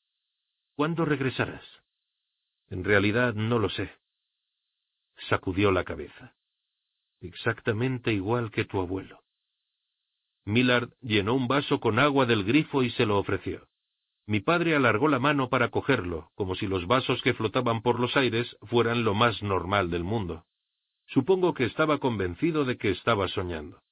[0.75, 1.63] ¿Cuándo regresarás?
[2.67, 3.91] En realidad no lo sé.
[5.29, 6.35] Sacudió la cabeza.
[7.21, 9.21] Exactamente igual que tu abuelo.
[10.43, 13.67] Millard llenó un vaso con agua del grifo y se lo ofreció.
[14.27, 18.17] Mi padre alargó la mano para cogerlo, como si los vasos que flotaban por los
[18.17, 20.45] aires fueran lo más normal del mundo.
[21.07, 23.84] Supongo que estaba convencido de que estaba soñando.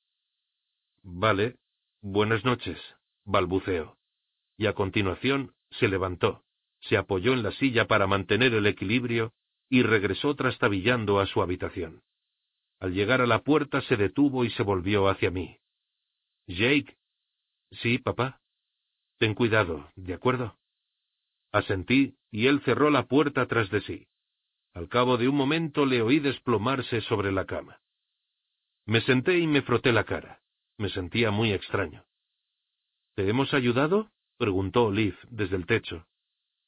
[1.04, 1.58] Vale,
[2.02, 2.80] buenas noches,
[3.26, 3.98] balbuceó.
[4.58, 6.44] Y a continuación se levantó,
[6.80, 9.34] se apoyó en la silla para mantener el equilibrio
[9.70, 12.04] y regresó trastabillando a su habitación.
[12.80, 15.58] Al llegar a la puerta se detuvo y se volvió hacia mí.
[16.48, 16.98] Jake.
[17.72, 18.42] Sí, papá.
[19.18, 20.58] Ten cuidado, ¿de acuerdo?
[21.52, 24.08] Asentí, y él cerró la puerta tras de sí.
[24.74, 27.80] Al cabo de un momento le oí desplomarse sobre la cama.
[28.86, 30.43] Me senté y me froté la cara.
[30.78, 32.06] Me sentía muy extraño.
[33.16, 34.12] ¿Te hemos ayudado?
[34.38, 36.08] preguntó Olive desde el techo.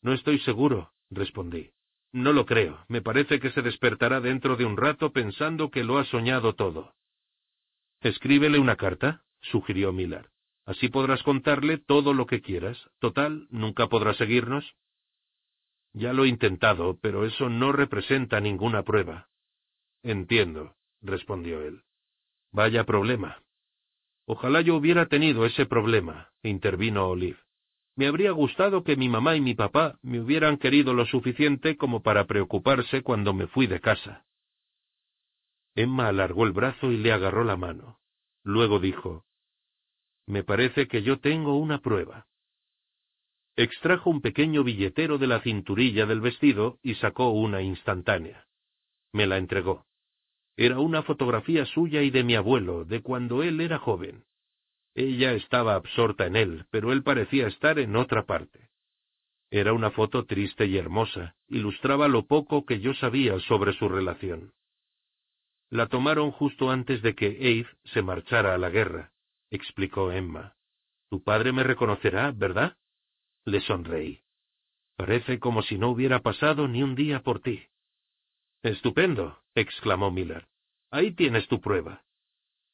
[0.01, 1.72] No estoy seguro, respondí.
[2.11, 2.85] No lo creo.
[2.88, 6.93] Me parece que se despertará dentro de un rato pensando que lo ha soñado todo.
[8.01, 10.30] Escríbele una carta, sugirió Miller.
[10.66, 12.77] Así podrás contarle todo lo que quieras.
[13.00, 14.75] Total, nunca podrá seguirnos.
[15.93, 19.30] Ya lo he intentado, pero eso no representa ninguna prueba.
[20.03, 21.84] Entiendo, respondió él.
[22.51, 23.44] Vaya problema.
[24.26, 27.40] Ojalá yo hubiera tenido ese problema, intervino Olive.
[27.95, 32.02] Me habría gustado que mi mamá y mi papá me hubieran querido lo suficiente como
[32.02, 34.26] para preocuparse cuando me fui de casa.
[35.76, 38.00] Emma alargó el brazo y le agarró la mano.
[38.44, 39.26] Luego dijo,
[40.26, 42.28] Me parece que yo tengo una prueba.
[43.56, 48.48] Extrajo un pequeño billetero de la cinturilla del vestido y sacó una instantánea.
[49.14, 49.86] Me la entregó.
[50.58, 54.24] Era una fotografía suya y de mi abuelo, de cuando él era joven.
[54.93, 58.69] Ella estaba absorta en él, pero él parecía estar en otra parte.
[59.51, 64.53] Era una foto triste y hermosa, ilustraba lo poco que yo sabía sobre su relación.
[65.69, 69.11] La tomaron justo antes de que Abe se marchara a la guerra,
[69.50, 70.56] explicó Emma.
[71.09, 72.77] Tu padre me reconocerá, ¿verdad?
[73.43, 74.22] Le sonreí.
[74.95, 77.67] Parece como si no hubiera pasado ni un día por ti.
[78.66, 80.48] Estupendo, exclamó Miller.
[80.90, 82.03] Ahí tienes tu prueba.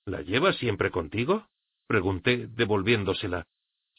[0.06, 1.50] ¿La llevas siempre contigo?
[1.86, 3.46] pregunté, devolviéndosela.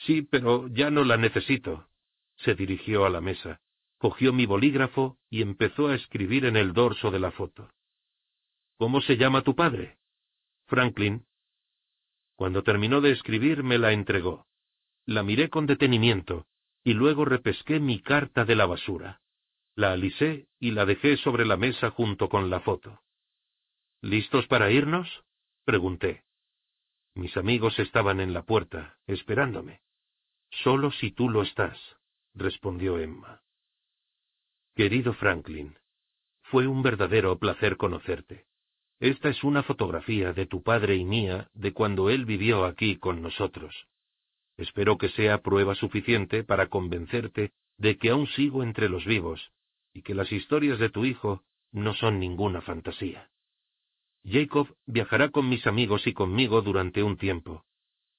[0.07, 1.91] Sí, pero ya no la necesito.
[2.37, 3.61] Se dirigió a la mesa,
[3.99, 7.69] cogió mi bolígrafo y empezó a escribir en el dorso de la foto.
[8.79, 9.99] ¿Cómo se llama tu padre?
[10.69, 11.27] Franklin.
[12.37, 14.47] Cuando terminó de escribir me la entregó.
[15.05, 16.47] La miré con detenimiento,
[16.85, 19.22] y luego repesqué mi carta de la basura.
[19.75, 23.01] La alisé y la dejé sobre la mesa junto con la foto.
[24.03, 25.25] ¿Listos para irnos?
[25.65, 26.25] pregunté.
[27.15, 29.81] Mis amigos estaban en la puerta, esperándome.
[30.51, 31.79] Solo si tú lo estás,
[32.35, 33.43] respondió Emma.
[34.75, 35.79] Querido Franklin,
[36.43, 38.47] fue un verdadero placer conocerte.
[39.01, 43.23] Esta es una fotografía de tu padre y mía de cuando él vivió aquí con
[43.23, 43.89] nosotros.
[44.59, 49.51] Espero que sea prueba suficiente para convencerte de que aún sigo entre los vivos
[49.93, 53.31] y que las historias de tu hijo no son ninguna fantasía.
[54.25, 57.65] Jacob viajará con mis amigos y conmigo durante un tiempo.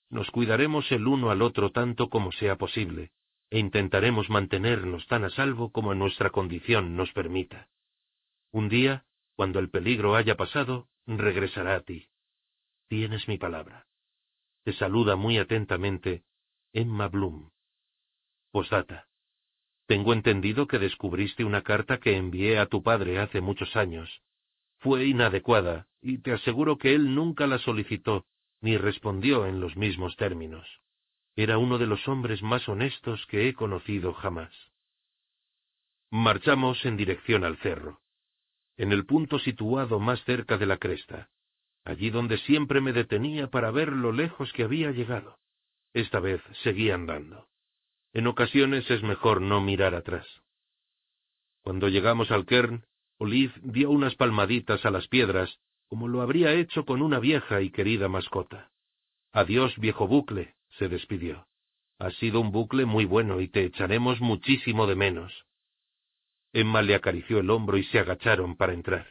[0.09, 3.11] Nos cuidaremos el uno al otro tanto como sea posible,
[3.49, 7.69] e intentaremos mantenernos tan a salvo como nuestra condición nos permita.
[8.51, 12.07] Un día, cuando el peligro haya pasado, regresará a ti.
[12.87, 13.87] Tienes mi palabra.
[14.63, 16.23] Te saluda muy atentamente
[16.73, 17.49] Emma Bloom.
[18.51, 19.07] Postdata.
[19.85, 24.21] Tengo entendido que descubriste una carta que envié a tu padre hace muchos años.
[24.79, 28.25] Fue inadecuada, y te aseguro que él nunca la solicitó,
[28.61, 30.67] ni respondió en los mismos términos.
[31.35, 34.53] Era uno de los hombres más honestos que he conocido jamás.
[36.11, 38.03] Marchamos en dirección al cerro,
[38.77, 41.29] en el punto situado más cerca de la cresta,
[41.83, 45.37] allí donde siempre me detenía para ver lo lejos que había llegado.
[45.93, 47.47] Esta vez seguí andando.
[48.13, 50.27] En ocasiones es mejor no mirar atrás.
[51.63, 52.85] Cuando llegamos al Kern,
[53.17, 57.71] Olive dio unas palmaditas a las piedras, como lo habría hecho con una vieja y
[57.71, 58.71] querida mascota.
[59.31, 61.47] Adiós, viejo bucle, se despidió.
[61.97, 65.45] Has sido un bucle muy bueno y te echaremos muchísimo de menos.
[66.51, 69.07] Emma le acarició el hombro y se agacharon para entrar.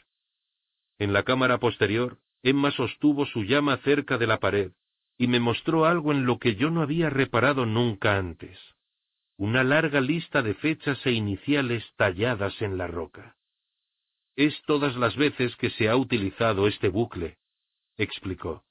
[0.99, 4.73] En la cámara posterior, Emma sostuvo su llama cerca de la pared
[5.19, 8.59] y me mostró algo en lo que yo no había reparado nunca antes.
[9.37, 13.37] Una larga lista de fechas e iniciales talladas en la roca.
[14.37, 17.39] Es todas las veces que se ha utilizado este bucle,
[17.97, 18.65] explicó.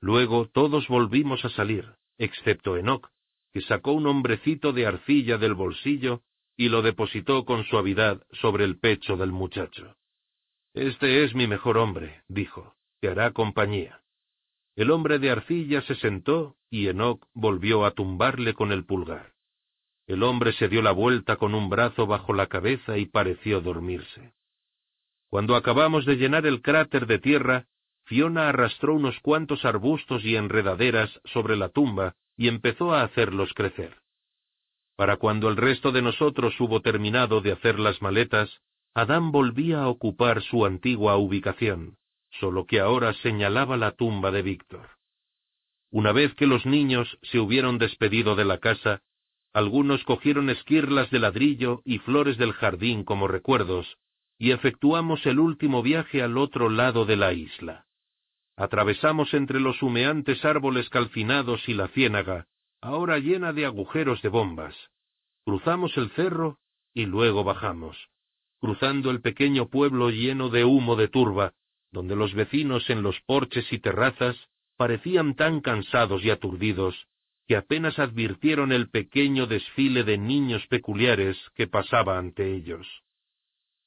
[0.00, 3.10] Luego todos volvimos a salir, excepto Enoch,
[3.52, 6.22] que sacó un hombrecito de arcilla del bolsillo
[6.56, 9.96] y lo depositó con suavidad sobre el pecho del muchacho.
[10.74, 14.02] Este es mi mejor hombre, dijo, que hará compañía.
[14.76, 19.32] El hombre de arcilla se sentó y Enoch volvió a tumbarle con el pulgar.
[20.06, 24.34] El hombre se dio la vuelta con un brazo bajo la cabeza y pareció dormirse.
[25.28, 27.66] Cuando acabamos de llenar el cráter de tierra,
[28.10, 33.98] Fiona arrastró unos cuantos arbustos y enredaderas sobre la tumba y empezó a hacerlos crecer.
[34.96, 38.50] Para cuando el resto de nosotros hubo terminado de hacer las maletas,
[38.94, 41.98] Adán volvía a ocupar su antigua ubicación,
[42.40, 44.88] solo que ahora señalaba la tumba de Víctor.
[45.92, 49.02] Una vez que los niños se hubieron despedido de la casa,
[49.52, 53.98] algunos cogieron esquirlas de ladrillo y flores del jardín como recuerdos,
[54.36, 57.86] y efectuamos el último viaje al otro lado de la isla.
[58.60, 62.46] Atravesamos entre los humeantes árboles calcinados y la ciénaga,
[62.82, 64.76] ahora llena de agujeros de bombas.
[65.46, 66.58] Cruzamos el cerro
[66.92, 67.96] y luego bajamos,
[68.60, 71.54] cruzando el pequeño pueblo lleno de humo de turba,
[71.90, 74.36] donde los vecinos en los porches y terrazas
[74.76, 77.08] parecían tan cansados y aturdidos
[77.48, 82.86] que apenas advirtieron el pequeño desfile de niños peculiares que pasaba ante ellos.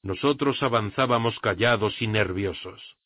[0.02, 2.96] Nosotros avanzábamos callados y nerviosos.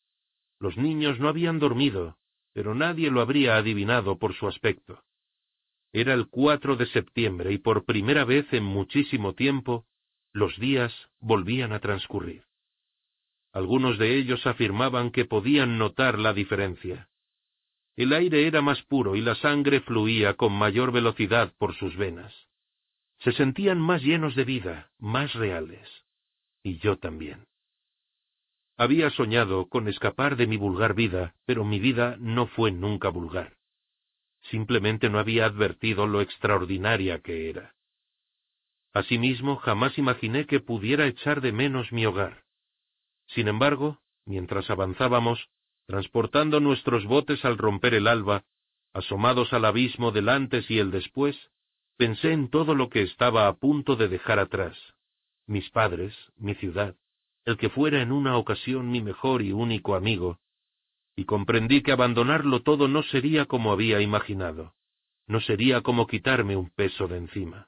[0.59, 2.17] Los niños no habían dormido,
[2.53, 5.01] pero nadie lo habría adivinado por su aspecto.
[5.91, 9.85] Era el 4 de septiembre y por primera vez en muchísimo tiempo
[10.33, 12.43] los días volvían a transcurrir.
[13.51, 17.09] Algunos de ellos afirmaban que podían notar la diferencia.
[17.95, 22.33] El aire era más puro y la sangre fluía con mayor velocidad por sus venas.
[23.19, 25.89] Se sentían más llenos de vida, más reales.
[26.63, 27.48] Y yo también.
[28.79, 33.57] Había soñado con escapar de mi vulgar vida, pero mi vida no fue nunca vulgar.
[34.43, 37.75] Simplemente no había advertido lo extraordinaria que era.
[38.93, 42.45] Asimismo, jamás imaginé que pudiera echar de menos mi hogar.
[43.27, 45.49] Sin embargo, mientras avanzábamos,
[45.89, 48.43] Transportando nuestros botes al romper el alba,
[48.93, 51.35] asomados al abismo del antes y el después,
[51.97, 54.77] pensé en todo lo que estaba a punto de dejar atrás,
[55.47, 56.95] mis padres, mi ciudad,
[57.49, 60.39] el que fuera en una ocasión mi mejor y único amigo,
[61.15, 64.75] y comprendí que abandonarlo todo no sería como había imaginado,
[65.25, 67.67] no sería como quitarme un peso de encima.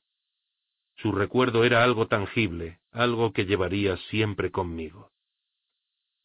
[0.97, 5.11] Su recuerdo era algo tangible, algo que llevaría siempre conmigo.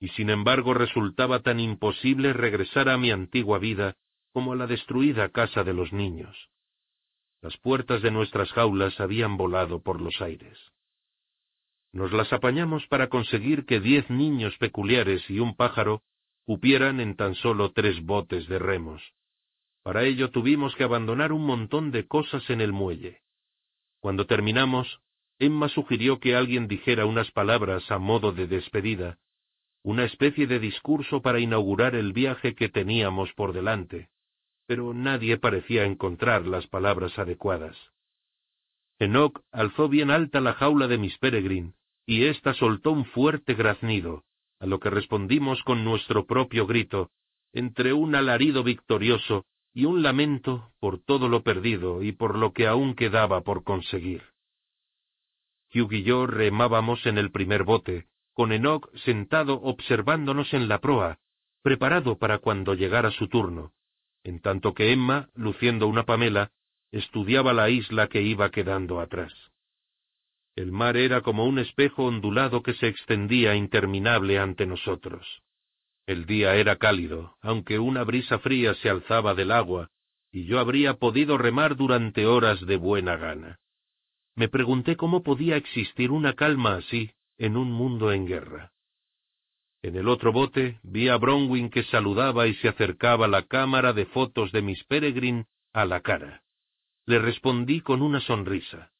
[0.00, 3.96] Y sin embargo resultaba tan imposible regresar a mi antigua vida
[4.34, 6.50] como a la destruida casa de los niños.
[7.40, 10.58] Las puertas de nuestras jaulas habían volado por los aires.
[11.96, 16.02] Nos las apañamos para conseguir que diez niños peculiares y un pájaro
[16.44, 19.02] cupieran en tan solo tres botes de remos.
[19.82, 23.22] Para ello tuvimos que abandonar un montón de cosas en el muelle.
[23.98, 25.00] Cuando terminamos,
[25.38, 29.16] Emma sugirió que alguien dijera unas palabras a modo de despedida,
[29.82, 34.10] una especie de discurso para inaugurar el viaje que teníamos por delante,
[34.66, 37.74] pero nadie parecía encontrar las palabras adecuadas.
[38.98, 41.72] Enoch alzó bien alta la jaula de Miss Peregrine,
[42.06, 44.24] y ésta soltó un fuerte graznido,
[44.60, 47.10] a lo que respondimos con nuestro propio grito,
[47.52, 49.44] entre un alarido victorioso
[49.74, 54.22] y un lamento por todo lo perdido y por lo que aún quedaba por conseguir.
[55.74, 61.18] Hugh y yo remábamos en el primer bote, con Enoch sentado observándonos en la proa,
[61.62, 63.72] preparado para cuando llegara su turno,
[64.22, 66.52] en tanto que Emma, luciendo una pamela,
[66.92, 69.32] estudiaba la isla que iba quedando atrás.
[70.56, 75.42] El mar era como un espejo ondulado que se extendía interminable ante nosotros.
[76.06, 79.90] El día era cálido, aunque una brisa fría se alzaba del agua,
[80.32, 83.58] y yo habría podido remar durante horas de buena gana.
[84.34, 88.72] Me pregunté cómo podía existir una calma así en un mundo en guerra.
[89.82, 94.06] En el otro bote vi a Bronwyn que saludaba y se acercaba la cámara de
[94.06, 96.42] fotos de Miss Peregrine a la cara.
[97.04, 98.90] Le respondí con una sonrisa.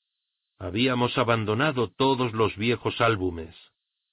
[0.59, 3.55] Habíamos abandonado todos los viejos álbumes.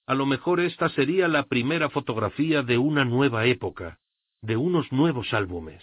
[0.05, 3.99] A lo mejor esta sería la primera fotografía de una nueva época,
[4.41, 5.81] de unos nuevos álbumes.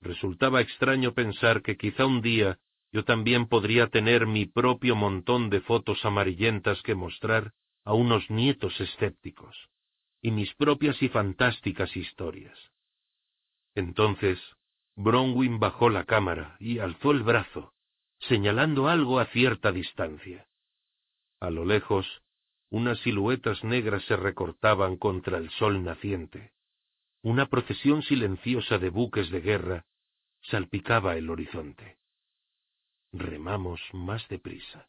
[0.00, 2.58] Resultaba extraño pensar que quizá un día
[2.90, 7.52] yo también podría tener mi propio montón de fotos amarillentas que mostrar
[7.84, 9.68] a unos nietos escépticos,
[10.22, 12.56] y mis propias y fantásticas historias.
[13.74, 14.40] Entonces,
[14.96, 17.73] Bronwyn bajó la cámara y alzó el brazo,
[18.28, 20.46] señalando algo a cierta distancia.
[21.40, 22.06] A lo lejos,
[22.70, 26.52] unas siluetas negras se recortaban contra el sol naciente.
[27.22, 29.86] Una procesión silenciosa de buques de guerra
[30.42, 31.98] salpicaba el horizonte.
[33.12, 34.88] Remamos más deprisa.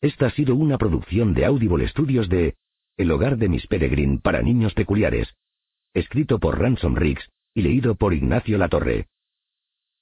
[0.00, 2.56] Esta ha sido una producción de Audible Studios de
[2.96, 5.34] El hogar de Miss Peregrine para niños peculiares,
[5.92, 9.08] escrito por Ransom Riggs y leído por Ignacio Latorre.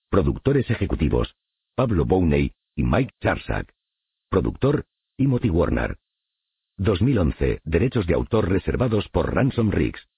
[0.09, 1.35] Productores ejecutivos,
[1.75, 3.73] Pablo Bowney y Mike Charsak.
[4.31, 4.87] Productor,
[5.17, 5.99] Timothy Warner.
[6.79, 10.09] 2011, derechos de autor reservados por Ransom Riggs.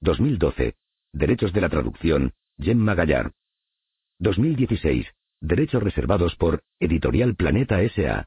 [0.00, 0.74] 2012,
[1.14, 3.32] derechos de la traducción, Gemma Gallard.
[4.18, 5.06] 2016,
[5.40, 8.26] derechos reservados por Editorial Planeta S.A.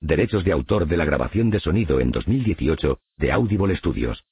[0.00, 4.24] Derechos de autor de la grabación de sonido en 2018 de Audible Studios.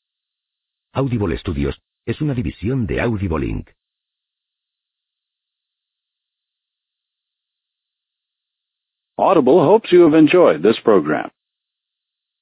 [0.92, 3.70] Audible Studios es una división de Audible Inc.
[9.22, 11.30] Audible hopes you have enjoyed this program.